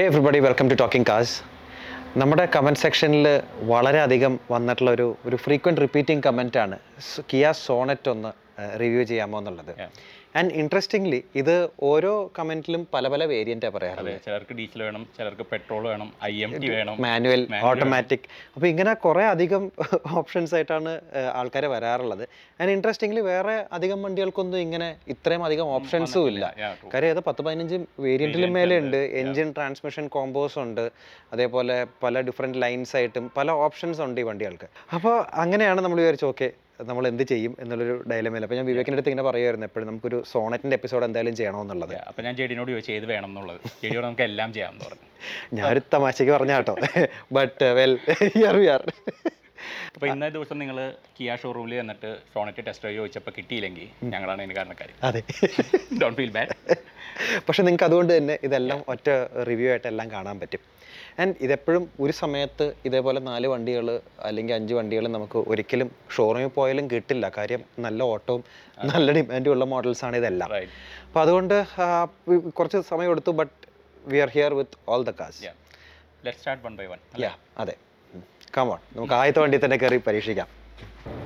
Hey 0.00 0.04
everybody 0.10 0.38
welcome 0.44 0.66
to 0.70 0.76
talking 0.80 1.06
cars 1.08 1.32
നമ്മുടെ 2.20 2.44
comment 2.54 2.80
സെക്ഷനിൽ 2.82 3.26
വളരെയധികം 3.72 4.34
വന്നിട്ടുള്ള 4.52 4.90
ഒരു 4.96 5.06
ഒരു 5.28 5.36
ഫ്രീക്വന്റ് 5.42 5.80
റിപ്പീറ്റിംഗ് 5.84 6.22
കമന്റാണ് 6.26 6.76
കിയ 7.30 7.50
സോണറ്റ് 7.64 8.08
ഒന്ന് 8.12 8.30
റിവ്യൂ 8.82 9.02
ചെയ്യാമോ 9.10 9.36
എന്നുള്ളത്. 9.40 9.72
ആൻഡ് 10.38 10.52
ഇൻട്രസ്റ്റിംഗ്ലി 10.60 11.18
ഇത് 11.40 11.54
ഓരോ 11.90 12.12
കമന്റിലും 12.38 12.82
പല 12.94 13.08
പല 13.12 13.22
വേരിയന്റാണ് 13.32 13.74
പറയാറ് 13.76 14.12
ചിലർക്ക് 14.26 14.54
ഡീസൽ 14.58 14.80
വേണം 14.86 15.02
ചിലർക്ക് 15.16 15.44
പെട്രോൾ 15.52 15.82
വേണം 15.92 16.08
ഐ 16.30 16.34
എം 16.46 16.52
ടി 16.62 16.68
വേണം 16.74 16.96
മാനുവൽ 17.04 17.42
ഓട്ടോമാറ്റിക് 17.70 18.26
അപ്പോൾ 18.54 18.68
ഇങ്ങനെ 18.72 18.92
കുറേ 19.06 19.24
അധികം 19.34 19.64
ഓപ്ഷൻസ് 20.20 20.54
ആയിട്ടാണ് 20.56 20.92
ആൾക്കാർ 21.40 21.64
വരാറുള്ളത്. 21.74 22.24
ആൻഡ് 22.60 22.72
ഇൻട്രസ്റ്റിംഗ്ലി 22.76 23.22
വേറെ 23.30 23.56
അധികം 23.76 23.98
വണ്ടികൾക്കൊന്നും 24.06 24.60
ഇങ്ങനെ 24.66 24.88
ഇത്രയും 25.14 25.42
അധികം 25.48 25.66
ഓപ്ഷൻസും 25.76 26.28
ഇല്ല. 26.32 26.44
കാര്യം 26.94 27.12
അത് 27.16 27.22
പത്ത് 27.28 27.42
പതിനഞ്ച് 27.46 27.76
വേരിയന്റിലും 28.06 28.52
മേലെ 28.58 28.78
ഉണ്ട്. 28.84 29.00
എൻജിൻ 29.22 29.50
ട്രാൻസ്മിഷൻ 29.58 30.06
കോമ്പോസ് 30.16 30.58
ഉണ്ട്. 30.64 30.84
അതേപോലെ 31.34 31.76
പല 32.06 32.20
ഡിഫറെന്റ് 32.30 32.60
ലൈൻസ് 32.64 32.94
ആയിട്ടും 33.00 33.26
പല 33.38 33.50
ഓപ്ഷൻസ് 33.66 34.02
ഉണ്ട് 34.06 34.20
ഈ 34.22 34.26
വണ്ടികൾക്ക്. 34.30 34.68
അപ്പോൾ 34.96 35.16
അങ്ങനെയാണ് 35.44 35.80
നമ്മൾ 35.86 36.00
വിചാരിച്ചു 36.04 36.28
ഓക്കെ 36.32 36.50
നമ്മൾ 36.84 37.04
എന്ത് 37.08 37.22
ചെയ്യും 37.22 37.56
എന്നുള്ളൊരു 37.60 38.04
ഡയലമയിൽ 38.10 38.44
അപ്പോൾ 38.44 38.54
ഞാൻ 38.54 38.66
വിവേകിന്റെ 38.66 38.96
അടുത്ത് 38.96 39.10
ഇങ്ങനെ 39.10 39.26
പറയുമായിരുന്നു 39.28 39.66
എപ്പോഴും 39.66 39.86
നമുക്കൊരു 39.88 40.22
സോണറ്റിന്റെ 40.32 40.76
എപ്പിസോഡ് 40.76 41.04
എന്തായാലും 41.04 41.34
ചെയ്യണമെന്നുള്ളത് 41.36 41.94
അപ്പൊ 42.08 42.22
ഞാൻ 42.22 42.34
ജെഡിനോട് 42.36 42.70
ചോദിച്ചു 42.70 42.92
ഏത് 42.92 43.06
വേണം 43.06 43.28
എന്നുള്ളത്? 43.30 43.60
ജെഡിയോട് 43.82 44.06
നമുക്ക് 44.06 44.22
എല്ലാം 44.22 44.52
ചെയ്യാമെന്ന് 44.52 44.84
പറഞ്ഞു. 44.84 45.06
ഞാനൊരു 45.58 45.82
തമാശയ്ക്ക് 45.94 46.32
പറഞ്ഞ 46.32 46.52
കേട്ടോ. 46.52 46.74
But 47.32 47.64
well 47.74 47.94
here 48.28 48.56
we 48.56 48.66
are 48.66 48.82
അപ്പൊ 49.94 50.06
ഇന്നേ 50.06 50.28
ദിവസം 50.30 50.58
നിങ്ങൾ 50.62 50.78
കിയ 51.16 51.36
ഷോറൂമിൽ 51.42 51.74
വന്നിട്ട് 51.80 52.10
സോണറ്റ് 52.32 52.64
ടെസ്റ്റ് 52.66 52.84
ഡ്രൈവ് 52.84 52.98
ചോദിച്ചപ്പോൾ 53.00 53.34
കിട്ടിയില്ലെങ്കിൽ 53.38 53.86
ഞങ്ങളാണ് 54.12 54.40
അതിന് 54.42 54.56
കാരണക്കാർ 54.58 54.90
അതെ. 55.08 55.22
ഡോണ്ട് 56.00 56.18
ഫീൽ 56.20 56.32
ബാഡ് 56.36 56.54
പക്ഷെ 57.46 57.62
നിങ്ങൾക്ക് 57.62 57.86
അതുകൊണ്ട് 57.88 58.12
തന്നെ 58.16 58.36
ഇതെല്ലാം 58.46 58.78
ഒറ്റ 58.92 59.08
റിവ്യൂ 59.48 59.68
ആയിട്ട് 59.72 59.88
എല്ലാം 59.90 60.08
കാണാൻ 60.14 60.36
പറ്റും. 60.42 60.62
ആൻഡ് 61.22 61.34
ഇതെപ്പോഴും 61.46 61.84
ഒരു 62.04 62.12
സമയത്ത് 62.20 62.66
ഇതേപോലെ 62.88 63.20
നാല് 63.28 63.46
വണ്ടികൾ 63.52 63.86
അല്ലെങ്കിൽ 64.28 64.54
അഞ്ച് 64.58 64.74
വണ്ടികൾ 64.78 65.04
നമുക്ക് 65.16 65.38
ഒരിക്കലും 65.52 65.88
ഷോറൂമിൽ 66.14 66.50
പോയാലും 66.56 66.86
കിട്ടില്ല. 66.92 67.26
കാര്യം 67.38 67.62
നല്ല 67.86 68.00
ഓട്ടവും 68.12 68.42
നല്ല 68.90 69.08
ഡിമാൻഡും 69.16 69.52
ഉള്ള 69.54 69.64
മോഡൽസാണ് 69.72 70.16
ഇതെല്ലാം. 70.20 70.50
അപ്പോൾ 71.06 71.20
അതുകൊണ്ട് 71.24 71.56
കുറച്ച് 72.58 72.80
സമയം 72.92 73.10
എടുത്തു 73.14 73.32
but 73.40 73.54
we 74.04 74.20
are 74.24 74.30
here 74.36 74.54
with 74.60 74.78
all 74.92 75.04
the 75.04 75.14
cars 75.20 75.42
അതെ. 77.62 77.74
കമോൺ 78.56 78.78
നമുക്ക് 78.96 79.14
ആദ്യത്തെ 79.18 79.40
വണ്ടി 79.42 79.58
തന്നെ 79.64 79.76
കയറി 79.82 79.98
പരീക്ഷിക്കാം. 80.06 80.48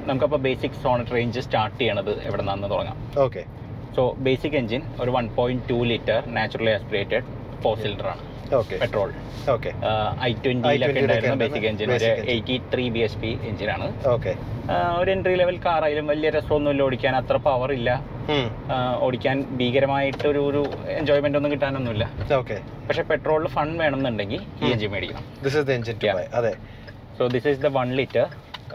നമുക്കപ്പോൾ 0.09 0.41
ബേസിക് 0.47 0.79
സോണറ്റ് 0.83 1.15
റേഞ്ച് 1.17 1.43
സ്റ്റാർട്ട് 1.47 1.79
ചെയ്യണത് 1.81 2.13
എവിടെ 2.29 2.43
നിന്നാന്ന് 2.43 2.69
തുടങ്ങാം. 2.73 2.97
ഓക്കെ 3.25 3.43
സോ 3.97 4.03
ബേസിക് 4.27 4.57
എഞ്ചിൻ 4.61 4.83
ഒരു 5.03 5.11
one 5.17 5.27
point 5.39 5.65
two 5.71 5.79
litre 5.91 6.19
naturally 6.39 6.73
aspirated 6.79 7.25
four 7.63 7.77
cylinder 7.83 8.09
ആണ്. 8.15 8.23
പെട്രോൾ 8.83 9.11
ഐ 10.29 10.31
ട്വന്റിയിലൊക്കെ 10.45 10.99
i20 10.99 11.05
ഉണ്ടായിരുന്ന 11.05 11.37
ബേസിക് 11.43 11.67
എഞ്ചിൻ 11.71 11.89
ഒരു 11.97 12.07
engine. 12.11 12.29
Eighty 12.35 12.57
three 12.73 12.85
B 12.97 13.01
S 13.07 13.19
P 13.23 13.31
എഞ്ചിനാണ് 13.51 13.87
ആണ് 14.15 14.99
ഒരു 15.01 15.11
എൻട്രി 15.15 15.35
ലെവൽ 15.41 15.57
കാറായാലും 15.67 16.07
വലിയ 16.13 16.29
രസമൊന്നുമില്ല 16.37 16.83
ഓടിക്കാൻ. 16.89 17.15
അത്ര 17.21 17.37
പവർ 17.49 17.73
ഇല്ല. 17.79 17.91
ഓടിക്കാൻ 19.07 19.37
ഭീകരമായിട്ട് 19.59 20.27
ഒരു 20.33 20.43
ഒരു 20.51 20.63
എൻജോയ്മെന്റ് 20.99 21.39
ഒന്നും 21.41 21.53
കിട്ടാനൊന്നുമില്ല. 21.55 22.05
പക്ഷെ 22.87 23.03
പെട്രോളിൽ 23.11 23.51
ഫൺ 23.57 23.71
വേണമെന്നുണ്ടെങ്കിൽ 23.83 24.41
ഈ 24.63 24.73
എഞ്ചിൻ 24.75 24.93
മേടിക്കണം. 24.95 25.27
ദിസ് 25.45 25.57
ഇസ് 25.61 25.67
ദ 25.71 25.73
എഞ്ചിൻ 25.79 25.97
അതെ. 26.41 26.55
So 27.19 27.25
this 27.35 27.45
is 27.51 27.59
the 27.65 27.71
one 27.81 27.91
liter, 27.99 28.25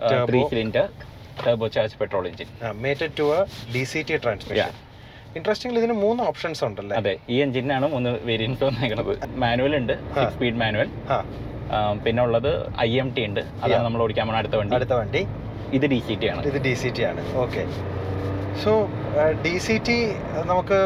Turbo. 0.02 0.26
three 0.30 0.44
cylinder 0.52 0.84
turbocharged 1.44 1.96
petrol 2.02 2.26
engine. 2.30 2.52
Uh, 2.62 2.74
mated 2.86 3.12
to 3.20 3.26
a 3.38 3.42
DCT 3.76 4.22
transmission. 4.26 4.62
Yeah. 4.62 4.72
Interesting 5.38 5.80
ഇതിന് 5.80 5.96
മൂന്ന് 6.04 6.22
ഓപ്ഷൻസ് 6.30 6.62
ഉണ്ടല്ലേ? 6.68 6.94
അതെ 7.00 7.12
ഈ 7.34 7.36
എഞ്ചിനാണ് 7.44 7.88
മൂന്ന് 7.92 8.12
വേരിയൻസ് 8.30 8.64
വന്നേക്കുന്നത് 8.68 9.12
മാനുവൽ 9.44 9.74
ഉണ്ട് 9.80 9.94
സിക്സ് 10.14 10.32
സ്പീഡ് 10.36 10.58
മാനുവൽ 10.62 10.90
പിന്നെ 12.06 12.22
ഉള്ളത് 12.28 12.50
ഐ 12.86 12.90
എം 13.02 13.10
ടി 13.18 13.24
ഉണ്ട്. 13.30 13.42
അതാണ് 13.64 13.84
നമ്മൾ 13.88 14.02
ഓടിക്കാൻ 14.06 14.26
പോണ 14.30 14.38
അടുത്ത 14.42 14.56
വണ്ടി. 14.62 14.74
അടുത്ത 14.78 14.94
വണ്ടി. 15.02 15.22
ഇത് 15.78 15.86
ഡി 15.94 16.00
സി 16.08 16.16
ടി 16.22 16.30
ആണ്. 16.32 16.42
ഇത് 16.52 16.58
ഡി 16.66 16.74
സി 16.82 16.90
ടി 17.00 17.04
ആണ്. 17.12 17.24
Okay 17.44 17.66
so 18.64 18.74
D 19.44 19.54
C 19.66 19.76
T 19.88 19.96
നമുക്ക് 20.52 20.78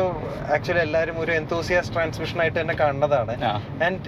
ആക്ച്വലി 0.56 0.82
എല്ലാവരും 0.86 1.16
ഒരു 1.24 1.32
എന്തോസിയാസ് 1.40 1.92
ട്രാൻസ്മിഷൻ 1.96 2.38
ആയിട്ട് 2.44 2.58
തന്നെ 2.60 2.76
കാണുന്നതാണ്. 2.82 3.34
ആൻഡ് 3.86 4.02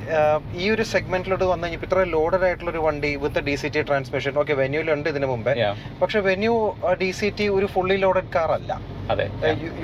ഈ 0.62 0.66
ഒരു 0.76 0.84
സെഗ്മെന്റിലോട്ട് 0.94 1.46
വന്നു 1.52 1.66
കഴിഞ്ഞാൽ 1.66 1.86
ഇത്ര 1.88 2.03
ലോഡഡ് 2.16 2.46
ആയിട്ടുള്ള 2.48 2.72
ഒരു 2.74 2.81
വണ്ടി 2.88 3.12
with 3.24 3.44
D 3.48 3.56
C 3.62 3.70
T 3.76 3.81
transmission 3.90 4.38
okay 4.44 4.56
വെന്യൂലുണ്ട് 4.62 5.09
ഇതിനു 5.14 5.30
മുമ്പേ. 5.34 5.56
പക്ഷെ 6.02 6.22
വെന്യൂ 6.30 6.53
ഡി 7.02 7.09
സി 7.20 7.30
ടി 7.40 7.48
ഒരു 7.58 7.70
ഫുള്ളി 7.76 7.98
ലോഡഡ് 8.06 8.31
കാർ 8.38 8.52
അല്ല. 8.59 8.80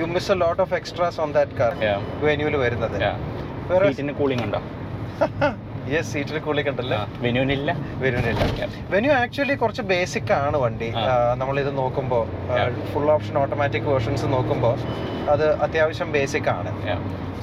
You 0.02 0.08
miss 0.14 0.30
a 0.36 0.38
lot 0.44 0.62
of 0.66 0.74
extras 0.80 1.20
on 1.24 1.32
that 1.38 1.58
car 1.60 1.74
വെന്യൂൽ 2.28 2.56
വരുന്നത്. 2.66 2.98
കൂളിംഗ് 4.22 4.44
ഉണ്ടോ? 4.48 4.62
യെസ് 5.94 6.08
സീറ്റിൽ 6.12 6.36
വെനുവിനില്ല. 7.24 7.70
വരുന്നില്ല 8.02 8.68
വെന്യൂ 8.94 9.12
ആക്ച്വലി 9.22 9.56
കുറച്ച് 9.62 9.84
ബേസിക് 9.94 10.32
ആണ് 10.42 10.58
വണ്ടി. 10.64 10.90
നമ്മൾ 11.42 11.58
ഇത് 11.64 11.72
നോക്കുമ്പോൾ 11.80 12.24
ഫുൾ 12.92 13.08
ഓപ്ഷൻ 13.16 13.36
ഓട്ടോമാറ്റിക് 13.42 13.88
വേർഷൻസ് 13.92 14.28
നോക്കുമ്പോൾ 14.36 14.76
അത് 15.34 15.46
അത്യാവശ്യം 15.66 16.08
ബേസിക് 16.18 16.50
ആണ്. 16.58 16.70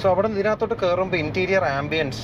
സോ 0.02 0.08
അവിടെ 0.14 0.28
ഇതിനകത്തോട്ട് 0.36 0.76
കയറുമ്പോൾ 0.82 1.18
ഇന്റീരിയർ 1.24 1.64
ആംബിയൻസ് 1.78 2.20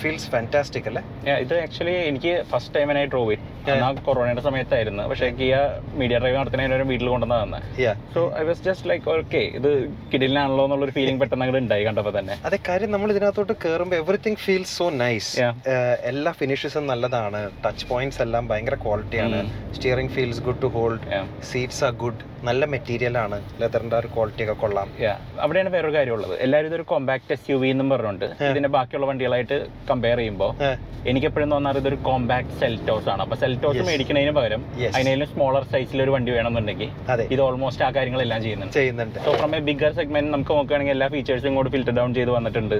ഫീൽസ് 0.00 0.28
ഫാന്റാസ്റ്റിക് 0.32 0.86
അല്ലേ? 0.90 1.02
ഇത് 1.44 1.54
ആക്ച്വലി 1.64 1.94
എനിക്ക് 2.10 2.32
ഫസ്റ്റ് 2.52 2.72
ടൈം 2.76 2.88
ഞാൻ 2.98 3.08
ഡ്രോവ് 3.12 3.36
കൊറോണയുടെ 4.06 4.42
സമയത്തായിരുന്നു. 4.46 5.02
പക്ഷേ 5.10 5.26
കിയ 5.40 5.54
മീഡിയ 6.00 6.16
ഡ്രൈവ് 6.22 6.36
നടത്തുന്നതിന് 6.38 6.86
വീട്ടിൽ 6.90 7.08
കൊണ്ടുവന്നതാണ് 7.12 7.58
so 8.14 8.20
I 8.40 8.42
was 8.48 8.62
just 8.68 8.88
like 8.90 9.06
okay 9.14 9.42
ഇത് 9.58 9.68
കിടിലാണല്ലോ 10.12 10.64
എന്നുള്ളൊരു 10.66 10.94
ഫീലിംഗ് 10.96 11.20
പെട്ടെന്ന് 11.22 11.44
അങ്ങോട്ട് 11.46 11.64
ഉണ്ടായി 11.64 11.84
കണ്ടപ്പോൾ 11.88 12.14
തന്നെ. 12.18 12.36
അതെ 12.48 12.58
കാര്യം 12.68 12.90
നമ്മൾ 12.94 13.10
ഇതിനകത്തോട്ട് 13.14 13.56
കയറുമ്പോൾ 13.64 13.98
എവറിത്തിങ് 14.02 14.40
ഫീൽസ് 14.46 14.74
സോ 14.80 14.88
നൈസ്. 15.04 15.32
എല്ലാ 16.10 16.32
ഫിനിഷസും 16.40 16.84
നല്ലതാണ്. 16.90 17.40
ടച്ച് 17.64 17.86
പോയിന്റ്സ് 17.90 18.20
എല്ലാം 18.24 18.44
ഭയങ്കര 18.50 18.76
ക്വാളിറ്റിയാണ്. 18.84 19.38
Steering 19.76 20.12
feels 20.16 20.42
good 20.46 20.60
to 20.62 20.68
hold 20.76 21.00
seats 21.50 21.82
are 21.88 21.92
good 22.02 22.22
നല്ല 22.48 22.64
മെറ്റീരിയൽ 22.74 23.18
ആണ്. 23.24 23.38
ലെതറിന്റെ 23.60 23.96
ഒരു 23.96 24.08
ക്വാളിറ്റി 24.14 24.42
ഒക്കെ 24.44 24.56
കൊള്ളാം. 24.62 24.88
അവിടെയാണ് 25.44 25.72
വേറൊരു 25.76 25.94
കാര്യമുള്ളത്. 25.96 26.34
എല്ലാവരും 26.46 26.68
ഇതൊരു 26.70 26.86
കോമ്പാക്ട് 26.92 27.32
എസ് 27.36 27.50
യു 27.50 27.56
വി 27.62 27.68
എന്നും 27.74 27.90
പറഞ്ഞുണ്ട് 27.94 28.26
ഇതിന്റെ 28.50 28.70
ബാക്കിയുള്ള 28.76 29.08
വണ്ടികളായിട്ട് 29.10 29.58
കമ്പയർ 29.90 30.20
ചെയ്യുമ്പോൾ 30.22 30.52
എനിക്ക് 31.10 31.26
എപ്പോഴും 31.26 31.50
തോന്നാറ് 31.54 31.78
ഇതൊരു 31.82 31.98
കോമ്പാക്ട് 32.08 32.56
സെൽറ്റോസ് 32.62 33.08
ആണ്. 33.12 33.20
അപ്പൊ 33.26 33.36
സെൽറ്റോസ്. 33.42 33.84
മേടിക്കുന്നതിന് 33.90 34.34
പകരം 34.38 34.62
അതിനും 34.72 34.96
അതിനേലും 34.96 35.28
സ്മോളർ 35.34 35.64
സൈസിൽ 35.74 36.02
ഒരു 36.06 36.12
വണ്ടി 36.16 36.32
വേണമെന്നുണ്ടെങ്കിൽ 36.38 36.90
ഇത് 37.36 37.42
ഓൾമോസ്റ്റ് 37.46 37.84
ആ 37.86 37.90
കാര്യങ്ങളെല്ലാം 37.98 38.42
ചെയ്യുന്നുണ്ട്. 38.46 38.74
ചെയ്യുന്നുണ്ട്. 38.80 39.18
So 39.26 39.32
from 39.40 39.54
a 39.58 39.60
bigger 39.70 39.92
segment 40.00 40.32
നമുക്ക് 40.34 40.54
നോക്കുകയാണെങ്കിൽ 40.58 40.96
എല്ലാ 40.96 41.08
ഫീച്ചേഴ്സും 41.14 41.54
കൂടി 41.60 41.70
ഫിൽറ്റർ 41.76 41.94
ഡൗൺ 42.00 42.10
ചെയ്ത് 42.18 42.32
വന്നിട്ടുണ്ട്. 42.38 42.76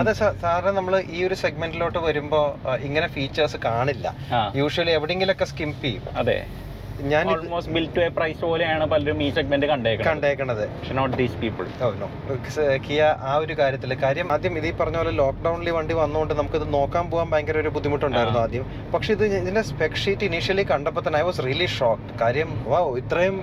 അതെ 0.00 0.12
സാ- 0.12 0.34
സാറിന് 0.42 0.70
നമ്മൾ 0.70 1.04
ഈ 1.10 1.24
ഒരു 1.24 1.34
സെഗ്മെന്റിലോട്ട് 1.34 1.98
വരുമ്പോ 1.98 2.58
ഇങ്ങനെ 2.80 3.06
ഫീച്ചേഴ്സ് 3.06 3.56
കാണില്ല. 3.64 4.14
യൂഷ്വലി 4.32 4.52
യൂഷ്വലി 4.56 4.90
എവിടെയെങ്കിലൊക്കെ 4.90 5.44
സ്കിംപ് 5.44 5.82
ചെയ്യും. 5.82 6.02
അതെ. 6.16 6.46
ഞാൻ 7.12 7.24
almost 7.32 7.72
built 7.76 7.86
to 7.96 8.00
a 8.06 8.08
price 8.16 8.40
പോലെയാണ് 8.48 8.84
പലരും 8.92 9.18
ഈ 9.26 9.28
സെഗ്മെന്റ് 9.36 9.66
കണ്ടേക്കുന്നത് 9.70 10.10
കണ്ടേക്കണത്. 10.10 10.62
പക്ഷെ 10.76 10.94
not 10.98 11.14
these 11.20 11.36
people 11.42 11.66
oh 11.84 11.88
no 12.02 12.08
Kia 12.86 13.02
ആ 13.30 13.32
ഒരു 13.44 13.54
കാര്യത്തിൽ 13.60 13.94
കാര്യം 14.04 14.28
ആദ്യം 14.34 14.54
ഇത് 14.60 14.66
ഈ 14.70 14.72
പറഞ്ഞ 14.80 14.96
പോലെ 15.02 15.12
ലോക്ക്ഡൌണിൽ 15.22 15.70
വണ്ടി 15.78 15.94
വന്നുകൊണ്ട് 16.00 16.34
ഇത് 16.60 16.66
നോക്കാൻ 16.76 17.04
പോകാൻ 17.12 17.28
ഭയങ്കര 17.32 17.58
ഒരു 17.64 17.72
ബുദ്ധിമുട്ടുണ്ടായിരുന്നു 17.76 18.40
ആദ്യം. 18.44 18.66
പക്ഷെ 18.94 19.12
ഇത് 19.16 19.24
ഇതിന്റെ 19.40 19.64
സ്പെക് 19.70 19.98
ഷീറ്റ് 20.04 20.26
ഇനീഷ്യലി 20.30 20.66
കണ്ടപ്പോൾ 20.72 21.04
തന്നെ 21.06 21.20
ഐ 21.22 21.24
വാസ് 21.30 21.42
റിയലി 21.48 21.68
ഷോക്ക് 21.78 22.08
കാര്യം 22.24 22.52
വാ 22.72 22.80
ഇത്രയും 23.02 23.38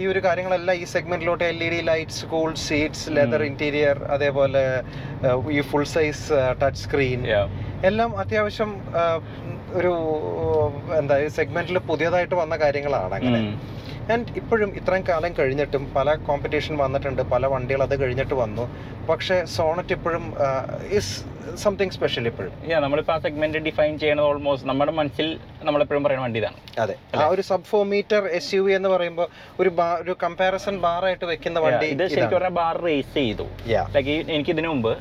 ഈ 0.00 0.04
ഒരു 0.12 0.22
കാര്യങ്ങളെല്ലാം 0.28 0.76
ഈ 0.82 0.86
സെഗ്മെന്റിലോട്ട് 0.94 1.44
L 1.52 1.60
E 1.68 1.70
D 1.76 1.80
lights 1.92 2.24
cool 2.34 2.50
seats 2.68 3.06
leather 3.18 3.44
interior 3.50 3.98
അതേപോലെ 4.16 4.64
ഈ 5.56 5.60
ഫുൾ 5.72 5.88
സൈസ് 5.96 6.26
ടച്ച് 6.62 6.82
സ്ക്രീൻ 6.84 7.22
എല്ലാം 7.88 8.10
അത്യാവശ്യം 8.22 8.70
ഒരു 9.72 9.92
എന്താ 10.98 11.16
സെഗ്മെന്റിൽ 11.28 11.78
പുതിയതായിട്ട് 11.90 12.34
വന്ന 12.34 12.54
കാര്യങ്ങളാണ് 12.56 13.14
അങ്ങനെ. 13.14 13.40
ആൻഡ് 14.14 14.36
ഇപ്പോഴും 14.40 14.70
ഇത്രയും 14.80 15.04
കാലം 15.10 15.32
കഴിഞ്ഞിട്ടും 15.38 15.82
പല 15.96 16.14
കോമ്പറ്റീഷൻ 16.28 16.76
വന്നിട്ടുണ്ട് 16.84 17.22
പല 17.34 17.46
വണ്ടികൾ 17.54 17.82
അത് 17.88 17.96
കഴിഞ്ഞിട്ട് 18.04 18.36
വന്നു. 18.44 18.64
പക്ഷേ 19.10 19.36
സോണറ്റ് 19.56 19.94
ഇപ്പോഴും 19.98 20.24
ഇസ് 20.98 21.12
സംതിങ് 21.62 21.94
സ്പെഷ്യൽ 21.94 22.24
ഇപ്പോഴും. 22.30 22.52
നമ്മളിപ്പോൾ 22.64 22.80
നമ്മളിപ്പോ 22.84 23.12
ആ 23.14 23.18
സെഗ്മെന്റ് 23.24 23.60
ഡിഫൈൻ 23.66 23.94
ചെയ്യണത് 24.02 24.26
ഓൾമോസ്റ്റ് 24.30 24.66
നമ്മുടെ 24.70 24.92
മനസ്സിൽ 24.98 25.26
നമ്മളെപ്പോഴും 25.68 26.02
പറയുന്ന 26.04 26.24
വണ്ടി 26.24 26.38
ഇതാണ്. 26.40 26.58
അതെ. 26.82 26.94
ആ 27.20 27.24
ഒരു 27.34 27.42
sub 27.48 27.66
four 27.70 27.82
metre 27.92 28.20
S 28.38 28.50
U 28.56 28.60
V 28.66 28.72
എന്ന് 28.76 28.90
പറയുമ്പോൾ 28.92 29.26
ഒരു 29.60 29.70
ഒരു 30.02 30.12
കമ്പാരിസൺ 30.24 30.76
ബാർ 30.84 31.04
ആയിട്ട് 31.08 31.26
വെക്കുന്ന 31.32 31.58
വണ്ടി 31.64 31.86
ഇത് 31.94 32.04
ശരിക്കും 32.14 32.36
പറഞ്ഞാൽ 32.36 32.54
ബാർ 32.60 32.76
റേസ് 32.86 33.12
ചെയ്തു. 33.18 33.46
ലൈക്ക് 33.96 34.14
എനിക്ക് 34.34 34.52
ഇതിനു 34.54 34.68
മുമ്പ് 34.74 34.92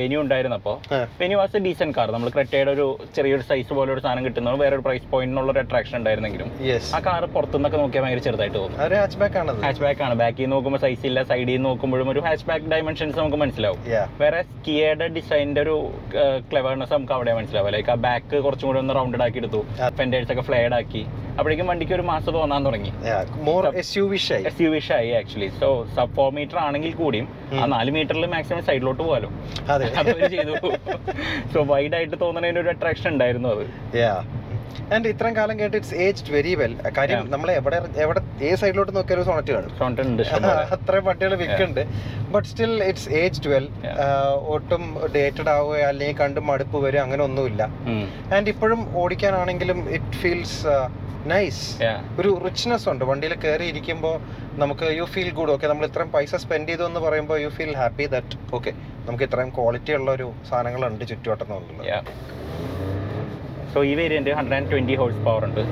venue 0.00 0.20
ഉണ്ടായിരുന്നപ്പോ 0.24 0.74
Venue 0.92 1.10
Venue 1.22 1.38
was 1.42 1.56
a 1.60 1.62
decent 1.66 1.96
car 1.98 2.10
നമ്മൾ 2.16 2.30
ക്രെറ്റയുടെ 2.36 2.72
ഒരു 2.76 2.86
ചെറിയൊരു 3.18 3.46
സൈസ് 3.50 3.72
പോലെ 3.78 3.92
ഒരു 3.96 4.02
സാധനം 4.06 4.24
കിട്ടുന്നത് 4.28 4.58
വേറൊരു 4.64 4.84
പ്രൈസ് 4.88 5.06
പോയിന്റിനുള്ള 5.14 5.52
ഒരു 5.54 5.62
അട്രാക്ഷൻ 5.64 5.96
ഉണ്ടായിരുന്നെങ്കിലും 6.00 6.50
ആ 6.98 7.00
കാർ 7.08 7.24
പുറത്തുനിന്നൊക്കെ 7.36 7.80
നോക്കിയാൽ 7.84 8.04
ഭയങ്കര 8.06 8.24
ചെറുതായിട്ട് 8.50 8.58
തോന്നും. 8.58 8.86
ഒരു 8.86 8.94
ഹാച്ച് 9.00 9.18
ബാക്ക് 9.22 9.38
ആണ് 9.40 9.50
ഹാച്ച് 9.64 9.82
ബാക്ക് 9.82 10.02
ആണ്. 10.06 10.14
ബാക്കിൽ 10.22 10.42
നിന്ന് 10.42 10.56
നോക്കുമ്പോൾ 10.56 10.80
സൈസ് 10.84 11.06
ഇല്ല. 11.06 11.18
സൈഡിൽ 11.22 11.52
നിന്ന് 11.52 11.68
നോക്കുമ്പോഴും 11.68 12.08
ഒരു 12.10 12.20
ഹാച്ച് 12.26 12.46
ബാക്ക് 12.46 12.66
ഡയമെൻഷൻസ് 12.72 13.18
നമുക്ക് 13.18 13.38
മനസ്സിലാവും. 13.44 13.80
വേറെ 14.20 14.40
സ്കിയയുടെ 14.42 15.08
ഡിസൈനിന്റെ 15.18 15.60
ഒരു 15.60 15.76
ക്ലെവർനെസ് 16.50 16.92
നമുക്ക് 16.92 17.12
അവിടെ 17.12 17.34
മനസ്സിലാവും. 17.34 17.72
ലൈക്ക് 17.76 17.90
ആ 17.90 17.98
ബാക്ക് 18.08 18.36
കുറച്ചും 18.46 18.66
കൂടി 18.68 18.80
ഒന്ന് 18.80 18.94
റൗണ്ടഡ് 18.94 19.22
ആക്കി 19.22 19.40
എടുത്തു. 19.42 19.62
ഫെൻഡേഴ്സ് 19.98 20.32
ഒക്കെ 20.32 20.42
ഫ്ലേഡ് 20.42 20.74
ആക്കി. 20.74 21.02
അപ്പോഴേക്കും 21.38 21.66
വണ്ടിക്ക് 21.66 21.94
ഒരു 21.94 22.02
മാസം 22.02 22.32
തോന്നാൻ 22.32 22.62
തുടങ്ങി. 22.66 22.90
ആയി 24.92 25.10
actually 25.10 25.50
so 25.60 25.68
sub 25.96 26.14
four 26.14 26.30
metre 26.32 26.58
ആണെങ്കിൽ 26.58 26.92
കൂടിയും 26.94 27.28
ആ 27.54 27.66
നാല് 27.66 27.90
മീറ്ററിൽ 27.90 28.26
മാക്സിമം 28.26 28.62
സൈഡിലോട്ട് 28.64 29.02
പോകാലോ. 29.02 29.30
ചെയ്തു. 30.34 30.54
സോ 31.54 31.60
വൈഡ് 31.62 31.94
ആയിട്ട് 31.94 32.16
തോന്നുന്നതിന് 32.20 32.60
ഒരു 32.60 32.68
അട്രാക്ഷൻ 32.68 33.08
ഉണ്ടായിരുന്നു 33.10 33.48
അത്. 33.48 33.64
ആൻഡ് 34.94 35.08
ഇത്രയും 35.12 35.34
കാലം 35.36 35.56
കേട്ട് 35.60 35.76
ഇറ്റ്സ് 35.80 35.96
ഏജ്ഡ് 36.06 36.32
വെരി 36.36 36.54
വെൽ 36.60 36.72
കാര്യം 36.98 37.20
നമ്മൾ 37.34 37.50
എവിടെ 37.58 37.78
എവിടെ 38.04 38.20
ഏത് 38.48 38.58
സൈഡിലോട്ട് 38.62 38.92
നോക്കിയാലും 38.96 39.26
സോണറ്റ് 39.28 39.52
കാണും. 39.56 39.72
അത്രയും 40.76 41.04
പട്ടികൾ 41.08 41.34
വിൽക്കുന്നുണ്ട്. 41.42 41.82
But 42.34 42.48
still 42.48 42.72
it's 42.88 43.08
aged 43.22 43.50
well 43.54 43.68
ഒട്ടും 44.54 44.82
ഡേറ്റഡ് 45.16 45.50
ആവുകയോ 45.56 45.86
അല്ലെങ്കിൽ 45.92 46.18
കണ്ട് 46.22 46.40
മടുപ്പ് 46.50 46.80
വരും 46.86 47.02
അങ്ങനെ 47.02 47.24
ഒന്നുമില്ല. 47.28 47.62
ആൻഡ് 48.36 48.50
ഇപ്പോഴും 48.54 48.82
ഓടിക്കാനാണെങ്കിലും 49.02 49.80
ഇറ്റ് 49.98 50.18
ഫീൽസ് 50.22 50.66
നൈസ്. 51.32 51.64
ഒരു 52.20 52.30
റിച്ച്നെസ് 52.44 52.86
ഉണ്ട്. 52.88 53.04
വണ്ടിയിൽ 53.10 53.34
കയറി 53.34 53.64
ഇരിക്കുമ്പോൾ 53.72 54.14
നമുക്ക് 54.62 54.86
യു 54.98 55.04
ഫീൽ 55.14 55.30
ഗുഡ് 55.38 55.52
ഓക്കെ 55.54 55.66
നമ്മൾ 55.66 55.86
ഇത്രയും 55.86 56.10
പൈസ 56.14 56.34
സ്പെൻഡ് 56.44 56.68
ചെയ്തു 56.68 56.84
എന്ന് 56.90 57.00
പറയുമ്പോൾ 57.00 57.38
you 57.42 57.48
feel 57.48 57.74
happy 57.82 58.06
that 58.16 58.38
okay 58.58 58.72
നമുക്ക് 59.08 59.24
ഇത്രയും 59.28 59.50
ക്വാളിറ്റി 59.58 59.92
ഉള്ള 59.98 60.10
ഒരു 60.18 60.28
സാധനങ്ങളുണ്ട് 60.50 61.04
ചുറ്റുവട്ടം 61.10 61.46
എന്നുള്ളത്. 61.56 62.12
സോ 63.74 63.78
ഈ 63.90 63.94
variant 64.00 64.34
hundred 64.40 64.58
and 64.58 64.70
twenty 64.72 64.96
horse 65.02 65.22
power 65.28 65.44
ഉണ്ട് 65.48 65.62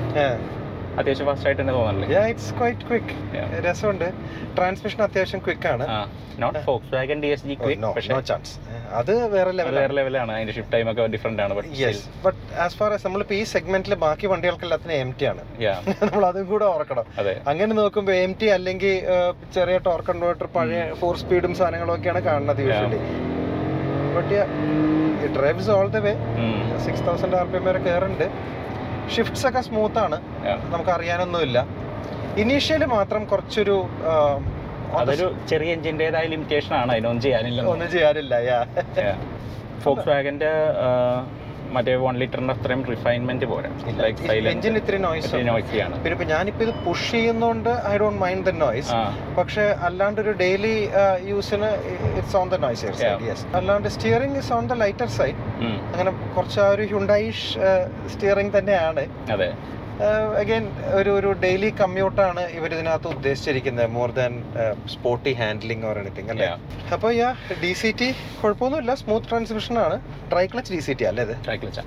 അത്യാവശ്യം 1.00 1.26
ഫാസ്റ്റ് 1.28 1.46
ആയിട്ട് 1.48 1.60
തന്നെ 1.62 1.74
തോന്നല്ലേ 1.74 2.06
ഇറ്റ്സ് 2.30 2.52
ക്വൈറ്റ് 2.58 2.86
ക്വിക്ക്. 2.88 3.12
രസമുണ്ട്. 3.66 4.06
ട്രാൻസ്മിഷൻ 4.56 5.00
അത്യാവശ്യം 5.06 5.40
ക്വിക്ക് 5.46 5.68
ആണ്. 5.72 5.84
Not 6.42 6.60
Volkswagen 6.94 7.18
D 7.24 7.28
S 7.34 7.44
G 7.48 7.54
quick 7.62 7.92
പക്ഷേ 7.96 8.12
നോ 8.14 8.20
ചാൻസ് 8.30 8.52
അത് 9.00 9.12
വേറെ 9.34 9.52
ലെവൽ 9.58 9.74
വേറെ 9.80 9.94
ലെവലാണ് 9.98 10.32
അതിന്റെ 10.36 10.52
ഷിഫ്റ്റ് 10.56 10.74
ടൈം 10.74 10.86
ഒക്കെ 10.92 11.06
ഡിഫറെന്റ് 11.14 11.42
ആണ് 11.44 11.54
but 11.58 11.70
yes 11.80 12.02
but 12.26 12.38
as 12.64 12.76
far 12.80 12.92
as 12.96 13.06
നമ്മളിപ്പോൾ 13.06 13.36
ഈ 13.40 13.42
സെഗ്മെന്റിൽ 13.52 13.94
ബാക്കി 14.04 14.26
വണ്ടികൾക്കെല്ലാത്തിനും 14.32 14.96
എം 15.04 15.10
ടി 15.20 15.26
ആണ്. 15.32 15.42
നമ്മൾ 16.02 16.24
അതും 16.30 16.46
കൂടെ 16.52 16.66
ഓർക്കണം. 16.74 17.06
അങ്ങനെ 17.52 17.72
നോക്കുമ്പോൾ 17.80 18.16
എം 18.26 18.34
ടി 18.42 18.48
അല്ലെങ്കിൽ 18.56 18.94
ചെറിയ 19.56 19.78
ടോർക്ക് 19.88 20.10
കൺവേർട്ടർ 20.10 20.48
പഴയ 20.56 20.82
ഫോർ 21.02 21.16
സ്പീഡും 21.22 21.54
സാധനങ്ങളും 21.60 21.94
ഒക്കെയാണ് 21.96 22.22
കാണുന്നത് 22.28 22.62
usually 22.66 23.00
it 24.20 24.38
drives 25.38 25.70
all 25.76 25.88
the 25.96 26.00
way. 26.06 26.12
Six 26.84 27.04
thousand 27.08 27.36
R 27.40 27.46
P 27.52 27.56
M 27.60 27.64
വരെ 27.68 27.80
കയറുണ്ട് 27.86 28.26
ഷിഫ്റ്റ്സ് 29.14 29.46
ഒക്കെ 29.48 29.60
സ്മൂത്ത് 29.68 29.98
ആണ്. 30.04 30.18
നമുക്ക് 30.74 30.92
അറിയാനൊന്നുമില്ല 30.96 31.58
ഇനീഷ്യലി 32.42 32.86
മാത്രം 32.96 33.22
കുറച്ചൊരു 33.30 33.76
അതൊരു 35.00 35.26
ചെറിയ 35.50 35.70
എഞ്ചിന്റെതായ 35.76 36.26
ലിമിറ്റേഷൻ 36.34 36.74
ആണ്. 36.80 36.90
അതിനൊന്നും 36.94 37.22
ചെയ്യാനില്ല 37.26 37.60
ഒന്നും 37.72 37.88
ചെയ്യാനില്ല 37.96 38.34
ഫോക്സ് 39.84 40.08
വാഗന്റെ 40.12 40.52
മറ്റേ 41.74 41.94
വൺ 42.04 42.14
ലിറ്ററിന്റെ 42.22 42.54
അത്രയും 42.56 42.82
റിഫൈൻമെന്റ് 42.90 43.46
പോരാ. 43.50 43.70
ലൈക്ക് 44.02 44.20
എഞ്ചിൻ 44.22 44.28
സൈലന്റ് 44.30 44.78
ഇത്തിരി 44.80 44.98
നോയ്സ് 45.06 45.32
നോയ്സിയാണ് 45.50 45.96
പിന്നെ 46.02 46.14
ഇപ്പൊ 46.16 46.26
ഞാനിപ്പോ 46.32 46.62
ഇത് 46.66 46.72
push 46.86 47.08
ചെയ്യുന്നോണ്ട് 47.14 47.70
I 47.90 47.94
don't 48.02 48.20
mind 48.24 48.44
the 48.48 48.54
noise 48.64 48.94
പക്ഷെ 49.38 49.64
അല്ലാണ്ട് 49.88 50.20
ഒരു 50.24 50.34
ഡെയിലി 50.42 50.74
യൂസിന് 51.32 51.70
it's 52.18 52.36
on 52.40 52.48
the 52.54 52.58
noise. 52.66 52.84
Yes 53.30 53.46
അല്ലാണ്ട് 53.60 53.88
steering 53.96 54.38
is 54.42 54.52
on 54.58 54.66
the 54.72 54.76
lighter 54.84 55.10
side 55.18 55.38
അങ്ങനെ 55.92 56.12
കുറച്ച് 56.36 56.60
ആ 56.66 56.68
ഒരു 56.76 56.86
ഹ്യുണ്ടായിഷ് 56.92 57.46
സ്റ്റിയറിംഗ് 58.14 58.54
തന്നെയാണ്. 58.58 59.04
അതെ. 59.36 59.50
അഗൈൻ 60.40 60.64
ഒരു 60.98 61.10
ഒരു 61.18 61.30
ഡെയിലി 61.44 61.68
കമ്മ്യൂട്ടാണ് 61.78 62.42
ഇവർ 62.56 62.70
ഇതിനകത്ത് 62.76 63.08
ഉദ്ദേശിച്ചിരിക്കുന്നത്. 63.14 63.88
More 63.96 64.10
than 64.18 64.32
sporty 64.92 65.32
handling 65.40 65.86
or 65.88 65.96
anything 66.02 66.30
അല്ലേ. 66.34 66.48
അപ്പോൾ 66.96 67.10
യാ 67.20 67.30
ഡി 67.62 67.72
സി 67.80 67.90
ടി 68.00 68.08
കുഴപ്പമൊന്നുമില്ല. 68.42 68.94
സ്മൂത്ത് 69.02 69.28
ട്രാൻസ്മിഷൻ 69.30 69.78
ആണ്. 69.86 69.96
Dry 70.32 70.44
clutch 70.52 70.72
D 70.74 70.80
C 70.86 70.94
T 71.00 71.06
അല്ലേ 71.10 71.24
ഇത്? 71.28 71.34
ക്ലച്ച് 71.62 71.84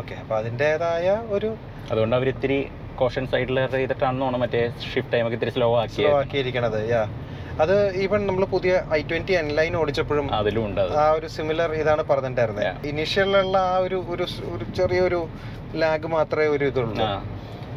ഓക്കെ 0.00 0.14
അപ്പോൾ 0.22 0.36
അതിന്റെതായ 0.40 1.08
ഒരു 1.36 1.50
അതുകൊണ്ട് 1.92 2.16
അവർ 2.18 2.28
ഇത്തിരി 2.34 2.58
കോഷൻ 3.00 3.24
സൈഡിൽ 3.32 3.58
ചെയ്തിട്ടാണെന്ന് 3.76 4.22
തോന്നുന്നു. 4.24 4.44
മറ്റേ 4.44 4.62
ഷിഫ്റ്റ് 4.90 5.12
ടൈം 5.14 5.24
ഒക്കെ 5.26 5.36
ഇത്തിരി 5.38 5.54
സ്ലോ 5.56 5.68
ആക്കിയത് 5.82 6.16
ആക്കിയിരിക്കണത് 6.20 6.80
യാ 6.94 7.02
അത് 7.62 7.76
ഈവൻ 8.02 8.20
നമ്മൾ 8.28 8.44
പുതിയ 8.54 8.72
ഐ 8.96 9.00
ട്വന്റി 9.10 9.34
എൻ 9.38 9.46
ലൈൻ 9.58 9.74
ഓടിച്ചപ്പോഴും 9.78 10.26
അതിലും 10.40 10.64
ഉണ്ട് 10.68 10.84
ആ 11.04 11.06
ഒരു 11.18 11.28
സിമിലർ 11.36 11.70
ഇതാണ് 11.80 12.02
പറഞ്ഞിട്ടുണ്ടായിരുന്നത്. 12.10 12.84
ഇനീഷ്യലുള്ള 12.90 13.56
ആ 13.72 13.78
ഒരു 13.86 13.98
ഒരു 14.12 14.26
ചെറിയൊരു 14.78 15.20
ലാഗ് 15.82 16.08
മാത്രമേ 16.16 16.48
ഒരു 16.56 16.64
ഇതുള്ളൂ. 16.72 17.08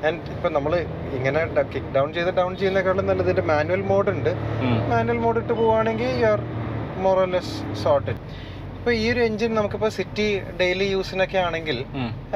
ആൻഡ് 0.06 0.32
ഇപ്പൊ 0.32 0.50
നമ്മൾ 0.50 0.76
ഇങ്ങനെ 1.14 1.46
കിക്ക് 1.46 1.96
ഡൗൺ 1.96 2.14
ചെയ്ത് 2.14 2.30
ഡൗൺ 2.30 2.58
ചെയ്യുന്നതിനേക്കാളും 2.58 3.08
നല്ലത് 3.08 3.26
ഇതിന്റെ 3.26 3.42
മാനുവൽ 3.42 3.82
മോഡ് 3.82 4.10
ഉണ്ട്. 4.10 4.30
മാനുവൽ 4.90 5.18
മോഡ് 5.18 5.38
ഇട്ട് 5.38 5.54
പോവുകയാണെങ്കിൽ 5.54 6.08
യു 6.08 6.26
ആർ 6.26 6.40
മോറലെസ് 6.98 7.76
സോർട്ടഡ് 7.84 8.16
ഇപ്പൊ 8.78 8.92
ഈ 8.92 9.12
ഒരു 9.12 9.20
എഞ്ചിൻ 9.20 9.56
നമുക്കിപ്പോ 9.56 9.90
സിറ്റി 9.90 10.42
ഡെയിലി 10.60 10.84
യൂസിനൊക്കെ 10.84 11.38
ആണെങ്കിൽ 11.38 11.86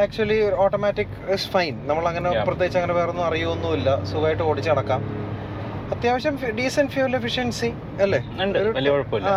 ആക്ച്വലി 0.01 0.51
ഓട്ടോമാറ്റിക് 0.55 1.31
ഇസ് 1.31 1.49
ഫൈൻ 1.49 1.87
നമ്മൾ 1.87 2.07
അങ്ങനെ. 2.07 2.29
പ്രത്യേകിച്ച് 2.43 2.77
അങ്ങനെ 2.77 2.93
വേറെ 2.93 3.09
ഒന്നും 3.09 3.25
അറിയൊന്നുമില്ല. 3.25 4.03
സുഖമായിട്ട് 4.03 4.43
ഓടിച്ചു 4.43 4.69
നടക്കാം. 4.69 5.25
അത്യാവശ്യം 5.91 6.39
ഡീസെന്റ് 6.57 6.91
ഫ്യൂൽ 6.91 7.15
എഫിഷ്യൻസി 7.15 7.73
അല്ലേ? 8.01 8.19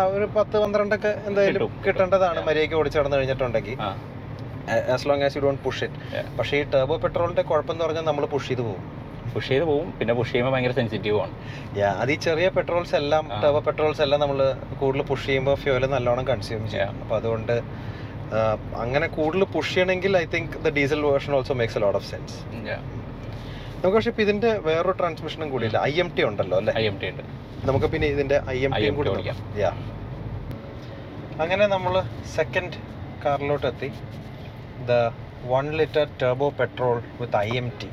ഒരു- 0.07 0.29
പത്ത് 0.35 0.59
പന്ത്രണ്ടൊക്കെ 0.59 1.21
എന്തായാലും 1.25 1.61
കിട്ടും. 1.61 1.83
കിട്ടേണ്ടതാണ്. 1.87 2.39
മര്യാദയ്ക്ക് 2.39 2.75
ഓടിച്ചു 2.75 2.99
നടന്നു 2.99 3.17
കഴിഞ്ഞിട്ടുണ്ടെങ്കിൽ. 3.17 3.77
As 4.95 5.05
long 5.09 5.23
as 5.27 5.35
you 5.37 5.41
don't 5.45 5.61
push 5.67 5.83
it 5.87 6.23
പക്ഷേ 6.39 6.57
ഈ 6.61 6.63
ടർബോ 6.73 6.97
പെട്രോളിന്റെ 7.05 7.43
കുഴപ്പം 7.49 7.73
എന്ന് 7.75 7.85
പറഞ്ഞാൽ 7.85 8.05
നമ്മൾ 8.09 8.25
പുഷ് 8.33 8.47
ചെയ്ത് 8.51 8.63
പോകും. 8.67 8.83
പുഷ് 9.33 9.49
ചെയ്ത് 9.51 9.65
പോകും. 9.71 9.89
പിന്നെ 9.99 10.13
പുഷ് 10.19 10.31
ചെയ്യുമ്പോൾ 10.31 10.53
ഭയങ്കര 10.55 10.73
സെൻസിറ്റീവ് 10.79 11.17
ആണ്. 11.23 11.33
യാ 11.79 11.89
അത് 12.01 12.11
ഈ 12.13 12.17
ചെറിയ 12.27 12.47
പെട്രോൾസ് 12.57 12.95
എല്ലാം 13.01 13.25
ടേബോ 13.29 13.41
ടർബോ 13.43 13.61
പെട്രോൾസ് 13.67 14.01
എല്ലാം 14.05 14.19
നമ്മൾ 14.23 14.39
കൂടുതൽ 14.81 15.03
പുഷ് 15.11 15.25
ചെയ്യുമ്പോൾ 15.29 15.55
ഫ്യൂൽ 15.63 15.85
നല്ലോണം 15.95 16.25
കൺസ്യൂം 16.31 16.63
ചെയ്യാം. 16.73 16.93
അപ്പം 16.93 17.03
അപ്പോൾ 17.05 17.17
അതുകൊണ്ട് 17.21 17.55
അങ്ങനെ 18.83 19.05
കൂടുതൽ 19.17 19.43
പുഷ് 19.55 19.71
ചെയ്യണമെങ്കിൽ 19.73 20.11
I 20.23 20.25
think 20.33 20.55
the 20.65 20.71
diesel 20.77 20.99
version 21.11 21.31
also 21.37 21.53
makes 21.61 21.77
a 21.79 21.81
lot 21.85 21.97
of 21.99 22.07
sense 22.11 22.37
നമുക്ക് 23.81 23.95
പക്ഷേ 23.95 24.11
ഇപ്പം 24.11 24.23
ഇതിന്റെ 24.23 24.49
വേറൊരു 24.67 24.95
ട്രാൻസ്മിഷനും 24.99 25.49
കൂടിയില്ല. 25.51 25.77
ഐ 25.89 25.93
എം 26.03 26.09
ടി 26.15 26.21
ഉണ്ടല്ലോ 26.29 26.55
അല്ലേ? 26.61 26.73
ഐ 26.79 26.83
എം 26.89 26.95
ടി 27.01 27.07
ഉണ്ട്. 27.11 27.23
നമുക്ക് 27.67 27.87
പിന്നെ 27.93 28.07
ഇതിന്റെ 28.15 28.37
ഐ 28.55 28.57
എം 28.67 28.71
ടിയും 28.79 28.95
IMT 28.95 29.09
കൂടി. 29.11 29.61
യാ 29.61 29.71
അങ്ങനെ 31.43 31.65
നമ്മൾ 31.73 31.93
സെക്കൻഡ് 32.35 32.77
കാറിലോട്ട് 33.25 33.67
എത്തി 33.71 33.89
the 34.89 34.93
one 35.53 35.65
litre 35.79 36.07
turbo 36.21 36.49
petrol 36.59 36.97
with 37.21 37.37
I 37.37 37.49
M 37.61 37.67
T 37.81 37.89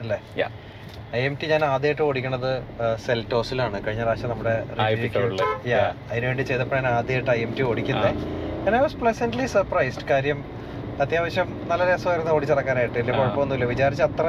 അല്ലേ? 0.00 0.18
Yeah. 0.40 0.50
ഐ 1.18 1.20
എം 1.26 1.34
ടി 1.40 1.46
ഞാൻ 1.52 1.64
ആദ്യമായിട്ട് 1.64 2.02
ഓടിക്കണത് 2.02 2.50
സെൽറ്റോസിലാണ്. 3.06 3.76
കഴിഞ്ഞ 3.84 4.02
പ്രാവശ്യം 4.02 4.30
നമ്മുടെ. 4.30 4.54
അതിനുവേണ്ടി 6.12 6.44
ചെയ്തപ്പോഴാണ് 6.50 6.88
ആദ്യമായിട്ട് 6.88 7.30
ഐ 7.30 7.40
എം 7.46 7.52
ടി 7.58 7.62
ഓടിക്കുന്നത്. 7.62 8.10
ഐ 8.76 8.80
വാസ് 8.84 8.96
പ്ലസന്റ്ലി 9.02 9.46
സർപ്രൈസ്ഡ് 9.56 10.06
കാര്യം 10.10 10.38
അത്യാവശ്യം 11.04 11.48
നല്ല 11.70 11.82
രസമായിരുന്നു 11.92 12.32
ഓടിച്ചിറക്കാനായിട്ട്. 12.36 12.98
വലിയ. 12.98 13.14
കുഴപ്പമൊന്നുമില്ല. 13.18 13.66
വിചാരിച്ച 13.72 14.02
അത്ര 14.02 14.26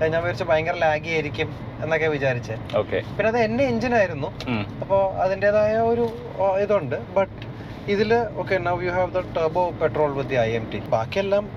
ഞാൻ 0.00 0.20
വിചാരിച്ചു 0.22 0.44
ഭയങ്കര 0.50 0.76
ലാഗി 0.84 1.10
ആയിരിക്കും 1.16 1.48
എന്നൊക്കെ 1.82 2.08
വിചാരിച്ചേ. 2.16 2.56
പിന്നെ 3.16 3.28
അത് 3.32 3.38
എന്നെ 3.38 3.64
എഞ്ചിനായിരുന്നു 3.64 4.28
അപ്പോൾ 4.82 5.02
അതിന്റെതായ 5.24 5.74
ഒരു 5.92 6.06
ഇതുണ്ട്. 6.64 6.96
ബട്ട് 7.18 7.36
ഇതിൽ 7.88 8.14
okay 8.14 8.54
now 8.58 8.80
you 8.80 8.90
have 8.90 9.12
the 9.12 9.18
turbo 9.18 9.70
petrol 9.70 10.12
with 10.14 10.34
I 10.34 10.50
M 10.50 10.70
T 10.70 10.78
ബാക്കിയെല്ലാം 10.78 11.50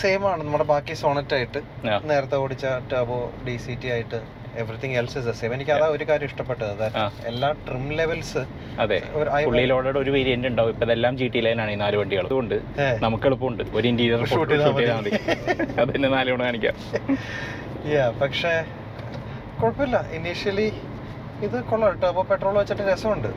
സെയിം 0.00 0.28
ആണ്. 0.28 0.44
നമ്മുടെ 0.44 0.64
ബാക്കി 0.64 0.92
സോണറ്റ് 0.92 1.34
ആയിട്ട് 1.34 1.58
നേരത്തെ 2.04 2.36
ഓടിച്ച 2.36 2.66
ടർബോ 2.92 3.32
ഡി 3.46 3.56
സി 3.56 3.78
ടി 3.82 3.88
ആയിട്ട് 3.88 4.38
എവറിങ് 4.56 4.92
എൽസ് 4.92 5.18
ഇസ് 5.18 5.40
സെയിം 5.40 5.54
എനിക്ക് 5.54 5.70
അതാ 5.70 5.86
ഒരു 5.86 6.04
കാര്യം 6.04 6.26
ഇഷ്ടപ്പെട്ടത്. 6.26 6.82
എല്ലാ 7.26 7.52
ട്രിം 7.52 7.92
ലെവൽസ് 7.92 8.38
അതെ. 8.80 9.02
I- 9.38 9.44
പുള്ളിയിലോടെ 9.44 9.98
ഒരു 9.98 10.10
വേരിയന്റ് 10.10 10.48
ഉണ്ടാവും. 10.48 10.70
ഇപ്പൊ 10.70 10.84
ഇതെല്ലാം 10.86 11.16
ജി 11.18 11.28
ടി 11.28 11.40
ലൈനാണ് 11.40 11.70
ഈ 11.70 11.74
നാല് 11.74 11.96
വണ്ടികൾ. 11.96 12.26
അതുകൊണ്ട് 12.26 12.60
നമുക്ക് 13.02 13.26
എളുപ്പമുണ്ട്. 13.26 13.62
ഒരു 13.74 13.88
ഇന്റീരിയർ 13.88 14.26
ഷൂട്ട് 14.26 14.54
ചെയ്താൽ 14.54 14.72
മതി. 14.72 15.10
അത് 15.80 15.94
തന്നെ 15.96 16.08
നാല് 16.08 16.30
കാണിക്കാം. 16.30 16.74
പക്ഷേ 18.22 18.64
കുഴപ്പമില്ല. 19.62 20.06
ഇനീഷ്യലി 20.12 20.72
ഇത് 21.46 21.56
കൊള്ളാം. 21.70 21.96
ടർബോ 22.02 22.22
പെട്രോൾ 22.30 22.54
വെച്ചിട്ട് 22.58 22.84
രസമുണ്ട്. 22.90 23.28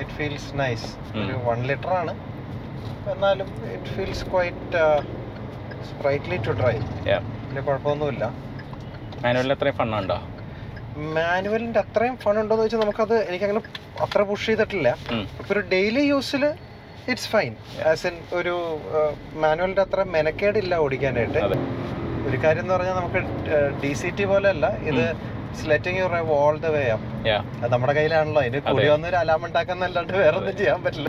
ഇറ്റ് 0.00 0.14
ഫീൽസ് 0.18 0.50
നൈസ് 0.60 0.88
ഒരു 1.22 1.34
വൺ 1.48 1.58
ലിറ്റർ 1.70 1.92
ആണ്. 2.00 2.12
എന്നാലും 3.12 3.48
it 3.74 3.90
feels 3.96 4.24
quite 4.32 4.82
sprightly 5.90 6.38
to 6.46 6.54
drive. 6.60 6.82
വലിയ 7.48 7.62
കുഴപ്പമൊന്നുമില്ല. 7.68 8.24
മാനുവലിന് 9.24 9.54
അത്രയും 9.58 9.76
ഫണ്ണുണ്ടോ 9.80 10.18
മാനുവലിന്റെ 11.16 11.80
അത്രയും 11.84 12.14
ഫൺ 12.22 12.36
ഉണ്ടോന്ന് 12.40 12.62
വെച്ചാൽ 12.64 12.80
നമുക്കത് 12.84 13.14
എനിക്കങ്ങനെ 13.28 13.60
അത്ര 14.04 14.20
പുഷ് 14.30 14.46
ചെയ്തിട്ടില്ല. 14.48 14.88
ഇപ്പൊ 15.40 15.50
ഒരു 15.54 15.62
ഡെയിലി 15.74 16.02
യൂസിൽ 16.12 16.44
ഇറ്റ്സ് 17.12 17.28
ഫൈൻ 17.34 17.52
ആസ് 17.90 18.04
ഇൻ 18.08 18.16
ഒരു 18.38 18.54
മാനുവലിന്റെ 19.42 19.82
അത്ര 19.86 20.02
മെനക്കേടില്ല 20.14 20.74
ഓടിക്കാനായിട്ട്. 20.84 21.42
ഒരു 22.28 22.38
കാര്യം 22.44 22.62
എന്ന് 22.64 22.74
പറഞ്ഞാൽ 22.74 22.96
നമുക്ക് 23.00 23.20
ഡി 23.82 23.92
സി 24.00 24.08
ടി 24.18 24.24
പോലെ 24.32 24.48
അല്ല. 24.54 24.66
ഇത് 24.90 25.04
letting 25.70 25.98
you 26.00 26.06
drive 26.12 26.30
all 26.40 26.54
the 26.64 26.70
way 26.76 26.84
up 26.94 27.68
നമ്മുടെ 27.74 27.94
കയ്യിലാണല്ലോ. 27.98 28.40
അതിന് 28.46 28.62
കൂടി 28.70 28.88
വന്ന് 28.94 29.08
ഒരു 29.12 29.18
അലാം 29.22 29.42
ഉണ്ടാക്കാന്നല്ലാണ്ട് 29.48 30.12
വേറെ 30.22 30.36
ഒന്നും 30.40 30.56
ചെയ്യാൻ 30.60 30.80
പറ്റില്ല. 30.86 31.08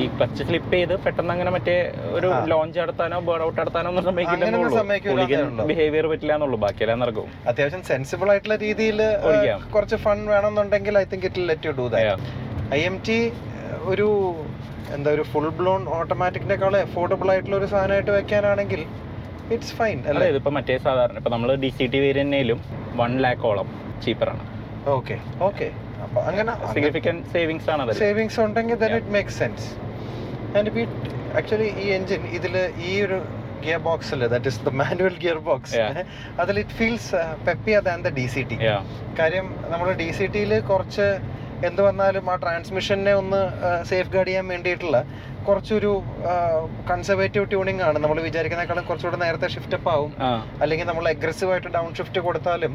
ഈ 0.00 0.02
ക്ലച്ച് 0.16 0.42
ഫ്ലിപ്പ് 0.48 0.72
ചെയ്ത് 0.76 0.94
പെട്ടെന്ന് 1.04 1.32
അങ്ങനെ 1.34 1.50
മറ്റേ 1.54 1.74
ഒരു 2.16 2.30
ലോഞ്ച് 2.52 2.78
നടത്താനോ 2.82 3.18
ബേർഡ് 3.28 3.44
ഔട്ട് 3.46 3.58
നടത്താനോ 3.60 3.88
ഒന്നും 3.92 4.18
അങ്ങനെയൊന്നും 4.32 4.74
സമ്മതിക്കൂല 4.80 5.22
എന്നേ 5.26 5.38
ഉള്ളൂ. 5.44 5.64
ബിഹേവിയർ 5.70 6.06
പറ്റില്ല 6.12 6.32
എന്നുള്ളൂ. 6.36 6.58
ബാക്കിയെല്ലാം 6.64 6.98
നടക്കും. 7.04 7.28
അത്യാവശ്യം 7.52 7.82
സെൻസിബിൾ 7.90 8.30
ആയിട്ടുള്ള 8.32 8.56
രീതിയിൽ 8.66 9.00
കുറച്ച് 9.76 9.98
ഫൺ 10.04 10.18
വേണമെന്നുണ്ടെങ്കിൽ 10.32 10.98
I 11.02 11.04
think 11.12 11.26
it 11.30 11.48
let 11.52 11.68
you 11.68 11.74
do 11.80 11.86
that 11.94 12.04
Yeah. 12.10 12.74
I 12.78 12.82
M 12.90 12.98
T 13.08 13.18
ഒരു 13.92 14.08
എന്താ 14.96 15.08
ഒരു 15.16 15.24
ഫുൾ 15.32 15.48
ബ്ലോൺ 15.58 15.82
ഓട്ടോമാറ്റിക്കിനേക്കാൾ 15.98 16.74
എഫോർഡബിൾ 16.86 17.28
ആയിട്ടുള്ള 17.32 17.56
ഒരു 17.60 17.68
സാധനമായിട്ട് 17.72 18.12
വെക്കാനാണെങ്കിൽ 18.18 18.82
ഇറ്റ്സ് 19.54 19.74
ഫൈൻ 19.78 19.98
അല്ല? 20.10 20.22
ഇതിപ്പോ 20.32 20.50
മറ്റേ 20.56 20.76
സാധാരണ 20.86 21.16
ഇപ്പൊ 21.20 21.30
നമ്മൾ 21.34 21.50
ഡി 21.64 21.70
സി 21.78 21.86
ടി 21.92 21.98
വേരിയന്റിലും 22.04 22.60
വൺ 23.00 23.12
ലാക്കോളം 23.24 23.68
ആണ്. 24.28 24.42
ഓക്കെ 24.96 25.16
ഓക്കെ 25.48 25.68
അപ്പൊ 26.04 26.18
അങ്ങനെ 26.30 26.52
സിഗ്നിഫിക്കന്റ് 26.74 27.22
സേവിങ്സ് 27.34 27.68
ആണ് 27.74 27.94
സേവിങ്സ് 28.02 28.38
ഉണ്ടെങ്കിൽ 28.44 28.76
then 28.82 28.92
it 28.92 29.08
it 29.08 29.16
makes 29.18 29.34
sense. 29.42 29.62
And 30.56 30.66
ഇപ്പൊ 30.70 30.82
ആക്ച്വലി 31.38 31.68
ഈ 31.82 31.86
എഞ്ചിൻ 31.96 32.22
ഇതിൽ 32.38 32.54
ഈ 32.88 32.92
ഒരു 33.06 33.18
ഗിയർ 33.64 33.80
ബോക്സിൽ 33.88 34.20
that 34.32 34.48
is 34.52 34.60
the 34.66 34.72
manual 34.82 35.14
gear 35.24 35.38
box. 35.48 35.80
അതിൽ 36.42 36.56
it 36.62 36.76
feels 36.80 37.10
peppier 37.48 37.80
than 37.88 37.98
the 38.06 38.12
D 38.18 38.26
C 38.34 38.44
T 38.50 38.58
Yeah. 38.66 38.80
കാര്യം 39.20 39.48
നമ്മൾ 39.72 39.88
ഡി 40.02 40.08
സി 40.18 40.26
ടിയിൽ 40.34 40.52
കുറച്ച് 40.70 41.08
എന്ത് 41.68 41.80
വന്നാലും 41.86 42.24
ആ 42.32 42.36
ട്രാൻസ്മിഷനെ 42.42 43.12
ഒന്ന് 43.20 43.40
സേഫ് 43.90 44.10
ഗാർഡ് 44.14 44.30
ചെയ്യാൻ 44.30 44.46
വേണ്ടിയിട്ടുള്ള 44.52 44.98
കുറച്ചൊരു 45.48 45.92
കൺസർവേറ്റീവ് 46.90 47.44
ട്യൂണിംഗ് 47.52 47.82
ആണ്. 47.88 47.98
നമ്മൾ 48.04 48.18
വിചാരിക്കുന്നേക്കാളും 48.28 48.84
കുറച്ചുകൂടെ 48.90 49.18
നേരത്തെ 49.24 49.48
ഷിഫ്റ്റ് 49.54 49.76
അപ്പ് 49.78 49.90
ആവും. 49.94 50.12
അല്ലെങ്കിൽ 50.62 50.86
നമ്മൾ 50.90 51.06
അഗ്രസീവ് 51.14 51.52
ആയിട്ട് 51.54 51.70
ഡൗൺ 51.76 51.90
ഷിഫ്റ്റ് 51.98 52.22
കൊടുത്താലും 52.26 52.74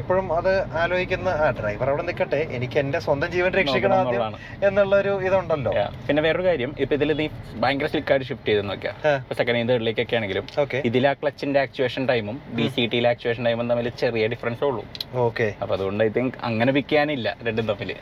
എപ്പോഴും 0.00 0.26
അത് 0.38 0.52
ആലോചിക്കുന്ന 0.82 1.30
ആ 1.44 1.48
ഡ്രൈവർ 1.58 1.88
അവിടെ 1.92 2.04
നിൽക്കട്ടെ. 2.08 2.40
എനിക്ക് 2.56 2.76
എന്റെ 2.82 2.98
സ്വന്തം 3.06 3.30
ജീവൻ 3.34 3.50
രക്ഷിക്കണം 3.60 3.96
ആദ്യം 4.02 4.36
എന്നുള്ള 4.68 4.94
ഒരു 5.02 5.12
ഇതുണ്ടല്ലോ. 5.26 5.72
പിന്നെ 6.06 6.20
വേറൊരു 6.26 6.46
കാര്യം 6.48 6.70
ഇപ്പൊ 6.84 6.94
ഇതിൽ 6.98 7.12
നീ 7.20 7.26
ഭയങ്കര 7.64 7.88
സ്ലിക്കായിട്ട് 7.92 8.28
ഷിഫ്റ്റ് 8.30 8.48
ചെയ്ത് 8.52 8.64
നോക്കിയാ. 8.70 8.94
സെക്കൻഡ് 9.40 9.68
തേർഡിലേക്കൊക്കെ 9.72 10.16
ആണെങ്കിലും 10.20 10.46
ഇതിൽ 10.90 11.06
ആ 11.10 11.14
ക്ലച്ചിന്റെ 11.20 11.60
ആക്ച്വേഷൻ 11.66 12.02
ടൈമും 12.12 12.38
ബി 12.58 12.66
സി 12.76 12.84
ടിയിലെ 12.94 13.10
ആക്ച്വേഷൻ 13.14 13.42
ടൈമും 13.48 13.68
തമ്മിൽ 13.72 13.90
ചെറിയ 14.04 14.26
ഡിഫറൻസ് 14.34 14.64
ഉള്ളൂ. 14.70 14.84
ഓക്കെ 15.26 15.48
അപ്പൊ 15.62 15.72
അതുകൊണ്ട് 15.78 16.04
ഐ 16.08 16.10
തിങ്ക് 16.18 16.38
അങ്ങനെ 16.50 16.72
വിൽക്കാനില്ല 16.78 17.36
രണ്ടും 17.48 17.66
തമ്മിൽ 17.72 17.92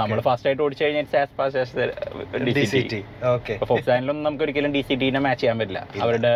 നമ്മൾ 0.00 0.18
ഫാസ്റ്റ് 0.26 0.48
ആയിട്ട് 0.48 0.62
ഓടിച്ചു 0.64 0.82
കഴിഞ്ഞാൽ 0.84 1.06
as 1.20 1.34
fast 1.38 1.60
as 1.62 2.44
D 2.58 2.64
C 2.72 2.80
T 2.92 3.00
ഫോക്സാനിലും 3.70 4.18
നമുക്ക് 4.26 4.44
ഒരിക്കലും 4.46 4.72
ഡി 4.76 4.82
സി 4.88 4.94
ടിനെ 5.00 5.20
മാച്ച് 5.26 5.40
ചെയ്യാൻ 5.42 5.56
പറ്റില്ല. 5.60 5.80
അവരുടെ 6.04 6.32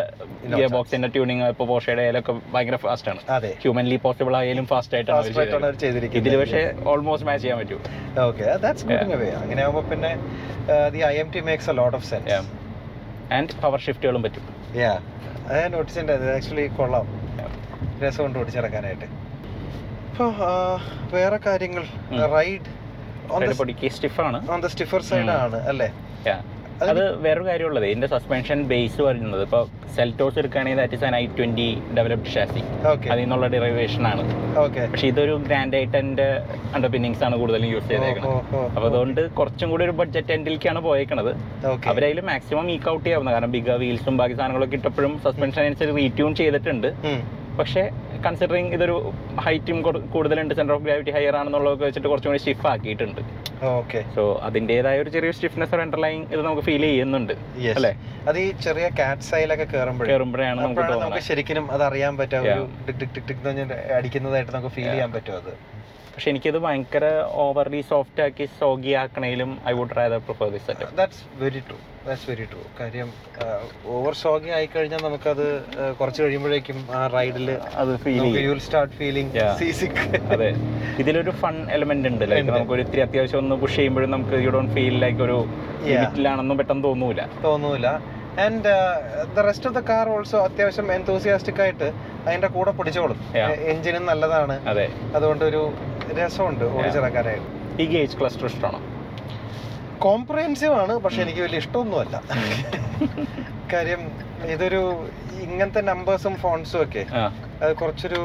ഗിയർ. 0.54 0.70
ബോക്സിന്റെ 0.76 1.08
ട്യൂണിങ് 1.14 1.44
ഇപ്പൊ 1.52 1.64
പോഷയുടെ 1.72 2.02
ആയാലൊക്കെ 2.04 2.32
ഭയങ്കര 2.54 2.78
ഫാസ്റ്റ് 2.84 3.10
ആണ്. 3.12 3.20
ഹ്യൂമൻലി 3.64 3.98
പോസിബിൾ 4.06 4.36
ആയാലും 4.40 4.66
ഫാസ്റ്റ് 4.72 4.96
ആയിട്ടാണ് 4.98 5.72
ഇതിൽ 6.20 6.36
പക്ഷേ 6.42 6.62
ഓൾമോസ്റ്റ് 6.92 7.28
മാച്ച് 7.28 7.42
ചെയ്യാൻ 7.44 7.58
പറ്റൂ. 7.62 7.78
ഗുഡ് 8.88 9.02
ഇൻ 9.04 9.12
എ 9.12 9.30
അങ്ങനെ 9.42 9.60
ആകുമ്പോൾ 9.66 9.84
പിന്നെ 9.92 10.12
the 10.96 11.02
I 11.12 11.14
M 11.24 11.30
T 11.36 11.42
makes 11.50 11.70
a 11.74 11.76
lot 11.80 11.96
of 11.98 12.08
sense 12.10 12.40
and 13.36 13.60
power 13.64 13.80
ഷിഫ്റ്റുകളും 13.86 14.22
പറ്റും. 14.26 14.44
യാ 14.82 14.92
അത് 15.50 15.60
നോട്ടീസിന്റെ 15.76 16.16
ആക്ച്വലി 16.36 16.66
കൊള്ളാം. 16.80 17.06
രസമുണ്ട് 18.02 18.38
ഓടിച്ചിറക്കാനായിട്ട് 18.40 19.06
ഇപ്പോൾ 20.10 20.30
വേറെ 21.14 21.38
കാര്യങ്ങൾ. 21.46 21.84
റൈഡ് 22.36 22.68
സ്റ്റിഫാണ് 23.98 24.38
ഓൺ 24.54 24.60
ദ 24.66 24.70
സ്റ്റിഫർ 24.76 25.02
സൈഡ് 25.10 25.30
ആണ്. 25.40 25.60
അല്ലേ? 25.72 25.88
അത് 26.88 27.00
വേറൊരു 27.24 27.44
കാര്യമുള്ളത് 27.48 27.84
ഇതിന്റെ 27.88 28.08
സസ്പെൻഷൻ 28.12 28.58
ബേസ് 28.72 29.00
വരുന്നത് 29.06 29.40
ഇപ്പോൾ 29.46 29.62
സെൽറ്റോസ് 29.96 30.36
എടുക്കുകയാണെങ്കിൽ 30.40 30.78
that 30.80 30.96
is 30.98 31.04
an 31.08 31.14
I 31.20 31.22
twenty 31.38 31.66
developed 31.96 32.32
chassis 32.34 32.62
അതിൽ 33.12 33.22
നിന്നുള്ള 33.22 33.46
ഡെറിവേഷൻ 33.54 34.04
ആണ്. 34.10 34.22
പക്ഷെ 34.92 35.06
ഇതൊരു 35.12 35.34
ഗ്രാൻഡ് 35.46 35.76
ഐറ്റന്റെ 35.80 36.28
അണ്ടർപിന്നിങ്സ് 36.76 37.24
ആണ് 37.28 37.36
കൂടുതലും 37.40 37.70
യൂസ് 37.74 37.88
ചെയ്തേക്കുന്നത് 37.92 38.36
അപ്പൊ 38.76 38.86
അതുകൊണ്ട് 38.90 39.22
കുറച്ചും 39.38 39.70
കൂടി 39.72 39.84
ഒരു 39.88 39.94
ബഡ്ജറ്റ് 40.00 40.32
എൻഡിലേക്കാണ് 40.36 40.82
പോയേക്കുന്നത് 40.88 41.32
അവരതിൽ 41.92 42.20
മാക്സിമം 42.30 42.68
ഈക്ക് 42.76 42.90
ഔട്ട് 42.94 43.04
ചെയ്യാവുന്ന 43.06 43.32
കാരണം 43.36 43.52
ബിഗ 43.56 43.76
വീൽസും 43.82 44.16
ബാക്കി 44.22 44.36
സാധനങ്ങളൊക്കെ 44.40 44.78
ഇട്ടപ്പോഴും 44.80 45.14
സസ്പെൻഷൻ 45.26 45.62
അനുസരിച്ച് 45.68 45.98
റീട്യൂൺ 46.00 46.34
ചെയ്തിട്ടുണ്ട്. 46.42 46.88
പക്ഷേ 47.60 47.84
കൺസിഡറിങ് 48.24 48.70
ഇതൊരു 48.76 48.96
ഹൈറ്റും 49.44 49.78
കൂടുതലുണ്ട് 50.14 50.54
സെന്റർ 50.58 50.74
ഓഫ് 50.74 50.84
ഗ്രാവിറ്റി 50.84 51.12
ഹയർ 51.16 51.36
ആണെന്നുള്ളതൊക്കെ 51.36 51.84
വെച്ചിട്ട് 51.86 52.08
കുറച്ചും 52.08 52.30
കൂടി 52.30 52.42
സ്റ്റിഫ് 52.42 52.66
ആക്കിയിട്ടുണ്ട്. 52.66 53.20
ഓക്കെ 53.72 54.00
സോ 54.14 54.24
അതിന്റെതായ 54.46 54.96
ഒരു 55.02 55.10
ചെറിയ 55.14 55.30
സ്റ്റിഫ്നെസ് 55.36 55.74
ഒരു 55.76 55.82
അണ്ടർലൈൻ 55.84 56.20
ഇത് 56.32 56.42
നമുക്ക് 56.42 56.64
ഫീൽ 56.66 56.84
ചെയ്യുന്നുണ്ട് 56.84 57.32
അല്ലേ? 57.72 57.92
അത് 58.28 58.38
ഈ 58.38 58.48
ചെറിയ 58.66 58.86
കാറ്റ് 58.98 59.26
സൈലൊക്കെ 59.28 59.66
കയറുമ്പോഴേ 59.72 60.08
കയറുമ്പോഴാണ് 60.10 60.58
നമുക്ക് 60.58 60.82
തോന്നുന്നത് 60.82 61.04
നമുക്ക് 61.06 61.24
ശരിക്കും 61.28 61.66
അത് 61.74 61.84
അറിയാൻ 61.88 62.14
പറ്റുക 62.20 62.52
ഒരു 62.54 62.62
ടിക് 62.88 63.00
ടിക് 63.00 63.14
ടിക് 63.16 63.26
ടിക് 63.30 63.42
എന്ന് 63.44 63.64
പറഞ്ഞ് 63.64 63.94
അടിക്കുന്നതായിട്ട് 63.98 64.52
നമുക്ക് 64.52 64.72
ഫീൽ 64.76 64.88
ചെയ്യാൻ 64.90 65.10
പറ്റും 65.16 65.36
അത്. 65.40 65.52
പക്ഷെ 66.18 66.30
എനിക്കത് 66.30 66.56
ഭയങ്കര 66.64 67.04
ഓവർലി 67.42 67.80
സോഫ്റ്റ് 67.90 68.20
ആക്കി 68.24 68.44
soggy 68.60 68.92
ആക്കണേലും 69.02 69.50
I 69.70 69.72
would 69.78 69.94
rather 69.98 70.20
prefer 70.26 70.48
this 70.54 70.64
setup 70.68 70.96
that's 71.00 71.20
very 71.42 71.60
true 71.66 71.76
that's 72.06 72.26
very 72.30 72.44
true 72.52 72.62
കാര്യം 72.80 73.10
ഓവർ 73.96 74.14
സോഗി 74.22 74.50
ആയി 74.56 74.68
കഴിഞ്ഞാൽ 74.74 75.02
നമുക്കത് 75.06 75.44
കുറച്ച് 76.00 76.20
കഴിയുമ്പോഴേക്കും 76.22 76.78
ആ 76.98 77.02
റൈഡിൽ 77.14 77.46
അത് 77.82 77.92
feel 78.04 78.24
you 78.44 78.48
will 78.52 78.62
start 78.66 78.94
feeling. 79.00 79.44
Seasick 79.60 80.00
അതെ. 80.34 80.50
ഇതിലൊരു 81.02 81.34
ഫൺ 81.42 81.56
എലമെന്റ് 81.76 82.10
ഉണ്ട്. 82.12 82.24
ലൈക്ക് 82.32 82.50
നമുക്ക് 82.50 82.74
ഒരു 82.76 82.84
ഇത്തിരി 82.86 83.04
അത്യാവശ്യം 83.06 83.40
ഒന്ന് 83.42 83.58
പുഷ് 83.62 83.76
ചെയ്യുമ്പോഴും 83.76 84.10
നമുക്ക് 84.16 84.38
യു 84.46 84.50
ഡോണ്ട് 84.56 84.74
ഫീൽ 84.78 84.96
ലൈക്ക് 85.04 85.22
ഒരു. 85.28 85.38
ലിമിറ്റിലാണെന്നും 85.88 86.58
പെട്ടെന്ന് 86.62 86.84
തോന്നൂല. 86.88 87.28
തോന്നൂല. 87.44 87.86
And 88.46 88.72
the 89.36 89.44
rest 89.48 89.68
of 89.70 89.76
the 89.78 89.82
car 89.92 90.08
also 90.16 90.40
അത്യാവശ്യം 90.48 90.90
എന്തൂസിയാസ്റ്റിക് 90.96 91.62
ആയിട്ട് 91.66 91.88
അതിന്റെ 92.26 92.50
കൂടെ 92.56 92.74
പിടിച്ചോളും. 92.80 93.20
എഞ്ചിനും 93.74 94.04
നല്ലതാണ്. 94.12 94.56
അതെ. 94.72 94.88
അതുകൊണ്ട് 95.16 95.44
ഒരു 95.50 95.62
രസമുണ്ട് 96.16 96.64
ഓടിച്ചിറക്കാനായിട്ട് 96.64 97.48
ഈ 97.82 97.86
ഗേജ് 97.86 98.16
ക്ലസ്റ്റർ 98.16 98.46
ഇഷ്ടമാണോ? 98.46 98.80
കോംപ്രഹെൻസീവ് 99.98 100.72
ആണ് 100.72 100.98
പക്ഷെ 100.98 101.22
എനിക്ക് 101.22 101.40
വലിയ 101.40 101.58
ഇഷ്ടമൊന്നുമല്ല. 101.58 102.16
കാര്യം 103.72 104.02
ഇതൊരു 104.50 104.82
ഇങ്ങനത്തെ 105.42 105.80
നമ്പേഴ്സും 105.80 106.36
ഫോൺസും 106.36 106.82
ഒക്കെ 106.82 107.06
അത് 107.62 107.76
കുറച്ചൊരു 107.76 108.20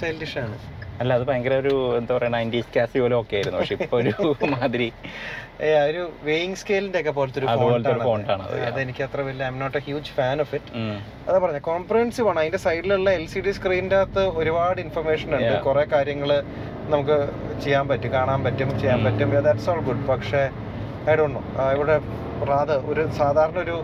ചൈൽഡിഷ് 0.00 0.38
ആണ്. 0.38 0.56
അല്ല 1.00 1.14
അത് 1.14 1.24
ഭയങ്കര 1.28 1.54
ഒരു 1.54 1.96
എന്താ 1.98 2.12
പറയുക 2.16 2.32
നയന്റീസ് 2.32 2.70
കാസി 2.76 2.98
പോലെ 2.98 3.16
ഒക്കെ 3.20 3.34
ആയിരുന്നു. 3.36 3.58
പക്ഷെ 3.58 3.74
ഇപ്പൊ 3.74 3.96
ഒരു 3.98 4.10
മാതിരി. 4.54 4.88
ഒരു 5.88 6.02
വെയിങ് 6.22 6.54
സ്കെയിലിന്റെ 6.54 7.00
ഒക്കെ 7.00 7.10
പോലത്തെ 7.10 7.38
ഒരു 7.40 7.48
അത്. 8.46 8.60
അതെനിക്ക് 8.70 9.02
അത്ര 9.02 9.20
വലിയ 9.20 9.44
I 9.44 9.46
am 9.46 9.58
not 9.58 9.78
a 9.78 9.80
huge 9.80 10.12
fan 10.18 10.40
of 10.40 10.54
it. 10.54 10.70
അതാ 11.28 11.38
പറഞ്ഞ 11.38 11.58
കോംപ്രഹെൻസീവ് 11.58 12.28
ആണ്. 12.28 12.38
അതിന്റെ 12.38 12.58
സൈഡിലുള്ള 12.58 13.10
എൽ 13.10 13.26
സി 13.26 13.40
ഡി 13.40 13.50
സ്ക്രീനിന്റെ 13.50 13.96
അകത്ത് 13.96 14.24
ഒരുപാട് 14.42 14.80
ഇൻഫർമേഷൻ 14.80 15.36
ഉണ്ട്. 15.36 15.60
കുറെ 15.60 15.84
കാര്യങ്ങൾ 15.92 16.30
നമുക്ക് 16.94 17.18
ചെയ്യാൻ 17.64 17.88
പറ്റും 17.88 18.12
കാണാൻ 18.12 18.44
പറ്റും 18.44 18.70
ചെയ്യാൻ. 18.80 19.04
പറ്റും. 19.04 19.30
ദാറ്റ്സ് 19.48 19.70
ഓൾ 19.70 19.80
ഗുഡ് 19.80 20.06
പക്ഷേ 20.06 20.42
ഐ 21.10 21.14
ഡോണ്ട് 21.14 21.38
നോ 21.58 21.70
ഇവിടെ 21.76 21.96
റാത് 22.50 22.76
ഒരു 22.92 23.08
സാധാരണ 23.18 23.58
ഒരു 23.58 23.76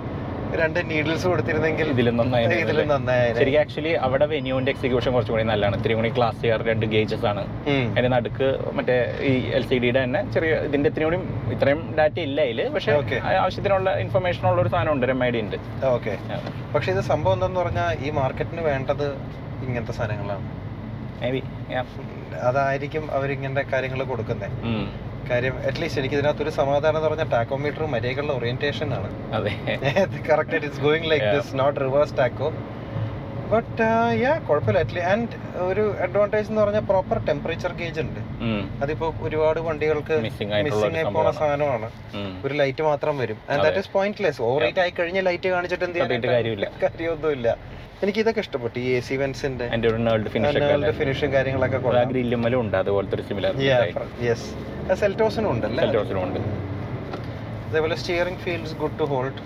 രണ്ട് 0.61 0.79
നീഡിൽസ് 0.91 1.27
കൊടുത്തിരുന്നെങ്കിൽ 1.31 1.87
ഇതിലും 1.95 2.15
നന്നായി 2.21 2.45
ഇതിലും 2.63 2.89
നന്നായി 2.93 3.27
ശരിക്കും 3.39 3.61
ആക്ച്വലി 3.63 3.93
അവിടെ 4.07 4.27
വെന്യൂവിന്റെ 4.33 4.71
എക്സിക്യൂഷൻ 4.75 5.11
കുറച്ചും 5.17 5.35
കൂടി 5.35 5.45
നല്ലതാണ്. 5.51 5.77
ഇത്തിരി 5.81 5.95
കൂടി 5.99 6.11
ക്ലാസ് 6.19 6.39
ചെയ്യാറ് 6.43 6.65
രണ്ട് 6.71 6.87
ഗേജസ് 6.95 7.27
ആണ്. 7.33 7.43
അതിന്റെ 7.67 8.11
നടുക്ക് 8.17 8.49
മറ്റേ 8.79 8.97
ഈ 9.31 9.33
എൽ 9.59 9.65
സി 9.71 9.79
ഡിയുടെ 9.85 10.01
തന്നെ 10.05 10.23
ചെറിയ 10.37 10.61
ഇതിന്റെ 10.69 10.91
ഇത്തിരി 10.93 11.07
കൂടി 11.09 11.19
ഇത്രയും 11.57 11.83
ഡാറ്റ 11.99 12.19
ഇല്ല 12.29 12.41
അതിൽ. 12.49 12.63
പക്ഷെ 12.77 12.93
ആവശ്യത്തിനുള്ള 13.43 13.91
ഇൻഫർമേഷൻ 14.05 14.49
ഉള്ള 14.53 14.61
ഒരു 14.65 14.73
സാധനം 14.75 14.93
ഉണ്ട് 14.97 15.07
റെമൈഡി 15.13 15.41
ഉണ്ട്. 15.45 15.59
ഓക്കെ 15.97 16.15
പക്ഷെ 16.75 16.91
ഇത് 16.97 17.03
സംഭവം 17.13 17.37
എന്താന്ന് 17.39 17.61
പറഞ്ഞാൽ 17.65 17.91
ഈ 18.07 18.11
മാർക്കറ്റിന് 18.21 18.65
വേണ്ടത് 18.71 19.07
ഇങ്ങനത്തെ 19.67 19.95
സാധനങ്ങളാണ്. 20.01 20.47
മേ 21.23 21.31
ബി 21.37 21.43
അതായിരിക്കും 22.49 23.07
അവരിങ്ങനത്തെ 23.17 23.65
കാര്യങ്ങൾ 23.73 24.01
കൊടുക്കുന്നത് 24.11 24.53
കാര്യം 25.29 25.59
അറ്റ്ലീസ്റ്റ് 25.67 26.01
എനിക്ക് 26.01 26.15
ഇതിനകത്തൊരു 26.15 26.51
സമാധാനം 26.51 26.97
എന്ന് 26.97 27.09
പറഞ്ഞാൽ 27.09 27.29
ടാക്കോമീറ്റർ 27.29 27.87
മര്യാദകളുടെ 27.87 28.33
ഓറിയന്റേഷൻ 28.33 28.95
ആണ്. 28.95 29.35
അതെ. 29.35 29.53
Correct 30.31 30.55
it's 30.55 30.81
going 30.81 31.11
like. 31.11 31.35
This 31.35 31.59
not 31.59 31.81
reverse 31.81 32.19
taco 32.19 32.53
but 33.53 33.83
yeah 34.23 34.39
കുഴപ്പമില്ല. 34.49 34.79
അറ്റ്ലീ 34.79 35.01
ആൻഡ് 35.01 35.29
ഒരു 35.59 35.97
അഡ്വാന്റേജ് 36.01 36.49
എന്ന് 36.49 36.63
പറഞ്ഞാൽ 36.63 36.81
പ്രോപ്പർ 36.81 37.19
ടെമ്പറേച്ചർ 37.25 37.73
ഗേജ് 37.73 38.01
ഉണ്ട്. 38.01 38.21
അതിപ്പോ 38.83 39.15
ഒരുപാട് 39.21 39.61
വണ്ടികൾക്ക് 39.61 40.15
മിസ്സിംഗ് 40.23 40.55
ആയി 40.55 41.05
പോണ 41.05 41.31
സാധനമാണ്. 41.31 41.91
ഒരു 42.45 42.55
ലൈറ്റ് 42.55 42.83
മാത്രം 42.83 43.19
വരും. 43.19 43.39
And 43.51 43.63
that 43.63 43.79
is 43.79 43.91
pointless 43.93 44.43
overrate 44.63 44.81
ആയി 44.81 44.91
കഴിഞ്ഞ 44.99 45.21
ലൈറ്റ് 45.21 45.49
കാണിച്ചിട്ട് 45.49 45.85
എന്ത് 45.85 45.99
കാര്യമില്ല. 46.29 46.71
കാര്യമൊന്നുമില്ല. 46.83 47.59
എനിക്ക് 48.03 48.19
ഇതൊക്കെ 48.19 48.41
ഇഷ്ടപ്പെട്ടു. 48.41 48.79
ഈ 48.79 48.89
എ 48.91 49.01
സി 49.01 49.15
വെൻസിന്റെ 49.15 49.67
ഫിനിഷ് 51.01 51.25
കാര്യങ്ങളൊക്കെ 51.25 51.79
ഉണ്ട്. 52.63 52.77
അതുപോലത്തെ 52.77 53.15
ഒരു 53.15 53.23
സിമിലർ 53.23 53.61
യെസ് 54.29 54.49
സെൽറ്റോസിനും 55.03 55.51
ഉണ്ട് 55.55 55.67
സെൽറ്റോസിനും 55.81 56.23
ഉണ്ട്. 56.27 56.41
അതേപോലെ 57.69 57.97
steering 58.03 58.41
feels 58.45 58.77
good 58.83 58.99
to 59.01 59.07
hold 59.13 59.41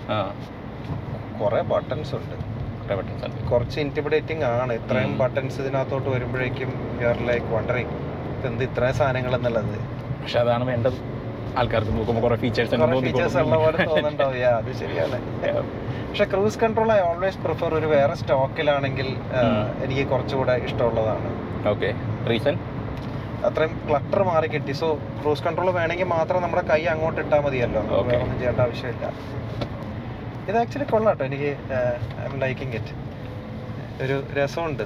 കുറേ 1.41 1.61
ബട്ടൺസ് 1.73 2.13
ഉണ്ട്. 2.19 2.35
കുറച്ച് 3.51 3.77
ഇന്റിമിഡേറ്റിംഗ് 3.85 4.43
ആണ്. 4.43 4.73
ഇത്രയും. 4.79 5.13
ബട്ടൺസ് 5.17 5.57
ഇതിനകത്തോട്ട് 5.61 6.09
വരുമ്പോഴേക്കും 6.15 6.71
യു 7.01 7.07
ആർ 7.11 7.19
ലൈക്ക് 7.29 7.47
വണ്ടറിങ് 7.55 7.93
എന്ത് 8.49 8.63
ഇത്രയും 8.63 8.95
സാധനങ്ങൾ 9.01 9.33
എന്നുള്ളത്? 9.35 9.77
പക്ഷെ 10.21 10.39
അതാണ് 10.43 10.63
വേണ്ടത്. 10.71 10.99
ആൾക്കാർക്ക് 11.59 11.93
നോക്കുമ്പോൾ 11.97 12.23
കുറേ 12.25 12.37
ഫീച്ചേഴ്സ് 12.43 12.75
ഫീച്ചേഴ്സ് 13.07 13.37
ഉള്ള 13.45 13.57
പോലെ 13.63 13.77
തോന്നുന്നുണ്ടാവും 13.89 14.45
അത് 14.59 14.71
ശരിയാണ്. 14.81 15.17
പക്ഷെ 16.09 16.25
cruise 16.31 16.59
control 16.63 16.89
I 16.91 16.99
always 17.09 17.39
prefer 17.45 17.71
ഒരു 17.79 17.87
വേറെ 17.95 18.15
സ്റ്റോക്കിലാണെങ്കിൽ. 18.21 19.07
എനിക്ക് 19.85 20.05
കുറച്ചുകൂടെ 20.11 20.55
ഇഷ്ടമുള്ളതാണ്. 20.67 21.29
ഓക്കെ 21.73 21.89
റീസൺ 22.31 22.57
അത്രയും 23.47 23.73
ക്ലട്ടർ 23.87 24.21
മാറി 24.29 24.47
കിട്ടി. 24.55 24.73
സോ 24.81 24.87
ക്രൂസ് 25.21 25.43
കൺട്രോൾ 25.45 25.69
വേണമെങ്കിൽ 25.79 26.07
മാത്രം 26.15 26.39
നമ്മുടെ 26.45 26.63
കൈ 26.71 26.81
അങ്ങോട്ട് 26.93 27.19
ഇട്ടാൽ 27.23 27.41
മതിയല്ലോ. 27.47 27.81
ഒന്നും 27.99 28.37
ചെയ്യേണ്ട 28.41 28.61
ആവശ്യമില്ല. 28.67 29.05
ഇത് 30.49 30.57
ആക്ച്വലി 30.61 30.87
കൊള്ളാട്ടോ. 30.93 31.23
എനിക്ക് 31.29 31.51
ഐ 32.21 32.25
എം 32.29 32.35
ലൈക്കിങ് 32.43 32.75
ഇറ്റ് 32.79 32.93
ഒരു 34.03 34.15
രസമുണ്ട്. 34.37 34.83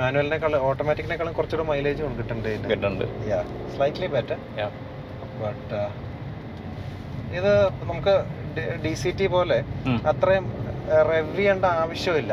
മാനുവലിനേക്കാളും 0.00 0.64
ഓട്ടോമാറ്റിക്കിനേക്കാളും 0.66 1.32
കുറച്ചുകൂടെ 1.38 1.66
മൈലേജ് 1.70 2.02
കിട്ടുന്നുണ്ട് 2.18 2.68
കിട്ടുന്നുണ്ട് 2.72 3.06
സ്ലൈറ്റ്ലി 3.74 4.08
ബെറ്റർ. 4.16 4.38
ബട്ട് 5.42 5.80
ഇത് 7.38 7.52
നമുക്ക് 7.90 8.14
ഡി 8.84 8.92
സി 9.00 9.10
ടി 9.18 9.26
പോലെ. 9.34 9.58
അത്രയും 10.10 10.46
റെവ് 11.10 11.36
ചെയ്യേണ്ട 11.36 11.66
ആവശ്യമില്ല. 11.82 12.32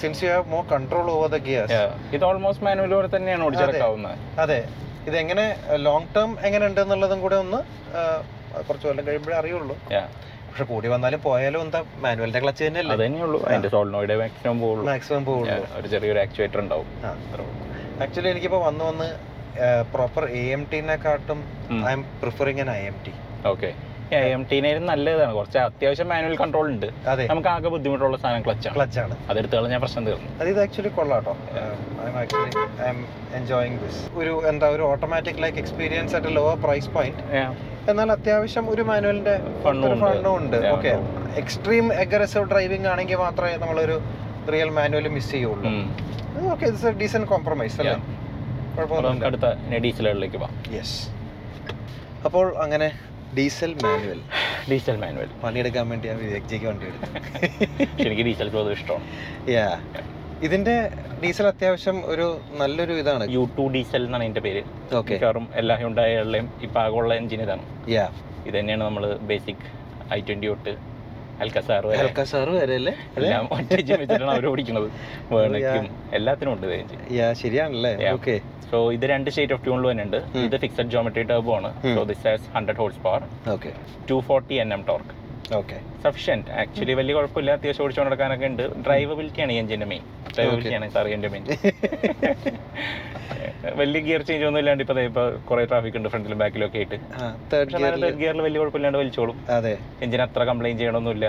Since 0.00 0.20
you 0.24 0.30
have 0.30 0.46
more 0.54 0.64
control 0.72 1.06
over 1.16 1.28
the 1.34 1.38
gears. 1.48 1.80
ഇത് 2.16 2.24
ഓൾമോസ്റ്റ് 2.30 2.64
മാനുവൽ 2.66 2.94
പോലെ 2.94 3.10
തന്നെയാണ് 3.16 3.44
ഓടിച്ചെടുക്കാവുന്നത്. 3.48 4.18
അതെ. 4.44 4.60
ഇത് 5.08 5.16
എങ്ങനെ 5.22 5.44
ലോങ് 5.86 6.10
ടേം 6.16 6.32
എങ്ങനെ 6.48 6.64
ഉണ്ട് 6.66 6.80
എന്നുള്ളതും 6.80 7.20
കൂടെ 7.26 7.36
ഒന്ന് 7.44 7.60
കുറച്ച് 8.66 8.86
കൊല്ലം 8.88 9.04
കഴിയുമ്പോഴേ 9.06 9.36
അറിയുള്ളൂ. 9.42 9.76
പക്ഷെ 10.48 10.64
കൂടി 10.70 10.88
വന്നാലും 10.92 11.20
പോയാലും 11.26 11.60
എന്താ 11.66 11.80
മാനുവലിന്റെ 12.04 12.40
ക്ലച്ച് 12.44 12.64
തന്നെയല്ലേ? 12.64 12.96
തന്നെയുള്ളൂ. 13.04 13.38
അതിന്റെ 13.48 13.68
സോളിനോയിഡ് 13.74 14.16
മാക്സിമം 14.22 14.58
പോകുള്ളൂ 14.64 14.82
മാക്സിമം 14.90 15.22
പോകുള്ളൂ 15.28 15.60
ഒരു 15.78 15.88
ചെറിയൊരു 15.94 16.20
ആക്ച്വേറ്റർ 16.24 16.60
ഉണ്ടാവും. 16.64 16.88
ആക്ച്വലി 18.04 18.30
എനിക്കിപ്പോ 18.32 18.60
വന്ന് 18.66 18.84
വന്ന് 18.90 19.08
proper 19.94 20.24
A 20.40 20.44
M 20.56 20.62
ടിനെക്കാട്ടും. 20.72 21.40
I 21.88 21.92
am 21.96 22.02
preferring 22.22 22.60
an 22.64 22.70
I 22.70 22.82
M 22.90 22.96
T 23.06 23.12
okay 23.52 23.70
M 24.36 24.42
ടീനായാലും 24.50 24.84
നല്ലതാണ്. 24.92 25.34
കുറച്ച് 25.38 25.58
അത്യാവശ്യം 25.66 26.08
മാനുവൽ 26.12 26.34
കൺട്രോൾ 26.42 26.66
ഉണ്ട്. 26.74 26.86
നമുക്ക് 27.32 27.50
ആകെ 27.54 27.68
ബുദ്ധിമുട്ടുള്ള 27.74 28.16
സാധനം 28.22 28.42
ക്ലച്ചാണ് 28.46 28.76
ക്ലച്ച് 28.78 29.00
ആണ്. 29.04 29.14
അതെടുത്ത് 29.30 29.56
കളഞ്ഞ 29.58 29.76
പ്രശ്നം 29.82 30.04
തീർന്നു. 30.08 30.30
അത് 30.40 30.48
ഇത് 30.52 30.60
actually 30.64 30.92
കൊള്ളാട്ടോ. 30.98 31.34
Actually 32.22 32.52
I 32.84 32.88
am 32.92 33.00
enjoying 33.40 33.78
this 33.84 34.00
ഒരു 34.22 34.32
എന്താ 34.52 34.68
ഒരു 34.76 34.84
automatic 34.92 35.40
like 35.44 35.58
experience 35.64 36.16
at 36.18 36.36
lower 36.38 36.56
price 36.64 36.90
point 36.96 37.22
എന്നാൽ 37.90 38.08
അത്യാവശ്യം 38.16 38.66
ഒരു 38.72 38.82
മാനുവലിന്റെ 38.90 39.36
ഫണ്ടും 39.64 40.32
ഉണ്ട്. 40.40 40.58
ഓക്കെ 40.74 40.92
എക്സ്ട്രീം 41.42 41.86
അഗ്രസീവ് 42.02 42.44
ഡ്രൈവിംഗ് 42.52 42.88
ആണെങ്കിൽ 42.94 43.20
മാത്രമേ 43.26 43.54
നമ്മളൊരു 43.62 43.96
റിയൽ 44.52 44.70
മാനുവൽ 44.80 45.08
മിസ് 45.16 45.30
ചെയ്യുള്ളൂ. 45.36 45.70
Okay 46.52 46.64
it's 46.70 46.86
a 46.90 46.92
decent 47.00 47.28
compromise 47.32 47.76
അല്ലേ? 47.80 47.94
നമുക്ക് 47.94 48.76
കുഴപ്പമൊന്നുമില്ല. 48.76 49.24
അടുത്ത 49.30 49.46
ഡീസലുകളിലേക്ക് 49.86 50.38
പോവാം. 50.42 50.54
യെസ് 50.76 50.98
അപ്പോൾ 52.26 52.46
അങ്ങനെ 52.64 52.88
ഡീസൽ 53.36 53.74
മാനുവൽ. 53.84 54.20
Diesel 54.70 54.96
manual. 54.96 55.28
പണിയെടുക്കാൻ 55.42 55.88
വേണ്ടി 55.88 56.08
ഞാൻ 56.08 56.18
വിവേക് 56.18 56.48
ജിക്ക് 56.48 56.66
വണ്ടി 56.66 56.86
എടുത്തു. 56.86 57.08
എനിക്ക് 58.06 58.22
ഡീസൽ 58.22 58.48
പൊതുവെ 58.48 58.72
ഇഷ്ടമാണ്. 58.72 59.06
യാ 59.52 59.66
ഇതിന്റെ 60.42 60.90
ഡീസൽ 61.22 61.46
അത്യാവശ്യം 61.46 62.06
ഒരു 62.06 62.26
നല്ലൊരു 62.56 62.92
ഇതാണ്. 62.92 63.24
യു 63.30 63.50
ടു 63.58 63.68
ഡീസൽ 63.68 64.04
എന്നാണ് 64.04 64.24
ഇതിന്റെ 64.24 64.40
പേര്. 64.40 64.62
ഓക്കെ 64.94 65.16
കാറും 65.16 65.48
എല്ലാ 65.54 65.76
ഹ്യുണ്ടായുടെയും 65.76 66.48
ഇപ്പം 66.62 66.80
ആകെയുള്ള 66.80 67.14
എഞ്ചിൻ 67.14 67.42
ഇതാണ്. 67.42 67.64
യാ 67.88 68.06
ഇത് 68.46 68.54
തന്നെയാണ് 68.58 68.84
നമ്മൾ 68.84 69.18
ബേസിക് 69.20 69.66
ഐ 70.12 70.20
ട്വന്റി 70.20 70.46
തൊട്ട് 70.46 70.91
അൽക്കസാർ 71.40 71.86
വരെ. 71.86 71.98
ഹൽക്ക 71.98 72.22
വരെ 72.56 72.74
അല്ലേ? 72.80 72.94
എല്ലാം 73.18 73.44
ഒറ്റ 73.56 73.72
എഞ്ചിൻ 73.80 73.98
വെച്ചിട്ടാണ് 74.00 74.30
അവർ 74.30 74.46
ഓടിക്കുന്നത്. 74.52 74.88
വേണയ്ക്കും 75.32 75.88
എല്ലാത്തിനും 76.18 76.52
ഉണ്ട് 76.52 76.66
ഇത് 76.66 77.14
യാ 77.18 77.32
ശരിയാണല്ലേ? 77.32 77.92
Yeah. 78.04 78.14
ഓക്കെ. 78.18 78.40
സോ 78.70 78.92
ഇത് 78.92 79.04
രണ്ട് 79.12 79.30
ഷേറ്റ് 79.36 79.52
ഓഫ് 79.52 79.64
ട്യൂണിൽ 79.64 79.90
തന്നെ 79.90 80.04
ഉണ്ട് 80.04 80.20
ഇത് 80.46 80.56
ഫിക്സഡ് 80.60 80.90
ജോമെട്രി 80.94 81.22
ടർബോ 81.22 81.54
ആണ്. 81.56 81.70
So 81.96 82.02
this 82.12 82.24
has 82.28 82.46
hundred 82.56 82.76
horse 82.76 83.00
power 83.06 83.24
okay. 83.54 83.72
Two 84.10 84.18
forty 84.28 84.54
N 84.54 84.72
M 84.72 84.84
torque 84.90 85.14
okay 85.60 85.78
sufficient 86.04 86.50
actually 86.60 86.94
വലിയ 87.00 87.14
കുഴപ്പമില്ല. 87.14 87.50
അത്യാവശ്യം 87.56 87.84
ഓടിച്ചു 87.84 88.02
നടക്കാനൊക്കെ 88.08 88.46
ഉണ്ട്. 88.52 88.64
ഡ്രൈവബിലിറ്റിയാണ് 88.86 89.52
ഈ 89.52 89.58
എഞ്ചിന്റെ 89.62 89.86
മെയിൻ 89.92 90.04
ഡ്രൈവബിലിറ്റിയാണ് 90.34 90.86
സാർ 90.96 91.08
എന്റെ 91.16 91.28
മെയിൻ 91.34 91.44
വലിയ 93.80 94.00
ഗിയർ 94.06 94.22
ചേഞ്ച് 94.28 94.46
ഒന്നും 94.46 94.60
ഇല്ലാണ്ട് 94.60 94.82
ഇപ്പൊ 94.84 94.94
ഇപ്പൊ 95.08 95.22
കുറെ 95.48 95.64
ട്രാഫിക് 95.70 95.96
ഉണ്ട് 95.98 96.08
ഫ്രണ്ടിലും 96.12 96.38
ബാക്കിലും 96.42 96.66
ഒക്കെ 96.66 96.78
ആയിട്ട്. 96.80 96.96
തേർഡ് 97.52 98.10
ഗിയറിൽ 98.22 98.40
വലിയ 98.46 98.58
കുഴപ്പമില്ലാണ്ട് 98.62 98.98
വലിച്ചോളും. 99.02 99.36
അതെ. 99.56 99.74
എഞ്ചിൻ 100.04 100.22
അത്ര 100.22 100.44
കംപ്ലൈന്റ് 100.50 100.80
ചെയ്യണമൊന്നുമില്ല. 100.80 101.28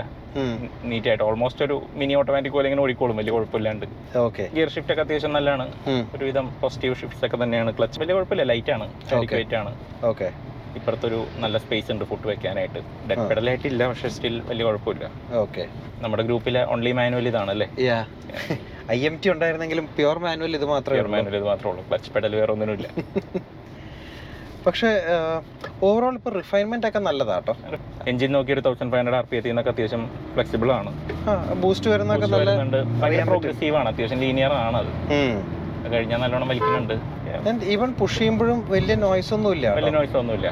നീറ്റ് 0.90 1.08
ആയിട്ട് 1.08 1.24
ഓൾമോസ്റ്റ് 1.28 1.64
ഒരു 1.64 1.76
മിനി 2.00 2.14
ഓട്ടോമാറ്റിക് 2.20 2.54
പോലെ 2.56 2.66
ഇങ്ങനെ 2.68 2.82
ഓടിക്കോളും. 2.86 3.16
വലിയ 3.20 3.32
കുഴപ്പമില്ലാണ്ട്. 3.36 3.86
ഓക്കെ 4.26 4.46
ഗിയർ 4.56 4.70
ഷിഫ്റ്റ് 4.74 4.92
ഒക്കെ 4.94 5.02
അത്യാവശ്യം 5.02 5.32
നല്ലതാണ്. 5.38 5.66
ഒരുവിധം 6.16 6.48
പോസിറ്റീവ് 6.62 6.96
ഷിഫ്റ്റ്സ് 7.02 7.26
ഒക്കെ 7.28 7.38
തന്നെയാണ്. 7.44 7.72
ക്ലച്ച് 7.78 8.00
വലിയ 8.00 8.14
കുഴപ്പമില്ല. 8.18 8.46
ലൈറ്റ് 8.52 8.72
ആണ്. 8.76 8.88
അഡിക്വേറ്റ് 9.18 9.56
ആണ്. 9.62 9.72
ഓക്കെ 10.10 10.28
ഇപ്പുറത്തൊരു 10.78 11.18
നല്ല 11.42 11.56
സ്പേസ് 11.64 11.90
ഉണ്ട് 11.94 12.04
ഫുഡ് 12.10 12.26
വെക്കാനായിട്ട്. 12.30 12.80
ഡെഡ്. 13.08 13.24
പെഡലായിട്ട് 13.30 13.66
ഇല്ല 13.72 13.82
പക്ഷെ 13.90 14.08
സ്റ്റിൽ 14.16 14.36
വലിയ 14.50 14.64
കുഴപ്പമില്ല. 14.68 15.04
ഓക്കെ. 15.44 15.64
നമ്മുടെ 16.04 16.22
ഗ്രൂപ്പിലെ 16.28 16.62
ഓൺലി 16.74 16.92
മാനുവൽ 17.00 17.28
ഇതാണ് 17.32 17.50
അല്ലേ 17.54 17.68
ഐ 18.96 19.00
എം 19.08 19.14
ടി 19.22 19.28
ഉണ്ടായിരുന്നെങ്കിലും 19.34 19.84
പ്യുവർ 19.98 20.18
മാനുവൽ 20.24 20.54
ഇത് 20.60 20.66
മാത്രമേ 20.72 20.96
പ്യുവർ 20.98 21.10
മാനുവൽ 21.16 21.36
ഇത് 21.40 21.46
മാത്രമേ 21.52 21.70
ഉള്ളൂ. 21.72 21.84
ക്ലച്ച് 21.90 22.10
പെഡൽ 22.16 22.34
വേറെ 22.40 22.52
ഒന്നിനുമില്ല. 22.56 22.88
പക്ഷേ 24.66 24.90
ഓവറോൾ 25.86 26.14
ഇപ്പോൾ 26.18 26.32
റിഫൈൻമെന്റ് 26.40 26.86
ഒക്കെ 26.88 27.00
നല്ലതാട്ടോ 27.06 27.54
എഞ്ചിൻ 28.10 28.30
നോക്കി 28.36 28.52
ഒരു 28.54 28.62
thousand 28.66 28.90
five 28.92 29.00
hundred 29.00 29.18
R 29.18 29.26
P 29.30 29.36
എത്തിന്നൊക്കെ 29.38 29.70
അത്യാവശ്യം 29.72 30.04
ഫ്ലെക്സിബിൾ 30.34 30.68
ആണ്. 30.76 30.90
ബൂസ്റ്റ് 31.64 31.88
വരുന്നൊക്കെ 31.92 32.28
നല്ല 32.32 33.24
പ്രോഗ്രസീവ് 33.30 33.76
ആണ്. 33.80 33.88
അത്യാവശ്യം 33.92 34.20
ലീനിയർ 34.24 34.52
ആണ് 34.66 34.78
അത്. 34.82 34.90
കഴിഞ്ഞാൽ 35.94 36.20
നല്ലോണം 36.24 36.48
വലിക്കുന്നുണ്ട്. 36.52 36.96
ഈവൻ 37.74 37.90
പുഷ് 38.00 38.18
ചെയ്യുമ്പോഴും 38.20 38.58
വലിയ 38.74 38.94
നോയ്സ് 39.06 39.32
ഒന്നും 39.36 39.52
ഇല്ല 39.56 39.66
വലിയ 39.78 39.92
നോയ്സ് 39.98 40.16
ഒന്നുമില്ല. 40.22 40.48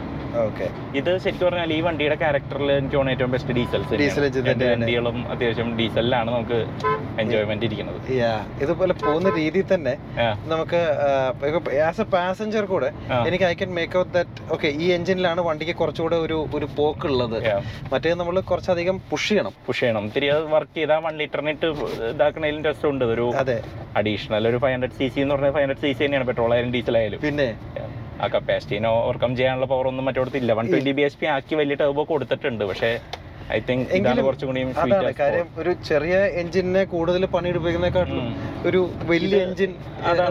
ഓക്കെ 0.46 0.66
ഇത് 0.98 1.10
ശരിക്കും 1.24 1.46
പറഞ്ഞാൽ 1.46 1.70
ഈ 1.76 1.80
വണ്ടിയുടെ 1.86 2.16
ക്യാരക്ടറിൽ 2.22 2.68
എനിക്ക് 2.76 2.96
തോന്നുന്നു 2.96 3.14
ഏറ്റവും 3.14 3.32
ബെസ്റ്റ് 3.34 3.54
ഡീസൽസ് 3.58 3.98
ഡീസൽ. 4.02 4.26
വണ്ടികളും 4.68 5.18
അത്യാവശ്യം 5.32 5.70
ഡീസലിലാണ് 5.80 6.30
നമുക്ക് 6.36 6.58
എൻജോയ്മെന്റ് 7.22 7.66
ഇരിക്കുന്നത്. 7.68 7.98
ഇതുപോലെ 8.64 8.94
പോകുന്ന 9.04 9.30
രീതിയിൽ 9.40 9.66
തന്നെ 9.74 9.94
നമുക്ക് 10.52 10.80
ആസ് 11.88 12.02
എ 12.04 12.06
പാസഞ്ചർ 12.14 12.66
കൂടെ 12.72 12.90
എനിക്ക് 13.28 13.46
I 13.50 13.52
can 13.62 13.72
make 13.78 13.98
out 14.02 14.12
that 14.16 14.48
okay 14.56 14.70
ഈ 14.84 14.88
എഞ്ചിനിലാണ് 14.96 15.40
വണ്ടിക്ക് 15.48 15.74
കുറച്ചുകൂടെ 15.82 16.18
ഒരു 16.26 16.38
ഒരു 16.58 16.68
പോക്ക് 16.78 17.06
ഉള്ളത്. 17.10 17.38
മറ്റേ 17.92 18.14
നമ്മൾ 18.22 18.38
കുറച്ചധികം 18.52 18.96
പുഷ് 19.10 19.28
ചെയ്യണം. 19.32 19.54
പുഷ് 19.68 19.80
ചെയ്യണം. 19.82 20.06
ഇത്തിരി 20.10 20.30
വർക്ക് 20.54 20.74
ചെയ്താൽ 20.80 21.00
വൺ 21.08 21.14
ലിറ്ററിനിട്ട് 21.22 21.70
ഇതാക്കണതിലും 22.14 22.64
രസം 22.70 22.88
ഉണ്ട്. 22.92 23.04
ഒരു 23.14 23.26
അതെ. 23.42 23.58
അഡീഷണൽ 24.00 24.44
ഒരു 24.50 24.58
ഫൈവ് 24.64 24.74
ഹൺഡ്രഡ് 24.76 24.96
സി 24.98 25.06
സി 25.14 25.20
എന്ന് 25.24 25.34
പറഞ്ഞാൽ 25.34 25.52
ഫൈവ് 25.56 25.64
ഹൺഡ്രഡ് 25.66 25.82
സി 25.84 25.92
സി 25.98 26.02
തന്നെയാണ്. 26.04 26.26
പെട്രോൾ 26.30 26.50
ആയാലും 26.54 26.71
ഡീസൽ 26.76 26.96
ആയാലും 27.00 27.20
പിന്നെ? 27.26 27.48
ആ 28.22 28.26
കപ്പാസിറ്റീനെ 28.34 28.88
ഓവർകം 28.98 29.32
ചെയ്യാനുള്ള 29.38 29.66
പവർ 29.72 29.86
ഒന്നും 29.90 30.04
മറ്റോടത്തില്ല 30.08 30.52
one 30.58 30.66
twenty 30.72 30.92
B 30.98 31.02
S 31.08 31.18
P 31.20 31.26
ആക്കി 31.36 31.54
വലിയ 31.60 31.76
ടർബോ 31.82 32.02
കൊടുത്തിട്ടുണ്ട്. 32.12 32.64
പക്ഷേ 32.70 32.90
ഐ 33.54 33.58
തിങ്ക് 33.68 33.88
ഇതാണ് 33.96 34.20
കുറച്ചും 34.26 34.48
കൂടി 34.48 34.60
അതാണ് 34.82 35.10
കാര്യം. 35.20 35.46
ഒരു 35.60 35.70
ചെറിയ 35.88 36.16
എഞ്ചിനെ 36.42 36.82
കൂടുതൽ 36.92 37.22
പണിയെടുപ്പിക്കുന്നതിനെക്കാട്ടിലും 37.34 38.28
ഒരു 38.68 38.80
വലിയ 39.10 39.40
എഞ്ചിൻ. 39.46 39.72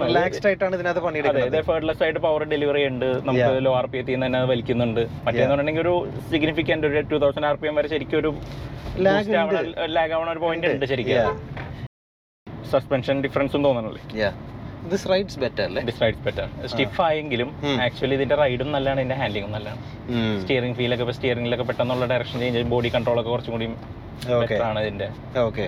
റിലാക്സ്ഡ് 0.05 0.47
ആയിട്ടാണ് 0.49 0.73
ഇതിനകത്ത് 0.77 1.03
പണിയെടുക്കുന്നത്. 1.07 1.57
എഫേർട്ട്ലെസ് 1.61 2.03
ആയിട്ട് 2.05 2.21
പവർ 2.27 2.43
ഡെലിവറി 2.53 2.83
ഉണ്ട്. 2.91 3.09
നമുക്ക് 3.27 3.51
ലോ 3.65 3.73
ആർ 3.79 3.87
പി 3.93 3.99
എത്തി 4.01 4.15
തന്നെ 4.25 4.41
വലിക്കുന്നുണ്ട്. 4.53 5.01
മറ്റേന്ന് 5.25 5.53
പറഞ്ഞിട്ടുണ്ടെങ്കിൽ 5.53 5.83
ഒരു 5.85 5.95
സിഗ്നിഫിക്കന്റ് 6.33 6.87
ഒരു 6.91 7.03
two 7.11 7.19
thousand 7.25 7.49
R 7.49 7.57
P 7.63 7.69
M 7.71 7.75
വരെ 7.79 7.91
ശരിക്കും 7.95 8.19
ഒരു. 8.21 8.31
ലാഗ് 9.07 10.13
ആവണ 10.17 10.27
ഒരു 10.35 10.43
പോയിന്റ് 10.45 10.71
ഉണ്ട്. 10.75 10.87
ശരിക്കും. 10.93 11.43
സസ്പെൻഷൻ 12.73 13.17
ഡിഫറൻസും 13.27 13.63
തോന്നണല്ലേ? 13.67 14.31
Yeah. 14.83 14.89
This 14.91 15.03
rides 15.11 15.35
better 15.43 15.65
this 15.87 16.01
rides 16.03 16.23
better 16.25 16.47
stiff 16.71 16.99
ആയെങ്കിലും. 17.07 17.49
ആക്ച്വലി 17.85 18.15
ഇതിന്റെ 18.17 18.35
റൈഡും 18.41 18.69
നല്ലതാണ് 18.75 18.99
ഇതിന്റെ 19.03 19.17
ഹാൻഡിലും 19.21 19.51
നല്ലതാണ്. 19.55 19.81
സ്റ്റിയറിംഗ് 20.41 20.75
ഫീലൊക്കെ 20.79 21.03
ഇപ്പോൾ 21.05 21.15
സ്റ്റിയറിംഗിലൊക്കെ 21.17 21.65
പെട്ടെന്നുള്ള 21.69 22.05
ഡയറക്ഷൻ 22.11 22.39
ചേഞ്ച് 22.43 22.63
ബോഡി 22.73 22.89
കൺട്രോൾ 22.95 23.17
ഒക്കെ 23.21 23.31
കുറച്ചും 23.33 23.53
കൂടി 23.55 23.67
ബെറ്റർ 24.41 24.63
ആണ് 24.69 24.79
ഇതിന്റെ. 24.85 25.07
ഓക്കെ 25.47 25.65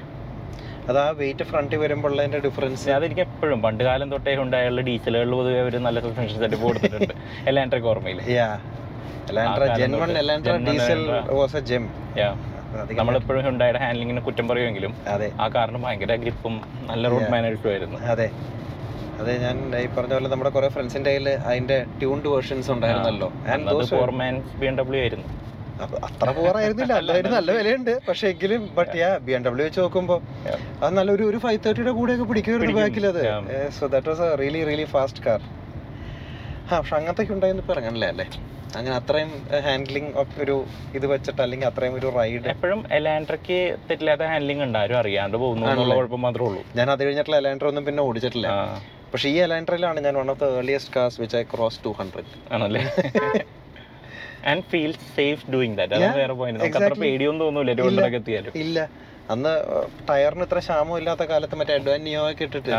അത് 0.89 0.97
ആ 1.03 1.05
വെയിറ്റ് 1.19 1.45
ഫ്രണ്ടിൽ 1.49 1.79
വരുമ്പോൾ 1.83 2.13
അതിന്റെ 2.21 2.39
ഡിഫറൻസ് 2.45 2.89
അതെനിക്ക് 2.95 3.23
എപ്പോഴും 3.27 3.59
പണ്ട് 3.65 3.83
കാലം 3.87 4.07
തൊട്ടേ 4.13 4.33
ഉണ്ടായുള്ള 4.45 4.81
ഡീസലുകളിൽ 4.87 5.35
പൊതുവെ 5.39 5.59
അവർ 5.65 5.75
നല്ല 5.87 5.99
സസ്പെൻഷൻ 6.05 6.39
സെറ്റപ്പ് 6.43 6.65
കൊടുത്തിട്ടുണ്ട്. 6.69 7.13
എല്ലാൻട്രക്ക് 7.51 7.87
ഓർമ്മയിൽ 7.91 8.19
ഡീസൽ. 10.69 11.03
വാസ് 11.41 11.55
എ 11.59 11.63
ജെം 11.71 11.85
നമ്മളെപ്പോഴും 12.99 13.47
ഉണ്ടായ 13.53 13.71
ഹാൻഡ്ലിങ്ങിന് 13.85 14.21
കുറ്റം 14.27 14.45
പറയുമെങ്കിലും 14.51 14.93
ആ 15.43 15.47
കാറിന് 15.55 15.79
ഭയങ്കര 15.85 16.15
ഗ്രിപ്പും 16.23 16.55
നല്ല 16.91 17.03
റോഡ്. 17.13 17.29
മാനേഴ്സും 17.35 17.69
ആയിരുന്നു. 17.73 17.99
അതെ. 18.13 18.27
അതെ 19.23 19.33
ഞാൻ 19.45 19.57
ഈ 19.83 19.87
പറഞ്ഞ 19.97 20.13
പോലെ 20.17 20.29
നമ്മുടെ 20.33 20.51
കുറെ 20.55 20.67
ഫ്രണ്ട്സിന്റെ 20.75 21.09
കയ്യിൽ 21.11 21.27
അതിന്റെ 21.49 21.77
ട്യൂൺഡ് 21.99 22.29
വേർഷൻസ് 22.33 22.69
ഉണ്ടായിരുന്നല്ലോ. 22.75 23.29
ആയിരുന്നു. 25.03 25.27
അത്ര 26.07 26.29
പോറായിരുന്നില്ല 26.37 26.93
അല്ലായിരുന്നു 27.01 27.35
നല്ല 27.37 27.51
വിലയുണ്ട്. 27.59 27.93
പക്ഷെ 28.07 28.25
എങ്കിലും 28.33 28.61
but 28.77 28.95
yeah 29.01 29.09
B 29.25 29.31
M 29.37 29.41
W 29.47 29.65
വെച്ച് 29.67 29.79
നോക്കുമ്പോ 29.83 30.15
അത് 30.83 30.91
നല്ലൊരു 30.97 31.23
ഒരു 31.31 31.39
ഫൈവ് 31.45 31.59
തേർട്ടിയുടെ 31.65 31.93
കൂടെയൊക്കെ 31.99 32.25
പിടിക്കുമായിരുന്നു 32.31 32.73
പിടിക്കുന്നു 32.75 32.83
ബാക്കിൽ 32.83 33.07
അത്. 33.13 33.69
So 33.77 33.87
that 33.93 34.09
was 34.11 34.23
a 34.27 34.37
really 34.41 34.61
really 34.69 34.87
fast 34.95 35.23
car 35.27 35.41
ആ 36.69 36.73
പക്ഷെ 36.79 36.95
അങ്ങനത്തെ 36.99 37.23
ഉണ്ടായിരുന്നു 37.35 37.63
ഇപ്പൊ 37.63 37.73
ഇറങ്ങണല്ലേ 37.75 38.09
അല്ലേ? 38.13 38.25
അങ്ങനെ 38.77 38.95
അത്രയും 38.99 39.31
ഹാൻഡ്ലിംഗ് 39.65 40.11
ഒരു 40.43 40.55
ഇത് 40.97 41.05
വെച്ചിട്ട് 41.13 41.41
അല്ലെങ്കിൽ 41.45 41.67
അത്രയും 41.71 41.95
ഒരു 41.99 42.07
റൈഡ് 42.19 42.47
എപ്പോഴും 42.53 42.79
എലാൻഡ്രക്ക് 42.97 43.59
തെറ്റില്ലാത്ത 43.89 44.27
ഹാൻഡ്ലിംഗ് 44.31 44.63
ഉണ്ട്. 44.67 44.77
ആരും 44.83 44.97
അറിയാണ്ട് 45.01 45.37
പോകുന്നു 45.43 45.93
കുഴപ്പം 45.99 46.23
മാത്രമേ 46.27 46.47
ഉള്ളൂ. 46.49 46.63
ഞാൻ 46.79 46.89
അത് 46.95 47.03
കഴിഞ്ഞിട്ടുള്ള 47.05 47.37
എലാൻഡ്ര 47.43 47.67
ഒന്നും 47.73 47.85
പിന്നെ 47.89 48.03
ഓടിച്ചിട്ടില്ല. 48.09 48.49
പക്ഷെ 49.13 49.27
ഈ 49.29 49.35
എലാൻഡറിലാണ് 49.45 49.99
ഞാൻ 50.05 50.15
one 50.21 50.29
of 50.31 50.39
the 50.43 50.47
earliest 50.59 50.93
cars 50.95 51.21
which 51.21 51.37
I 51.37 51.43
cross 51.53 51.79
two 51.85 51.91
hundred 51.99 52.31
ആണല്ലേ? 52.55 52.83
And 54.51 54.63
feel 54.71 54.93
safe 55.15 55.43
doing 55.53 55.75
that 55.77 55.95
അതാണ് 55.97 56.17
വേറെ 56.21 56.33
പോയിന്റ് 56.39 56.59
നമുക്ക് 56.59 56.77
അത്ര 56.77 56.83
പേടിയൊന്നും 56.83 57.05
പേടിയൊന്നും 57.05 57.45
തോന്നൂല 57.45 57.73
രോഡിലൊക്കെ 57.81 58.19
എത്തിയാലും. 58.21 58.53
ഇല്ല. 58.63 58.79
അന്ന് 59.33 59.51
ടയറിന് 60.09 60.45
ഇത്ര 60.47 60.59
ക്ഷാമം 60.65 60.95
ഇല്ലാത്ത 61.01 61.23
കാലത്ത് 61.31 61.55
മറ്റേ 61.59 61.73
അഡ്വാൻ 61.79 62.01
നിയോ 62.07 62.23
ഒക്കെ 62.31 62.43
ഇട്ടിട്ട്. 62.47 62.71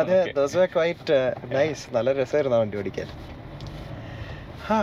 അതെ 0.00 0.20
ദോസ് 0.38 0.56
വേ 0.60 0.66
ക്വൈറ്റ് 0.76 1.18
നൈസ് 1.56 1.84
നല്ല 1.96 2.12
രസമായിരുന്നു 2.20 2.58
വണ്ടി 2.62 2.78
ഓടിക്കാൻ. 2.82 3.08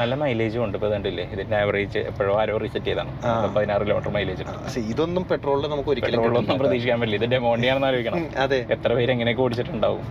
നല്ല 0.01 0.13
മൈലേജും 0.21 0.61
ഉണ്ട് 0.65 0.75
ഇപ്പൊ 0.77 0.87
കണ്ടില്ലേ? 0.93 1.23
ഇതിന്റെ 1.33 1.55
ആവറേജ് 1.61 1.99
എപ്പോഴും 2.09 2.33
ആരോ 2.41 2.57
റീസെറ്റ് 2.63 2.89
ചെയ്താണ്. 2.89 3.11
പതിനാറ് 3.55 3.83
കിലോമീറ്റർ 3.87 4.11
മൈലേജ് 4.17 4.43
ഇതൊന്നും 4.93 5.23
പെട്രോളിൽ 5.31 5.67
നമുക്ക് 5.73 5.91
ഒരിക്കലും 5.93 6.19
പെട്രോളൊന്നും. 6.23 6.59
പ്രതീക്ഷിക്കാൻ 6.63 6.99
പറ്റില്ല. 7.01 7.19
ഇതിന്റെ 7.21 7.39
മോണ്ടിയാണെന്ന് 7.45 7.89
ആലോചിക്കണം. 7.89 8.25
അതെ. 8.45 8.59
എത്ര 8.75 8.91
പേര് 8.99 9.13
എങ്ങനെയൊക്കെ 9.15 9.43
ഓടിച്ചിട്ടുണ്ടാവും. 9.45 10.03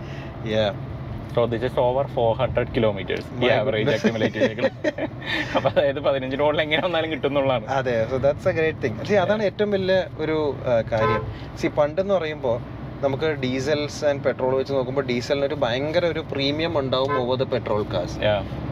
So 1.35 1.41
this 1.51 1.65
is 1.67 1.79
over 1.85 2.05
four 2.15 2.31
hundred 2.41 2.71
kilometres 2.77 3.27
ഈ 3.43 3.49
ആവറേജ് 3.59 3.91
അക്യുമുലേറ്റ് 3.97 4.39
അപ്പൊ 5.55 5.67
അതായത് 5.71 5.99
എങ്ങനെ 6.65 6.81
വന്നാലും 6.87 7.09
കിട്ടുന്നുള്ളതാണ്. 7.13 7.65
അതെ 7.79 7.93
so 8.11 8.17
that's 8.25 8.49
a 8.51 8.55
great 8.59 8.81
thing 8.85 9.17
അതാണ് 9.23 9.43
ഏറ്റവും 9.49 9.71
വലിയ 9.77 9.97
ഒരു 10.25 10.37
കാര്യം. 10.91 11.23
സി 11.61 11.69
പണ്ടെന്ന് 11.79 12.13
പറയുമ്പോൾ 12.19 12.57
നമുക്ക് 13.05 13.27
ഡീസൽസ് 13.43 13.99
ആൻഡ് 14.09 14.21
പെട്രോൾ 14.25 14.53
വെച്ച് 14.59 14.73
നോക്കുമ്പോൾ 14.77 15.05
ഡീസലിന് 15.11 15.45
ഒരു 15.49 15.57
ഭയങ്കര 15.63 16.05
ഒരു 16.13 16.21
പ്രീമിയം 16.31 16.73
ഉണ്ടാവും 16.81 17.13
ഓവർ 17.21 17.37
ദ 17.41 17.47
പെട്രോൾ 17.53 17.83
കാസ്. 17.93 18.17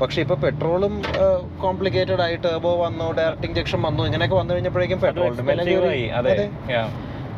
പക്ഷെ 0.02 0.20
ഇപ്പൊ 0.26 0.36
പെട്രോളും 0.46 0.96
കോംപ്ലിക്കേറ്റഡ് 1.66 2.24
ആയി 2.26 2.38
ടേബോ 2.46 2.72
വന്നു 2.86 3.08
ഡയറക്ട് 3.20 3.48
ഇഞ്ചക്ഷൻ 3.50 3.82
വന്നു 3.88 4.04
ഇങ്ങനെയൊക്കെ 4.10 4.38
വന്നു 4.42 4.54
കഴിഞ്ഞപ്പോഴേക്കും 4.54 5.02
പെട്രോളിന്റെ 5.06 5.46
വില. 6.30 6.48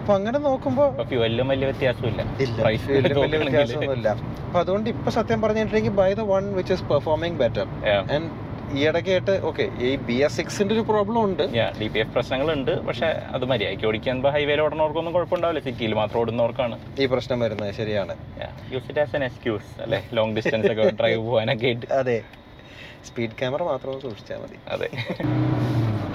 അപ്പൊ 0.02 0.14
അങ്ങനെ 0.20 0.38
നോക്കുമ്പോ 0.46 0.84
അപ്പൊ 0.92 1.04
ഫ്യൂവലിലും 1.10 1.48
വലിയ 1.52 1.66
വ്യത്യാസമില്ല 1.72 2.22
വലിയ. 2.38 2.78
വ്യത്യാസമൊന്നുമില്ല 3.44 4.10
അപ്പൊ 4.46 4.60
അതുകൊണ്ട് 4.62 4.88
ഇപ്പൊ 4.94 5.10
സത്യം 5.18 5.42
പറഞ്ഞിട്ടുണ്ടെങ്കിൽ 5.44 5.94
by 6.00 6.08
the 6.22 6.24
one 6.32 6.46
which 6.60 6.74
is 6.78 6.86
performing 6.94 7.38
better. 7.44 7.68
And 8.16 8.30
ഈ 8.78 8.82
ഇടയ്ക്കായിട്ട് 8.90 9.34
ഓക്കെ 9.50 9.64
ഈ 9.88 9.90
ബി 10.08 10.16
എസ് 10.26 10.38
സിക്സിന്റെ 10.40 10.74
ഒരു 10.76 10.84
പ്രോബ്ലം 10.90 11.20
ഉണ്ട്. 11.28 11.44
ഡി 11.80 11.88
പി 11.94 12.00
എഫ് 12.04 12.14
പ്രശ്നങ്ങളുണ്ട്. 12.16 12.72
പക്ഷെ 12.88 13.08
അത് 13.36 13.46
മര്യാദയ്ക്ക് 13.52 13.86
ഓടിക്കാൻ 13.90 14.18
ഹൈവേയിൽ 14.36 14.62
ഓടുന്നവർക്കൊന്നും 14.66 15.14
കുഴപ്പമുണ്ടാവില്ല. 15.18 15.62
സിറ്റിയിൽ 15.68 15.94
മാത്രം 16.02 16.20
ഓടുന്നവർക്കാണ്. 16.22 16.78
ഈ 17.04 17.08
പ്രശ്നം 17.14 17.40
വരുന്നത് 17.46 17.74
ശരിയാണ്. 17.80 18.16
Use 18.74 18.88
it 18.92 19.02
as 19.06 19.16
an 19.20 19.26
excuse 19.30 19.70
അല്ലെ? 19.86 20.00
ലോങ് 20.20 20.36
ഡിസ്റ്റൻസ് 20.38 20.72
ഒക്കെ 20.74 20.86
ഡ്രൈവ് 21.02 21.22
പോകാനൊക്കെ 21.30 21.68
ആയിട്ട്. 21.72 21.88
അതെ. 22.02 22.18
സ്പീഡ് 23.10 23.38
ക്യാമറ 23.42 23.64
മാത്രം 23.72 24.00
സൂക്ഷിച്ചാൽ 24.06 24.40
മതി. 24.44 24.58
അതെ. 24.76 24.90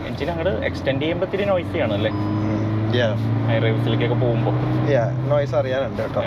എഞ്ചിൻ 0.08 0.28
അങ്ങോട്ട് 0.32 0.54
എക്സ്റ്റെൻഡ് 0.70 1.02
ചെയ്യുമ്പോൾ 1.02 1.26
ഇത്തിരി 1.26 1.46
നോയ്സി 1.52 1.78
ആണ് 1.86 1.94
അല്ലേ? 1.98 2.12
ഹൈ 3.48 3.56
റേവ്സിലേക്കൊക്കെ 3.66 4.18
പോകുമ്പോൾ 4.24 4.54
നോയ്സ് 5.32 5.56
അറിയാനുണ്ട് 5.60 6.02
കേട്ടോ. 6.02 6.22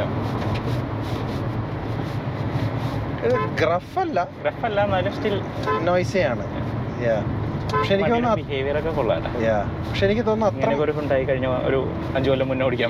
എന്നാലും 4.68 5.14
സ്റ്റിൽ 5.18 5.36
നോയ്സി 5.88 6.20
ആണ്. 6.32 6.46
പക്ഷെ 7.72 7.92
എനിക്ക് 7.96 8.12
തോന്നുന്നു 8.12 8.36
ബിഹേവിയർ 8.42 8.76
ഒക്കെ 8.80 8.92
കൊള്ളാം 9.00 9.24
പക്ഷെ 9.88 10.04
എനിക്ക് 10.08 10.24
തോന്നുന്നു 10.30 10.48
അത്ര 10.52 10.70
ഒരു 10.86 10.94
ഉണ്ടായി 11.02 11.24
കഴിഞ്ഞ 11.30 11.48
ഒരു 11.70 11.80
അഞ്ചു 12.18 12.28
കൊല്ലം 12.32 12.48
മുന്നേ 12.52 12.66
ഓടിക്കാൻ 12.68 12.90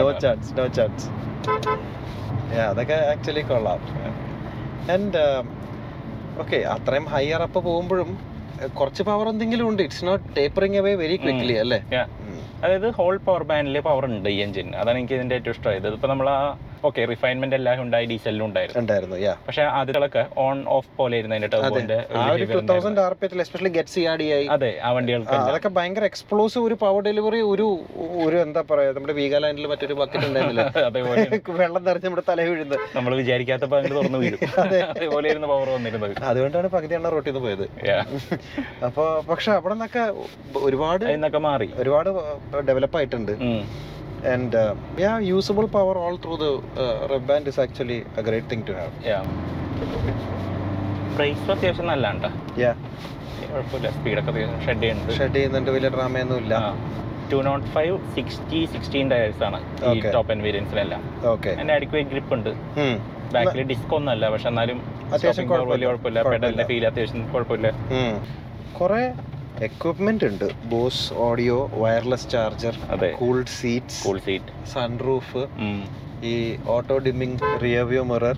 നോ 0.00 0.06
ചാൻസ് 0.24 0.50
നോ 0.58 0.66
ചാൻസ് 0.78 1.06
അതൊക്കെ 2.70 2.96
ആക്ച്വലി 3.12 3.42
കൊള്ളാം. 3.50 3.80
ആൻഡ് 4.94 5.20
ഓക്കെ 6.42 6.58
അത്രയും 6.74 7.06
ഹയർ 7.14 7.42
അപ്പ് 7.46 7.60
പോകുമ്പോഴും 7.68 8.10
കുറച്ച് 8.78 9.02
പവർ 9.08 9.26
എന്തെങ്കിലും 9.32 9.66
ഉണ്ട്. 9.70 9.80
It's 9.86 10.04
not 10.08 10.24
tapering 10.38 10.78
away 10.82 10.92
very 11.02 11.16
quickly 11.22 11.54
അല്ലേ. 11.62 11.78
അതായത് 12.64 12.88
ഹോൾ 12.98 13.14
പവർ 13.28 13.42
ബാൻഡിൽ 13.50 13.76
പവർ 13.88 14.04
ഉണ്ട് 14.08 14.28
ഈ 14.34 14.36
എഞ്ചിൻ 14.44 14.68
അതാണ് 14.80 14.96
എനിക്ക് 15.00 15.16
ഇതിന്റെ 15.18 15.34
ഏറ്റവും 15.38 15.54
ഇഷ്ടമായത് 15.56 15.86
ഇതിപ്പോ 15.90 16.08
നമ്മൾ 16.12 16.28
ആ 16.36 16.40
ഓക്കെ 16.84 17.02
റിഫൈൻമെന്റ് 17.04 17.56
എല്ലാം 17.56 17.82
ഉണ്ടായി 17.82 18.06
ഡീസലിലും 18.06 18.46
ഉണ്ടായിരുന്നു. 18.46 18.80
ഉണ്ടായിരുന്നു 18.80 19.16
യാ 19.16 19.34
പക്ഷേ 19.46 19.64
അതിലൊക്കെ 19.80 20.24
ഓൺ 20.36 20.58
ഓഫ് 20.68 20.90
പോലെ 20.96 21.18
അതിന്റെ 21.20 21.48
ടർബോന്റെ 21.48 21.98
ആ 22.16 22.24
ഒരു 22.32 22.46
two 22.52 22.60
thousand 22.72 23.00
R 23.00 23.14
P 23.14 23.28
especially 23.42 23.72
get 23.78 23.88
C 23.88 24.04
R 24.04 24.16
D 24.18 24.28
ആയി 24.32 24.46
അതെ 24.46 24.72
ആ 24.82 24.90
വണ്ടികൾക്ക് 24.92 25.36
അതൊക്കെ 25.42 25.72
ഭയങ്കര 25.78 26.04
എക്സ്പ്ലോസീവ് 26.04 26.64
ഒരു 26.64 26.78
പവർ 26.84 27.02
ഡെലിവറി 27.02 27.42
ഒരു 27.52 27.68
ഒരു 28.24 28.36
എന്താ 28.36 28.62
പറയാ 28.70 28.90
നമ്മുടെ 28.92 29.14
വീഗാലാൻഡിൽ 29.20 29.66
മറ്റൊരു 29.66 29.94
ബക്കറ്റ് 29.94 30.26
ഉണ്ടായിരുന്നില്ല? 30.26 30.64
അതേപോലെ. 30.88 31.24
വെള്ളം 31.62 31.82
നിറഞ്ഞ് 31.84 32.06
നമ്മുടെ 32.06 32.24
തല 32.28 32.40
വീഴുന്നത്. 32.42 32.78
നമ്മൾ 32.96 33.12
വിചാരിക്കാത്തപ്പോൾ 33.14 33.78
അങ്ങോട്ട് 33.78 33.98
തുറന്നു 34.00 34.18
വീഴും. 34.18 34.40
അതേപോലെ 34.64 35.34
പവർ 35.52 35.68
വന്നിരുന്നത്. 35.68 36.14
അതുകൊണ്ടാണ് 36.22 36.68
പകുതി 36.68 36.94
എണ്ണ 36.94 37.08
റോട്ടിൽ 37.08 37.32
നിന്ന് 37.32 37.44
പോയത് 37.46 37.64
അപ്പൊ 38.86 39.02
അപ്പോൾ 39.02 39.08
പക്ഷെ 39.28 39.50
അവിടെ 39.52 39.74
നിന്നൊക്കെ 39.74 40.02
ഒരുപാട് 40.60 41.04
മാറി. 41.44 41.68
ഒരുപാട് 41.76 42.10
ഡെവലപ്പ് 42.68 42.96
ആയിട്ടുണ്ട്. 42.98 43.32
ഉം. 44.22 44.28
And 44.32 44.62
yeah 45.02 45.12
usable 45.28 45.66
power 45.76 45.96
all 45.98 46.16
through 46.24 46.34
the 46.36 46.48
red 47.12 47.26
band 47.30 47.48
is 47.48 47.60
actually 47.60 47.98
a 48.18 48.24
great 48.28 48.50
thing 48.52 48.66
to 48.68 48.74
have 48.80 48.92
Yeah. 49.08 49.22
പ്രൈസും 51.16 51.50
അത്യാവശ്യം 51.54 51.86
നല്ല 51.86 52.06
കേട്ടോ 52.12 52.28
യാ 52.60 52.70
കുഴപ്പമില്ല. 53.50 53.88
സ്പീഡൊക്കെ 53.96 54.30
അത്യാവശ്യം 54.30 54.60
ഷെഡ് 54.66 54.80
ചെയ്യുന്നുണ്ട്. 54.82 55.12
ഷെഡ് 55.18 55.34
ചെയ്യുന്നുണ്ട്. 55.34 55.70
വലിയ 55.70 55.88
ഡ്രാമയൊന്നും 55.96 56.38
ഇല്ല. 56.42 56.54
Two 57.32 57.38
nought 57.48 57.66
five 57.74 57.96
sixty 58.16 58.60
sixteen 58.74 59.06
tyres 59.12 59.42
ആണ് 59.48 59.58
ഈ 59.60 59.90
Okay. 59.90 60.12
ടോപ്പ് 60.16 60.32
ആൻഡ് 60.32 60.44
വേരിയൻസിലെല്ലാം 60.46 61.02
ഓക്കെ 61.32 61.50
അതിന്റെ 61.50 61.74
അഡിക്വേറ്റ് 61.74 62.10
ഗ്രിപ്പ് 62.10 62.34
ഉണ്ട്. 62.34 62.50
ബാക്കിൽ 63.34 63.60
ഡിസ്ക് 63.72 63.92
ഒന്നും 63.98 64.12
അല്ല. 64.12 64.24
പക്ഷെ 64.30 64.48
എന്നാലും 64.48 64.78
അത്യാവശ്യം 65.14 65.44
stopping 65.44 65.52
power 65.54 65.68
വലിയ 65.74 65.86
കുഴപ്പമില്ല. 65.86 66.18
കുഴപ്പമില്ല. 66.20 66.46
പെഡലിന്റെ 66.46 66.66
ഫീൽ 66.70 66.86
അത്യാവശ്യം 66.86 67.28
കുഴപ്പമില്ല. 67.34 67.68
കുറെ 68.80 69.02
എക്വിപ്മെന്റ് 69.68 70.24
ഉണ്ട്. 70.30 70.46
Bose 70.72 71.04
audio 71.26 71.56
wireless 71.82 72.28
charger 72.34 72.74
cooled 73.20 73.52
seats 73.58 74.00
cool 74.06 74.18
seat 74.28 74.68
sunroof 74.74 75.42
ഈ 76.30 76.34
auto 76.76 76.96
dimming 77.06 77.38
rear 77.64 77.84
view 77.92 78.02
mirror 78.12 78.36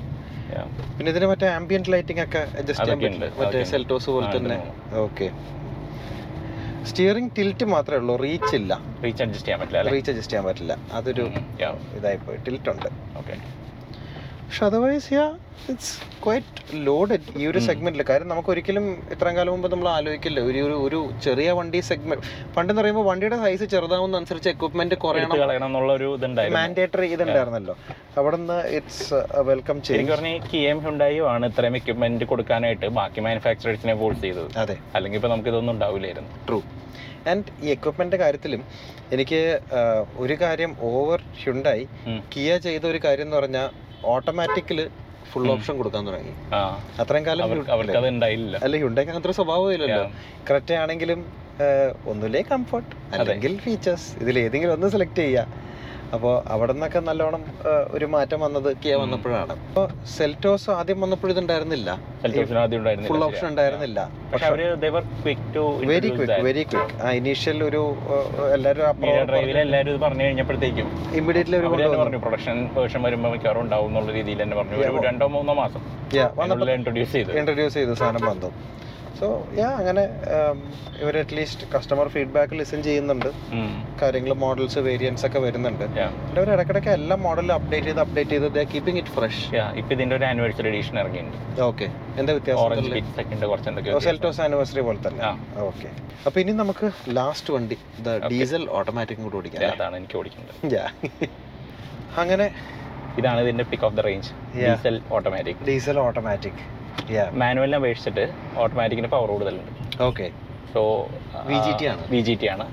പിന്നെ 0.96 1.08
ഇതിന് 1.12 1.26
മറ്റേ 1.30 1.46
ആംബിയന്റ് 1.58 1.90
ലൈറ്റിംഗ് 1.92 2.22
ഒക്കെ 2.24 2.42
അഡ്ജസ്റ്റ് 2.60 2.86
ചെയ്യാൻ 2.86 3.00
പറ്റും. 3.04 3.40
മറ്റേ 3.40 3.62
സെൽറ്റോസ് 3.72 4.08
പോലെ 4.14 4.28
തന്നെ. 4.36 4.58
ഓക്കെ 5.06 5.28
സ്റ്റിയറിംഗ് 6.90 7.30
ടിൽറ്റ് 7.36 7.66
മാത്രമേ 7.74 7.98
ഉള്ളൂ. 8.00 8.14
റീച്ച് 8.24 8.54
ഇല്ല. 8.60 8.72
റീച്ച് 9.04 9.22
അഡ്ജസ്റ്റ് 9.24 9.46
ചെയ്യാൻ 9.46 9.60
പറ്റില്ല 9.60 9.90
റീച്ച് 9.94 10.10
അഡ്ജസ്റ്റ് 10.12 10.32
ചെയ്യാൻ 10.32 10.46
പറ്റില്ല. 10.48 10.72
അതൊരു 10.98 11.26
ഇതായി 11.98 12.18
പോയി 12.26 12.38
ടിൽറ്റ് 12.48 12.70
ഉണ്ട്. 12.74 12.88
ഓക്കെ 13.20 13.36
പക്ഷെ 14.46 14.64
otherwise 14.68 15.12
yeah 15.14 15.24
it's 15.72 15.92
quite 16.24 16.60
loaded 16.86 17.30
ഈ 17.40 17.42
ഒരു 17.50 17.60
സെഗ്മെന്റിൽ 17.66 18.02
കാര്യം 18.10 18.28
നമുക്ക് 18.32 18.50
ഒരിക്കലും 18.52 18.84
ഇത്രയും 19.14 19.36
കാലം 19.38 19.52
മുമ്പ് 19.54 19.68
നമ്മൾ 19.72 19.88
ആലോചിക്കില്ല. 19.96 20.40
ഒരു 20.48 20.60
ഒരു 20.66 20.76
ഒരു 20.86 20.98
ചെറിയ 21.26 21.48
വണ്ടി 21.58 21.80
സെഗ്മെന്റ് 21.88 22.24
പണ്ടെന്ന് 22.56 22.80
പറയുമ്പോൾ 22.80 23.04
വണ്ടിയുടെ 23.08 23.38
സൈസ് 23.44 23.66
ചെറുതാവുന്ന 23.74 24.20
അനുസരിച്ച് 24.20 24.50
എക്വിപ്മെന്റ് 24.54 24.96
കുറയണം. 25.04 25.36
മാൻഡേറ്ററി 26.58 27.08
ഇതുണ്ടായിരുന്നല്ലോ. 27.16 27.76
അവിടെ 28.20 28.36
നിന്ന് 28.40 28.58
ഇറ്റ്സ് 28.78 29.20
വെൽക്കം 29.50 29.78
ചെയ്യും 29.88 30.08
പറഞ്ഞാൽ 30.12 30.16
പറഞ്ഞാൽ 30.16 30.50
കിഎം 30.52 30.80
ഹുണ്ടായും 30.86 31.26
ആണ് 31.34 31.46
ഇത്രയും 31.52 31.76
എക്യുപ്മെന്റ് 31.80 32.24
കൊടുക്കാനായിട്ട് 32.32 32.88
ബാക്കി 33.00 33.20
മാനുഫാക്ചറേഴ്സിനെ 33.28 33.96
ഫോഴ്സ് 34.02 34.22
ചെയ്തത്. 34.26 34.50
അതെ. 34.64 34.76
അല്ലെങ്കിൽ 34.96 35.18
ഇപ്പൊ 35.20 35.30
നമുക്ക് 35.34 35.50
ഇതൊന്നും 35.54 35.74
ഉണ്ടാവില്ലായിരുന്നു. 35.76 36.30
ട്രൂ 36.48 36.60
ആൻഡ് 37.32 37.50
ഈ 37.64 37.70
എക്വിപ്മെന്റ് 37.76 38.16
കാര്യത്തിലും 38.24 38.62
എനിക്ക് 39.14 39.40
ഒരു 40.24 40.34
കാര്യം 40.44 40.72
ഓവർ 40.92 41.20
ഹ്യുണ്ടായി. 41.42 41.84
കിയ 42.34 42.58
ചെയ്ത 42.66 42.84
ഒരു 42.92 43.00
കാര്യം 43.06 43.26
എന്ന് 43.28 43.36
പറഞ്ഞാൽ 43.36 43.68
ഓട്ടോമാറ്റിക്കൽ 44.12 44.78
ഫുൾ 45.30 45.46
ഓപ്ഷൻ 45.52 45.74
കൊടുക്കാൻ 45.80 46.02
തുടങ്ങി. 46.08 46.34
അത്രയും 47.02 47.24
കാലം 47.28 47.52
അല്ല 48.64 48.76
ഹ്യുണ്ടായിക്ക് 48.82 49.14
അത്ര 49.20 49.28
ഒരു 49.30 49.36
സ്വഭാവം 49.40 49.70
ഇല്ലല്ലോ. 49.76 50.04
കറക്റ്റ് 50.48 50.74
ആണെങ്കിലും 50.82 51.20
ഒന്നുമില്ലേ 52.10 52.42
കംഫർട്ട് 52.52 52.92
അല്ലെങ്കിൽ 53.18 53.52
ഫീച്ചേഴ്സ് 53.64 54.08
ഇതിൽ 54.22 54.36
ഏതെങ്കിലും 54.44 54.72
ഒന്ന് 54.76 54.88
സെലക്ട് 54.94 55.20
ചെയ്യുക. 55.24 55.62
അപ്പോൾ 56.14 56.34
അവിടെ 56.54 56.72
നിന്നൊക്കെ 56.74 57.00
നല്ലോണം 57.08 57.42
ഒരു 57.96 58.06
മാറ്റം 58.14 58.40
വന്നത് 58.46 58.68
കിയ 58.82 58.94
വന്നപ്പോഴാണ്. 59.02 59.54
അപ്പോൾ 59.70 59.86
സെൽറ്റോസ് 60.16 60.68
ആദ്യം 60.78 60.98
വന്നപ്പോൾ 61.04 61.30
ഇതുണ്ടായിരുന്നില്ല. 61.34 61.90
ഫുൾ 63.08 63.24
ഓപ്ഷൻ 63.28 63.46
ഉണ്ടായിരുന്നില്ല. 63.52 64.00
വെരി 65.92 66.10
ക്വിക്ക് 66.16 66.42
വെരി 66.48 66.64
ക്വിക്ക് 66.72 66.96
ആ 67.06 67.10
ഇനീഷ്യൽ 67.20 67.58
ഒരു 67.68 67.82
എല്ലാവരും 68.56 70.00
പറഞ്ഞു 70.04 70.24
കഴിഞ്ഞപ്പോഴത്തേക്കും 70.26 70.88
ഇമ്മീഡിയറ്റ്ലി 71.20 71.58
ഒരു 71.62 71.70
പറഞ്ഞു 72.02 72.20
പ്രൊഡക്ഷൻ 72.26 72.58
വേർഷൻ 72.78 73.02
വരുമ്പോൾ 73.08 73.32
മിക്കവാറും 73.34 73.62
ഉണ്ടാവും 73.66 73.90
എന്നുള്ള 73.92 74.12
രീതിയിൽ 74.18 74.40
തന്നെ 74.44 74.56
പറഞ്ഞു. 74.60 75.02
രണ്ടോ 75.08 75.28
മൂന്നോ 75.36 75.54
മാസം 75.62 75.82
വന്നപ്പോൾ 76.42 76.72
ഇൻട്രൊഡ്യൂസ് 76.78 77.12
ചെയ്ത്. 77.18 77.32
ഇൻട്രൊഡ്യൂസ് 77.40 77.76
ചെയ്തു 77.80 77.94
സാധനം 78.02 78.26
വന്നു. 78.32 78.50
സോ 79.18 79.26
യാ 79.58 79.68
അങ്ങനെ 79.80 80.02
ഇവർ 81.02 81.14
അറ്റ്ലീസ്റ്റ് 81.22 81.66
കസ്റ്റമർ 81.74 82.06
ഫീഡ്ബാക്ക് 82.14 82.54
ലിസൺ 82.60 82.80
ചെയ്യുന്നുണ്ട്. 82.88 83.28
കാര്യങ്ങൾ 84.02 84.32
മോഡൽസ് 84.44 84.80
വേരിയൻസ് 84.88 85.24
ഒക്കെ 85.28 85.40
വരുന്നുണ്ട്. 85.46 85.84
പിന്നെ 85.88 86.40
അവർ 86.40 86.50
ഇടയ്ക്കിടയ്ക്ക് 86.54 86.92
എല്ലാ 86.98 87.16
മോഡലും 87.26 87.54
അപ്ഡേറ്റ് 87.58 87.88
ചെയ്ത് 87.88 88.02
അപ്ഡേറ്റ് 88.04 88.34
ചെയ്ത് 88.36 88.60
കീപ്പിംഗ് 88.72 89.00
ഇറ്റ് 89.02 89.14
ഫ്രഷ് 89.16 89.44
ഇപ്പൊ 89.82 89.92
ഇതിന്റെ 89.96 90.16
ഒരു 90.18 90.26
ആനിവേഴ്സറി 90.30 90.70
എഡിഷൻ 90.72 90.98
ഇറങ്ങിയിട്ടുണ്ട്. 91.02 91.38
ഓക്കെ 91.68 91.88
എന്താ 92.22 92.32
വ്യത്യാസം 92.38 94.00
സെൽറ്റോസ് 94.08 94.42
ആനിവേഴ്സറി 94.46 94.84
പോലെ 94.88 95.02
തന്നെ. 95.08 95.30
ഓക്കെ 95.68 95.90
അപ്പൊ 96.28 96.38
ഇനി 96.44 96.52
നമുക്ക് 96.62 96.86
ലാസ്റ്റ് 97.20 97.52
വണ്ടി 97.54 97.76
ഡീസൽ 98.34 98.62
ഓട്ടോമാറ്റിക് 98.78 99.22
കൂടെ 99.26 99.38
ഓടിക്കാം 99.40 99.70
അതാണ് 99.74 99.96
എനിക്ക് 100.02 100.22
Yeah. 100.74 100.88
അങ്ങനെ 102.22 102.46
ഇതാണ് 103.20 103.40
ഇതിന്റെ 103.44 103.64
pick 103.70 103.84
of 103.88 103.96
the 103.98 104.02
range 104.06 104.30
diesel 104.58 104.96
automatic 105.16 105.60
diesel 105.68 105.98
automatic 106.04 106.60
മാനുവലിനെ 107.42 107.78
അപേക്ഷിച്ചിട്ട് 107.82 108.26
ഓട്ടോമാറ്റിക്കിന് 108.64 109.08
പവർ 109.16 109.30
കൂടുതലുണ്ട്. 109.34 110.02
Okay 110.08 110.26
so 110.74 110.80
V 111.48 111.56
G 111.64 111.72
T 111.80 111.84
ആണ്. 111.90 112.02
വി 112.12 112.20
ജി 112.26 112.34
ടി 112.40 112.46
ആണ്. 112.52 112.64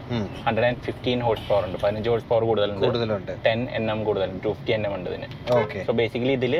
Hundred 0.45 0.67
and 0.67 0.79
fifteen 0.86 1.19
horse 1.25 1.43
power 1.49 1.63
ഉണ്ട്. 1.67 1.77
പതിനഞ്ച് 1.84 2.10
ഹോഴ്സ് 2.12 2.25
പവർ 2.29 2.43
കൂടുതലുണ്ട്. 2.49 2.86
കൂടുതലുണ്ട്. 2.86 3.31
ടെൻ 3.45 3.60
എൻ 3.77 3.84
എം 3.93 3.99
കൂടുതലുണ്ട്. 4.07 4.39
ടു 4.45 4.51
ഫിഫ്റ്റി 4.53 4.73
എൻ 4.77 4.84
എം 4.88 4.93
ഉണ്ട് 4.97 5.10
ഇതിന്. 5.12 5.27
ഓക്കെ 5.60 5.84
സോ 5.88 5.93
ബേസിക്കലി 5.99 6.34
ഇതിൽ 6.39 6.55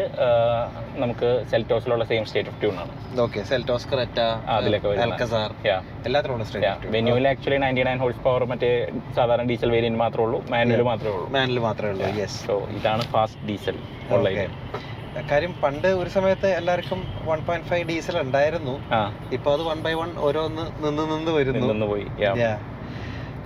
നമുക്ക് 1.04 1.30
സെൽറ്റോസിലുള്ള 1.54 2.06
സെയിം 2.12 2.26
സ്റ്റേറ്റ് 2.30 2.52
ഓഫ് 2.54 2.60
ട്യൂൺ 2.63 2.78
ആണ്. 2.84 2.93
ഓക്കെ 3.26 3.41
സെൽറ്റോസ് 3.52 3.89
ക്രെറ്റ 3.93 4.19
അതിലൊക്കെ 4.58 4.89
എല്ലാത്തിലും 6.10 6.38
മെനുവിൽ 6.38 6.91
വെന്യൂവിൽ 6.97 7.28
actually 7.32 7.60
ninety 7.65 7.86
nine 7.89 8.00
horse 8.04 8.24
power 8.28 8.45
മറ്റേ 8.54 8.71
സാധാരണ 9.19 9.45
ഡീസൽ 9.52 9.71
വേരിയന്റ് 9.78 10.02
മാത്രമേ 10.04 10.26
ഉള്ളൂ. 10.28 10.41
മാനുവൽ 10.54 10.86
മാത്രമേ 10.91 11.15
ഉള്ളൂ. 11.15 11.28
മാനുവൽ 11.38 11.62
മാത്രമേ 11.67 11.91
ഉള്ളൂ. 11.93 12.28
സോ 12.45 12.56
ഇതാണ് 12.78 13.06
ഫാസ്റ്റ് 13.15 13.41
ഡീസൽ 13.50 13.80
ഉള്ളത് 14.17 14.43
കാര്യം 15.32 15.54
പണ്ട് 15.63 15.88
ഒരു 16.02 16.10
സമയത്ത് 16.15 16.50
എല്ലാവർക്കും 16.60 17.00
വൺ 17.30 17.39
പോയിന്റ് 17.47 17.67
ഫൈവ് 17.69 17.84
ഡീസൽ 17.89 18.17
ഉണ്ടായിരുന്നു. 18.26 18.76
ഇപ്പൊ 19.38 19.50
അത് 19.56 19.63
വൺ 19.69 19.80
ബൈ 19.86 19.93
വൺ 20.02 20.12
ഓരോന്ന് 20.28 20.65
നിന്ന് 20.86 21.04
നിന്ന് 21.13 21.32
വരുന്നു. 21.38 21.88
പോയി. 21.93 22.08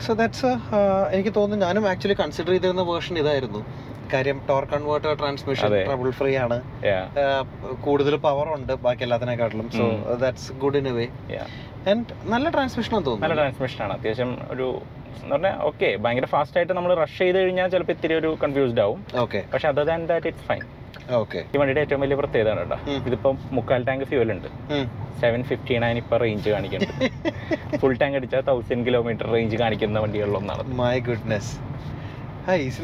സോ 0.05 0.13
ദാറ്റ്സ് 0.19 0.51
എനിക്ക് 1.15 1.31
തോന്നുന്നു 1.39 1.65
ഞാനും 1.65 1.83
ആക്ച്വലി 1.91 2.17
കൺസിഡർ 2.21 2.51
ചെയ്തിരുന്ന 2.53 2.83
വേർഷൻ 2.91 3.17
ഇതായിരുന്നു. 3.23 3.61
കാര്യം 4.13 4.37
torque 4.49 4.63
converter 4.73 5.13
transmission. 5.21 5.69
Trouble 5.87 6.09
free 6.19 6.31
ആണ്. 6.45 6.57
കൂടുതൽ 7.85 8.15
പവർ 8.27 8.47
ഉണ്ട് 8.57 8.73
ബാക്കി 8.85 9.03
എല്ലാത്തിനെക്കാട്ടിലും. 9.07 9.69
So 9.77 9.85
that's 10.23 10.51
good 10.63 10.77
in 10.81 10.87
a 10.91 10.95
way. 10.99 11.07
And 11.91 12.05
നല്ല 12.33 12.45
ട്രാൻസ്മിഷൻ 12.55 12.91
തോന്നുന്നു. 12.95 13.23
നല്ല 13.25 13.35
ട്രാൻസ്മിഷൻ 13.41 13.81
ആണ്. 13.87 13.93
അത്യാവശ്യം 13.97 14.31
ഒരു 14.55 14.67
എന്ന് 15.23 15.33
പറഞ്ഞാൽ 15.35 15.55
ഓക്കെ 15.69 15.89
ഭയങ്കര 16.03 16.27
ഫാസ്റ്റ് 16.35 16.57
ആയിട്ട് 16.59 16.73
നമ്മൾ 16.77 16.91
റഷ് 17.03 17.19
ചെയ്ത് 17.21 17.37
കഴിഞ്ഞാൽ 17.41 17.67
ചിലപ്പോൾ 17.73 17.95
ഇത്തിരി 17.97 18.15
ഒരു 18.21 18.31
കൺഫ്യൂസ്ഡ് 18.43 18.81
ആവും. 18.85 18.99
ഓക്കെ 19.25 19.41
പക്ഷെ 19.53 19.67
other 19.73 19.85
than 19.91 20.01
that 20.11 20.27
it's 20.31 20.47
fine 20.49 20.63
okay. 21.21 21.39
ഈ 21.53 21.57
വണ്ടിയുടെ 21.59 21.81
ഏറ്റവും 21.85 22.01
വലിയ 22.05 22.17
പ്രത്യേകത 22.21 22.51
ആണ് 22.53 22.61
കേട്ടോ 22.63 22.77
ഇതിപ്പോ 23.09 23.29
മുക്കാൽ 23.57 23.83
ടാങ്ക് 23.89 24.05
ഫ്യൂൽ 24.11 24.31
ഉണ്ട്. 24.35 24.49
സെവൻ 25.21 25.41
ഫിഫ്റ്റി 25.49 25.75
നയൻ 25.83 25.97
ഇപ്പൊ 26.03 26.17
റേഞ്ച് 26.23 26.49
കാണിക്കുന്നുണ്ട്. 26.55 27.05
ഫുൾ 27.81 27.95
ടാങ്ക് 28.01 28.17
അടിച്ചാൽ 28.19 28.43
തൗസൻഡ് 28.49 28.85
കിലോമീറ്റർ 28.89 29.27
റേഞ്ച് 29.35 29.57
കാണിക്കുന്ന 29.63 30.03
വണ്ടികളിലൊന്നാണ് 30.05 30.63
മൈ 30.81 30.95
ഗുഡ്നെസ് 31.09 31.53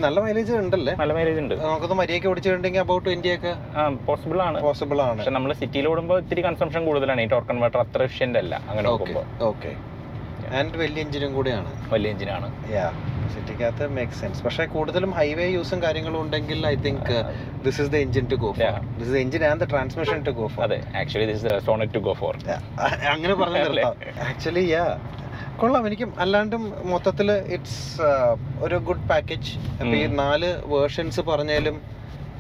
നല്ല 0.04 0.17
മൈലേജ് 0.26 0.54
ഉണ്ടല്ലേ? 0.62 0.93
നല്ല 1.02 1.12
മൈലേജ് 1.17 1.39
ഉണ്ട്. 1.41 1.54
നമുക്കൊന്ന് 1.63 1.97
മര്യാദയ്ക്ക് 2.00 2.30
ഓടിച്ചിട്ടുണ്ടെങ്കിൽ 2.30 2.82
അബൌട്ട് 2.84 3.04
ട്വന്റി 3.08 3.30
ഒക്കെ 3.36 3.52
ആ 3.80 3.82
പോസിബിൾ 4.08 4.39
ആണ്. 4.47 4.58
പോസിബിൾ 4.67 5.00
ആണ്. 5.08 5.17
പക്ഷെ 5.19 5.34
നമ്മൾ 5.38 5.52
സിറ്റിയിൽ 5.62 5.88
ഓടുമ്പോൾ 5.91 6.19
ഇത്തിരി 6.24 6.41
കൺസംഷൻ 6.47 6.82
കൂടുതലാണ്. 6.89 7.21
ഈ 7.26 7.30
ടോർക്ക് 7.34 7.50
കൺവേർട്ടർ 7.52 7.80
അത്ര 7.86 8.04
എഫിഷ്യന്റ് 8.10 8.39
അല്ല. 8.43 8.54
അങ്ങനെ 8.71 8.89
ഓക്കെ 9.52 9.71
ആൻഡ് 10.58 10.78
വലിയ 10.80 11.04
എഞ്ചിനും 11.06 11.32
കൂടിയാണ്. 11.36 11.70
വലിയ 11.92 12.10
എഞ്ചിനാണ് 12.14 12.48
യാ 12.74 12.86
സിറ്റിക്കകത്ത് 13.34 13.86
മേക്ക് 13.96 14.16
സെൻസ് 14.20 14.42
പക്ഷേ 14.46 14.64
കൂടുതലും 14.74 15.12
ഹൈവേ 15.18 15.46
യൂസും 15.50 15.80
കാര്യങ്ങളും 15.84 16.20
ഉണ്ടെങ്കിൽ 16.24 16.60
I 16.68 16.76
think 16.86 17.14
this 17.66 17.80
is 17.82 17.90
the 17.92 18.00
engine 18.06 18.26
to 18.32 18.38
go 18.44 18.50
for 18.52 18.66
Yeah. 18.66 18.80
This 19.00 19.10
is 19.10 19.20
engine 19.22 19.44
and 19.50 19.62
the 19.64 19.70
transmission 19.72 20.20
to 20.28 20.34
go 20.40 20.48
for 20.54 20.64
അതെ 20.68 20.80
actually 21.02 21.28
this 21.32 21.46
is 21.46 21.60
Sonet 21.68 21.94
to 21.94 22.02
go 22.08 22.14
for 22.22 22.36
അങ്ങനെ 23.12 23.36
പറഞ്ഞു 23.36 23.86
ആക്ച്വലി 24.28 24.66
യാ 24.72 24.86
കൊള്ളാം. 25.58 25.84
എനിക്കും 25.88 26.12
അല്ലാണ്ടും 26.20 26.62
മൊത്തത്തിൽ 26.92 27.28
ഇറ്റ്സ് 27.56 27.82
ഒരു 28.62 28.78
ഗുഡ് 28.88 29.06
പാക്കേജ് 29.10 29.52
അപ്പൊ 29.74 29.96
ഈ. 29.98 30.04
നാല് 30.22 30.50
വേർഷൻസ് 30.74 31.22
പറഞ്ഞാലും 31.30 31.76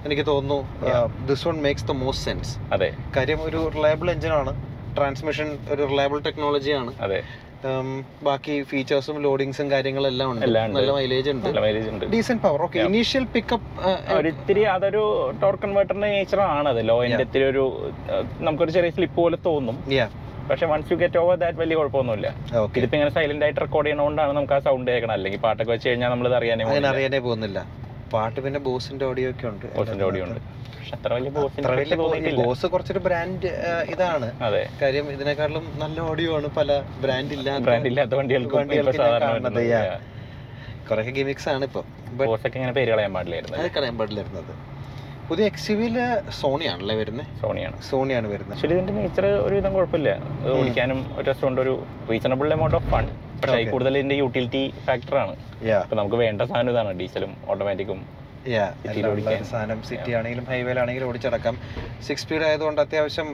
എനിക്ക് 0.05 0.25
തോന്നുന്നു 0.29 0.59
Yeah. 0.87 1.05
This 1.29 1.45
one 1.47 1.57
makes 1.61 1.85
the 1.85 1.95
most 2.01 2.25
sense 2.27 2.53
അതെ. 2.73 2.89
കാര്യം 3.17 3.41
ഒരു 3.47 3.61
റിലയബിൾ 3.75 4.09
എഞ്ചിനാണ് 4.11 4.53
ട്രാൻസ്മിഷൻ 4.97 5.49
ഒരു 5.73 5.81
റിലയബിൾ 5.91 6.19
ടെക്നോളജിയാണ് 6.27 6.91
അതെ. 7.01 7.19
ബാക്കി 8.27 8.53
ഫീച്ചേഴ്സും 8.69 9.17
ലോഡിങ്സും 9.25 9.67
കാര്യങ്ങളെല്ലാം 9.73 10.29
ഉണ്ട്. 10.33 10.45
എല്ലാം 10.47 10.65
ഉണ്ട്. 10.67 10.77
നല്ല 10.77 10.91
മൈലേജ് 10.97 11.29
ഉണ്ട്. 11.33 11.47
മൈലേജ് 11.65 11.89
ഉണ്ട്. 11.93 12.05
Decent 12.13 12.43
power 12.45 12.61
okay. 12.67 12.79
Initial 12.89 13.25
pickup 13.35 13.67
ഒരിത്തിരി 14.17 14.63
അതൊരു 14.75 15.03
ടോർക്ക് 15.43 15.63
കൺവേർട്ടറിന്റെ 15.65 16.09
നേച്ചർ 16.15 16.41
ആണ് 16.47 16.69
അത് 16.73 16.81
ലോ 16.89 16.97
എൻഡ് 17.07 17.23
ഇത്തിരി 17.27 17.45
ഒരു 17.51 17.65
നമുക്കൊരു 18.47 18.73
ചെറിയ 18.77 18.93
സ്ലിപ്പ് 18.97 19.17
പോലെ 19.23 19.39
തോന്നും. 19.49 19.77
പക്ഷെ 20.49 20.65
once 20.71 20.89
you 20.91 20.97
get 21.01 21.17
over 21.23 21.35
that 21.43 21.59
വലിയ 21.63 21.75
കുഴപ്പമൊന്നുമില്ല. 21.79 22.27
ഇതിപ്പോ 22.77 22.95
ഇങ്ങനെ 22.97 23.13
സൈലന്റ് 23.17 23.45
ആയിട്ട് 23.45 23.61
റെക്കോർഡ് 23.65 23.87
ചെയ്യണോണ്ടാണ് 23.87 24.33
നമുക്ക് 24.37 24.55
ആ 24.57 24.59
സൗണ്ട് 24.69 24.89
കേൾക്കണം 24.91 25.13
അല്ലെങ്കിൽ 25.17 25.41
പാട്ടൊക്കെ 25.45 25.71
വെച്ച് 25.75 25.89
കഴിഞ്ഞാൽ 25.89 26.11
നമ്മൾ 26.13 26.35
അറിയാനേ 26.39 26.65
അറിയാനേ 26.93 27.21
പോകുന്നില്ല. 27.27 27.59
പാട്ട് 28.13 28.39
പിന്നെ 28.45 28.59
ബോസിന്റെ 28.69 29.05
ഓഡിയോ 29.11 29.29
ഒക്കെ 29.29 29.47
ഉണ്ട്. 29.47 29.65
ബോസിന്റെ 29.77 30.05
ഓഡിയോ 30.05 30.23
ഉണ്ട്. 30.25 30.39
ബോസ് 32.39 32.65
കുറച്ചൊരു 32.73 33.01
ബ്രാൻഡ് 33.07 33.49
ഇതാണ്. 33.93 34.27
കാര്യം 34.81 35.05
ഇതിനെക്കാളും 35.11 35.65
നല്ല 35.83 35.97
ഓഡിയോ 36.11 36.31
ആണ് 36.37 36.47
പല 36.57 36.79
ബ്രാൻഡ് 37.03 37.33
ഇല്ലാത്ത 37.37 37.63
ബ്രാൻഡ് 37.67 37.87
ഇല്ലാത്ത 37.91 38.13
വണ്ടികൾക്കും 38.19 38.57
വണ്ടികൾക്ക് 38.59 38.97
ഞാൻ 38.97 38.97
സാധാരണ 38.97 39.29
കാണുന്നത്, 39.29 39.61
yeah. 39.73 40.89
കുറെ 40.89 41.11
ഗിമിക്സ് 41.17 41.49
ആണ് 41.49 41.63
ഇപ്പൊ. 41.69 41.81
കളയാൻ 42.91 43.13
പാടില്ലായിരുന്നു. 43.17 43.57
അത് 43.57 43.71
കളയാൻ 43.77 43.97
പാടില്ലായിരുന്നത്. 43.97 44.53
പുതിയ 45.29 45.43
എക്സ് 45.51 45.73
വിയിൽ 45.79 45.97
സോണിയാണല്ലേ 46.41 46.95
വരുന്നത് 47.01 47.27
സോണിയാണ്. 47.41 47.77
സോണിയാണ് 47.89 48.27
വരുന്നത്. 48.27 48.65
ഇതിന്റെ 48.65 48.93
നേച്ചർ 48.93 49.25
ഒരുവിധം 49.25 49.73
കുഴപ്പമില്ല. 49.73 50.09
ഓടിക്കാനും 50.59 50.99
ഒരു 51.17 51.25
റെസ്റ്റോറന്റ് 51.29 51.61
ഒരു 51.61 51.73
റീസണബിൾ 52.11 52.53
എമൗണ്ട് 52.57 52.75
ഓഫ് 52.79 52.89
ഫൺ 52.93 53.05
പക്ഷേ. 53.41 53.59
കൂടുതൽ 53.73 53.93
ഇതിന്റെ 53.99 54.17
യൂട്ടിലിറ്റി 54.21 54.63
ഫാക്ടറാണ് 54.87 55.35
യാ 55.69 55.77
ഇപ്പൊ 55.85 55.95
നമുക്ക് 55.99 56.17
വേണ്ട 56.23 56.41
സാധനം 56.51 56.71
ഇതാണ് 56.73 56.91
ഡീസലും 57.01 57.31
ഓട്ടോമാറ്റിക്കും 57.51 58.01
സാധനം 59.51 59.79
സിറ്റി 59.89 60.11
ആണെങ്കിലും 60.17 60.45
ഹൈവേയിലാണെങ്കിലും 60.51 61.07
ഓടിച്ചടക്കാം. 61.09 61.55
സിക്സ് 62.07 62.23
സ്പീഡ് 62.23 62.45
ആയതുകൊണ്ട് 62.47 62.79
അത്യാവശ്യം 62.83 63.27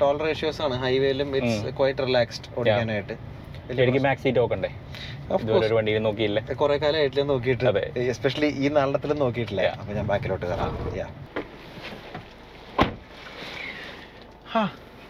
ടോൾ 0.00 0.16
റേഷ്യോസ് 0.26 0.60
ആണ്. 0.66 0.74
ഹൈവേയിലും 0.84 1.30
ഇറ്റ്സ് 1.38 1.72
ക്വൈറ്റ് 1.78 2.06
റിലാക്സ്ഡ് 2.08 2.50
ഓടിക്കാനായിട്ട്. 2.60 3.16
എനിക്ക് 3.84 4.00
മാക്സ് 4.06 4.24
സീറ്റ് 4.24 4.40
നോക്കണ്ടേ 4.40 4.70
ഒരു 5.66 5.74
വണ്ടിയിൽ 5.78 6.02
നോക്കിയില്ല? 6.08 6.40
കുറെ 6.62 6.74
ഏട്ടിലും 7.04 7.28
നോക്കിയിട്ടില്ല 7.32 7.82
എസ്പെഷ്യലി 8.14 8.50
ഈ 8.64 8.68
നാളത്തിലും 8.78 9.18
നോക്കിയിട്ടില്ല. 9.24 9.62
അപ്പൊ 9.80 9.92
ഞാൻ 9.98 10.06
ബാക്കിലോട്ട് 10.12 10.44
കയറാം 10.46 10.74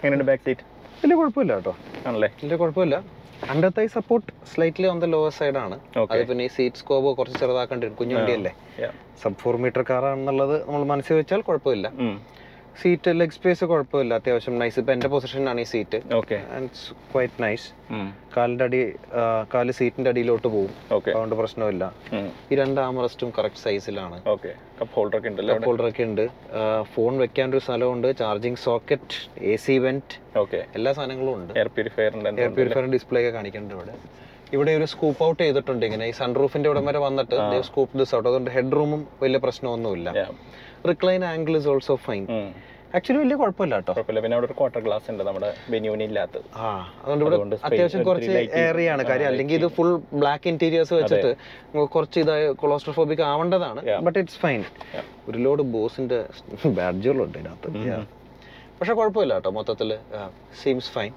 എങ്ങനെയുണ്ട് 0.02 0.26
ബാക്ക് 0.30 0.44
സീറ്റ് 0.48 0.64
വലിയ 1.02 1.16
കുഴപ്പമില്ല 1.20 1.52
കേട്ടോ. 1.58 1.72
ആണല്ലേ? 2.08 2.28
വലിയ 2.42 2.56
കുഴപ്പമില്ല. 2.62 2.96
Under 3.52 3.70
thigh 3.76 3.85
support 3.94 4.26
slightly 4.50 4.87
on 4.90 4.98
the 5.02 5.07
lower 5.14 5.33
side 5.38 5.59
ആണ്. 5.64 5.76
അത് 6.12 6.22
പിന്നെ 6.30 6.44
ഈ 6.48 6.50
സീറ്റ് 6.57 6.78
സ്കോബ് 6.83 7.11
കുറച്ച് 7.18 7.38
ചെറുതാക്കേണ്ടി 7.42 7.85
വരും 7.87 7.96
കുഞ്ഞു 8.00 8.14
വണ്ടിയല്ലേ 8.18 8.52
സബ് 9.22 9.38
ഫോർ 9.42 9.57
മീറ്റർ 9.64 9.83
കാർ 9.90 10.04
ആണെന്നുള്ളത് 10.11 10.54
നമ്മൾ 10.66 10.83
മനസ്സിൽ 10.92 11.16
വെച്ചാൽ 11.20 11.42
കുഴപ്പമില്ല. 11.48 11.88
സീറ്റ് 12.80 13.10
ലെഗ് 13.18 13.34
സ്പേസ് 13.37 13.64
കുഴപ്പമില്ല. 13.70 14.12
അത്യാവശ്യം 14.20 14.54
നൈസ് 14.62 14.76
ഇപ്പൊ 14.80 14.92
എന്റെ 14.94 15.08
പൊസിഷനാണ് 15.12 15.60
ഈ 15.64 15.66
സീറ്റ് 15.72 15.98
ഓക്കെ 16.18 16.37
ക്വൈറ്റ് 17.12 17.38
നൈസ് 17.44 17.66
കാലിന്റെ 18.34 18.64
അടി 18.68 18.80
കാൽ 19.52 19.70
സീറ്റിന്റെ 19.78 20.10
അടിയിലോട്ട് 20.12 20.46
പോകും. 20.54 20.72
അതുകൊണ്ട് 20.90 21.37
പ്രശ്നമില്ല. 21.40 21.84
ഈ 22.50 22.58
രണ്ട് 22.62 22.80
ആമറസ്റ്റും 22.88 23.30
കറക്റ്റ് 23.38 23.62
സൈസിലാണ് 23.66 24.18
കപ്പ് 24.80 24.92
ഹോൾഡർ 24.96 25.18
ഒക്കെ 25.18 25.30
ഉണ്ട് 25.32 25.42
കപ്പ് 25.52 25.68
ഹോൾഡർ 25.68 25.88
ഒക്കെ 25.90 26.04
ഉണ്ട്. 26.10 26.24
ഫോൺ 26.96 27.14
വെക്കാൻ 27.24 27.48
ഒരു 27.54 27.62
സ്ഥലമുണ്ട്. 27.66 28.08
Charging 28.22 28.60
socket 28.66 29.20
A 29.52 29.54
C 29.66 29.76
vent 29.87 30.18
okay 30.42 30.60
എല്ലാ 30.78 30.92
സാധനങ്ങളും 30.98 31.34
ഉണ്ട്. 31.38 31.52
എയർ 31.60 31.70
പ്യൂരിഫയറിന്റെ 31.78 32.42
എയർ 32.46 32.90
ഡിസ്പ്ലേ 32.96 33.22
ഒക്കെ 33.24 33.32
കാണിക്കുന്നുണ്ട് 33.38 33.76
ഇവിടെ. 33.78 33.96
ഇവിടെ 34.54 34.72
ഒരു 34.78 34.87
സ്കൂപ്പ് 34.94 35.20
ഔട്ട് 35.26 35.40
ചെയ്തിട്ടുണ്ട് 35.42 35.84
ഇങ്ങനെ. 35.87 36.04
ഈ 36.10 36.12
സൺറൂഫിന്റെ 36.22 36.68
ഇവിടെ 36.70 36.82
വരെ 36.88 37.00
വന്നിട്ട് 37.04 37.37
സ്കൂപ്പ് 37.68 37.98
ദിസ് 38.00 38.12
ഔട്ട് 38.16 38.28
അതുകൊണ്ട് 38.30 38.50
ഹെഡ് 38.56 38.74
റൂമും 38.78 39.00
വലിയ 39.22 39.38
പ്രശ്നമൊന്നുമില്ല. 39.46 40.08
Recline 40.90 41.22
angle 41.32 41.56
is 41.60 41.68
also 41.72 41.94
fine 42.06 42.24
actually 42.96 43.20
വലിയ 43.20 43.36
കുഴപ്പമില്ല 43.40 43.74
കേട്ടോ. 43.78 43.92
കുഴപ്പമില്ല. 43.94 44.20
പിന്നെ 44.24 44.34
അവിടെ 44.36 44.46
ഒരു 44.48 44.56
ക്വാർട്ടർ 44.58 44.80
ഗ്ലാസ് 44.86 45.06
ഉണ്ട് 45.12 45.22
നമ്മുടെ 45.28 45.48
ബെന്യൂനി 45.72 46.04
ഇല്ലാത്തത്. 46.08 46.44
ആ 46.64 46.68
അതുകൊണ്ട് 47.02 47.24
ഇവിടെ 47.24 47.36
അത്യാവശ്യം 47.68 48.02
കുറച്ച് 48.08 48.30
ഏറിയ 48.40 48.60
ഏറിയാണ് 48.64 49.02
കാര്യം 49.08 49.28
അല്ലെങ്കിൽ 49.30 49.56
ഇത് 49.60 49.66
ഫുൾ 49.76 49.90
ബ്ലാക്ക് 50.22 50.46
ഇന്റീരിയേഴ്സ് 50.52 50.94
വെച്ചിട്ട് 50.98 51.30
കുറച്ച് 51.94 52.18
ഇതായ 52.24 52.52
കൊളോസ്ട്രോഫോബിക് 52.62 53.22
ആവേണ്ടതാണ്. 53.30 53.82
But 54.08 54.18
it's 54.22 54.38
fine. 54.44 54.62
ഒരു 55.30 55.40
ലോഡ് 55.46 55.66
ബോസിന്റെ 55.74 56.20
ബാഡ്ജുകളുണ്ട് 56.78 57.38
ഇതിനകത്ത്. 57.40 57.70
പക്ഷെ 58.78 58.94
കുഴപ്പമില്ല 59.00 59.34
കേട്ടോ. 59.38 59.52
മൊത്തത്തിൽ 59.58 59.90
seems 60.62 60.92
fine. 60.98 61.12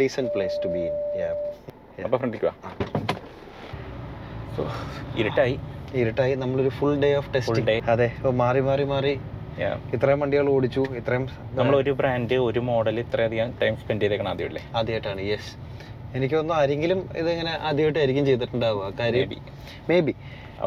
Decent 0.00 0.32
place 0.36 0.58
to 0.64 0.70
be 0.76 0.82
in 0.88 0.94
അപ്പൊ 2.06 2.16
ഫ്രണ്ടിലേക്ക് 2.22 2.48
വാ 2.50 2.54
ഇരുട്ടായി. 5.20 5.54
ഇരുട്ടായി 6.00 6.34
നമ്മളൊരു 6.42 6.70
full 6.78 6.94
day 7.04 7.10
of 7.20 7.30
test 7.34 7.62
day 7.68 7.76
അതെ 7.92 8.08
മാറി 8.42 8.62
മാറി 8.68 8.84
മാറി. 8.92 9.14
ഇത്രയും 9.96 10.20
വണ്ടികൾ 10.22 10.46
ഓടിച്ചു 10.54 10.82
ഇത്രയും 11.00 11.24
നമ്മൾ 11.58 11.74
ഒരു 11.82 11.92
ബ്രാൻഡ് 12.00 12.36
ഒരു 12.48 12.60
മോഡൽ 12.70 12.96
ഇത്രയധികം 13.04 13.50
ടൈം 13.60 13.74
സ്പെൻഡ് 13.82 14.02
ചെയ്തേക്കണം 14.04 14.30
ആദ്യമല്ലേ 14.32 14.62
ആദ്യമായിട്ടാണ് 14.78 15.22
യെസ് 15.30 15.52
എനിക്ക് 16.16 16.34
തോന്നുന്നു 16.34 16.60
ആരെങ്കിലും 16.62 16.98
ഇത് 17.20 17.28
ഇങ്ങനെ 17.34 17.52
ആദ്യമായിട്ടായിരിക്കും 17.68 18.24
ചെയ്തിട്ടുണ്ടാവുക. 18.30 18.88
കാര്യം. 19.00 19.30
മേ 19.88 19.96
ബി 20.08 20.14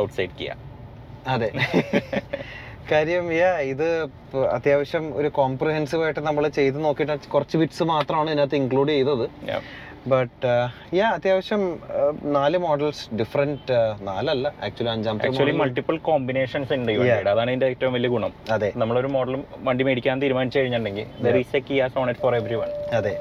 ഔട്ട്സൈഡ് 0.01 0.33
കിയ 0.39 0.51
അതെ. 1.33 1.49
കാര്യം 2.91 3.25
യാ 3.33 3.49
ഇത് 3.71 3.87
അത്യാവശ്യം 4.57 5.05
ഒരു 5.19 5.29
കോംപ്രിഹെൻസീവ് 5.37 6.03
ആയിട്ട് 6.05 6.21
നമ്മൾ 6.27 6.43
ചെയ്ത് 6.57 6.77
നോക്കിയിട്ട് 6.85 7.29
കുറച്ച് 7.33 7.55
ബിറ്റ്സ് 7.61 7.85
മാത്രമാണ് 7.93 8.29
ഇതിനകത്ത് 8.31 8.57
ഇൻക്ലൂഡ് 8.61 8.91
ചെയ്തത്. 8.95 9.25
ബട്ട് 10.11 10.51
യാ 10.97 11.07
അത്യാവശ്യം 11.17 11.61
uh, 11.99 12.11
നാല് 12.37 12.57
മോഡൽസ് 12.65 13.03
ഡിഫറെന്റ് 13.19 13.77
നാലല്ല. 14.09 14.47
ആക്ച്വലി 14.65 14.91
അഞ്ചാമത്തെ 14.95 15.29
ആക്ച്വലി 15.29 15.55
മൾട്ടിപ്പിൾ 15.61 15.95
കോമ്പിനേഷൻസ് 16.09 16.73
ഉണ്ട് 16.77 16.91
അതാണ് 17.31 17.49
ഇതിന്റെ 17.51 17.69
ഏറ്റവും 17.73 17.93
വലിയ 17.97 18.09
ഗുണം. 18.15 18.33
അതെ. 18.55 18.69
നമ്മളൊരു 18.81 19.09
മോഡൽ 19.15 19.35
വണ്ടി 19.67 19.85
മേടിക്കാൻ 19.87 20.21
തീരുമാനിച്ചു 20.23 20.59
കഴിഞ്ഞിട്ടുണ്ടെങ്കിൽ 20.59 21.07
there 21.25 21.37
is 21.41 21.55
a 21.59 21.61
Kia 21.69 21.87
Sonet 21.95 22.21
for 22.25 22.35
every 22.39 22.57
one 22.61 22.71
അതെ. 22.99 23.13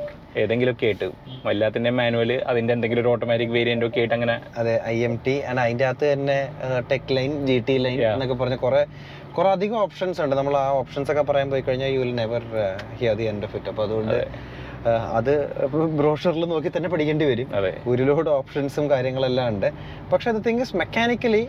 ഏതെങ്കിലും 0.42 0.72
ഒക്കെ 0.74 0.86
ആയിട്ട്. 0.88 1.06
എല്ലാത്തിന്റെ 1.52 1.90
മാനുവൽ 1.98 2.30
അതിന്റെ 2.50 2.72
എന്തെങ്കിലും 2.76 3.02
ഒരു 3.02 3.10
ഓട്ടോമാറ്റിക് 3.12 3.52
വേരിയന്റ് 3.58 3.86
ഒക്കെ 3.88 4.00
ആയിട്ട് 4.02 4.16
അങ്ങനെ 4.18 4.34
അതെ 4.60 4.74
ഐ 4.94 4.96
എം 5.08 5.14
ടി 5.26 5.34
ആൻഡ് 5.50 5.62
അതിന്റെ 5.64 5.86
അകത്ത് 5.90 6.08
തന്നെ 6.14 6.38
Tech 6.90 7.12
Line 7.18 7.32
G 7.48 7.56
T 7.68 7.76
Line. 7.84 7.96
എന്നൊക്കെ 8.14 8.36
പറഞ്ഞ 8.42 8.58
കുറെ 8.66 8.82
കുറെ 9.36 9.48
അധികം 9.56 9.78
ഓപ്ഷൻസ് 9.86 10.20
ഉണ്ട്. 10.24 10.34
നമ്മൾ 10.40 10.54
ആ 10.64 10.66
ഓപ്ഷൻസ് 10.82 11.10
ഒക്കെ 11.12 11.24
പറയാൻ 11.30 11.48
പോയി 11.54 11.64
കഴിഞ്ഞാൽ 11.68 11.90
you 11.94 12.00
will 12.04 12.14
never 12.22 12.44
hear 13.00 13.16
the 13.20 13.26
end 13.32 13.46
of 13.48 13.56
it 13.60 13.70
അപ്പോൾ 13.72 13.84
അതുകൊണ്ട് 13.88 14.18
uh, 14.18 14.28
അത് 15.18 15.32
ബ്രോഷറിൽ 15.98 16.44
നോക്കി 16.52 16.70
തന്നെ 16.76 16.88
പഠിക്കേണ്ടി 16.92 17.26
വരും. 17.30 17.48
ഒരുപാട് 17.92 18.30
ഓപ്ഷൻസും 18.30 18.84
കാര്യങ്ങളെല്ലാം 18.92 19.46
ഉണ്ട്. 19.52 19.68
പക്ഷെ 20.12 20.28
അത് 20.32 20.40
തിങ്സ് 20.46 20.76
മെക്കാനിക്കലി 20.80 21.42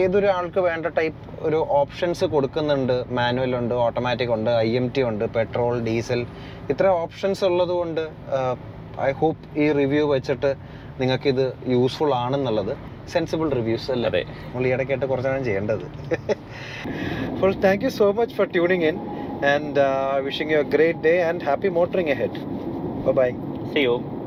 ഏതൊരു 0.00 0.28
ആൾക്ക് 0.36 0.60
വേണ്ട 0.68 0.86
ടൈപ്പ് 0.98 1.22
ഒരു 1.48 1.58
ഓപ്ഷൻസ് 1.80 2.24
കൊടുക്കുന്നുണ്ട്. 2.34 2.94
മാനുവൽ 3.18 3.56
ഉണ്ട് 3.60 3.74
ഓട്ടോമാറ്റിക് 3.86 4.32
ഉണ്ട് 4.36 4.50
ഐ 4.50 4.70
എം 4.80 4.86
ടി 4.96 5.02
ഉണ്ട് 5.10 5.24
പെട്രോൾ 5.36 5.74
ഡീസൽ 5.88 6.22
ഇത്ര 6.74 6.86
ഓപ്ഷൻസ് 7.02 7.44
ഉള്ളത് 7.50 7.74
കൊണ്ട് 7.80 8.04
ഐ 9.08 9.10
ഹോപ്പ് 9.22 9.58
ഈ 9.64 9.66
റിവ്യൂ 9.80 10.04
വെച്ചിട്ട് 10.14 10.52
നിങ്ങൾക്ക് 11.00 11.28
ഇത് 11.34 11.46
യൂസ്ഫുൾ 11.74 12.14
ആണെന്നുള്ളത് 12.24 12.72
സെൻസിബിൾ 13.12 13.48
റിവ്യൂസ് 13.58 13.88
അല്ലേ? 13.94 14.22
നമ്മൾ 14.42 14.66
ഈ 14.66 14.70
ഇടയ്ക്കായിട്ട് 14.74 15.06
കുറച്ചാണ് 15.06 15.40
ചെയ്യേണ്ടത്. 15.44 15.84
Full 17.40 17.54
thank 17.64 17.84
you 17.84 17.90
so 18.00 18.06
much 18.18 18.34
for 18.38 18.46
tuning 18.56 18.84
in 18.90 18.96
and 19.42 19.78
uh, 19.78 20.20
wishing 20.22 20.50
you 20.50 20.60
a 20.60 20.64
great 20.64 21.02
day 21.02 21.20
and 21.22 21.42
happy 21.42 21.68
motoring 21.70 22.10
ahead. 22.10 22.32
Bye 23.04 23.12
bye. 23.12 23.34
See 23.72 23.82
you. 23.82 24.21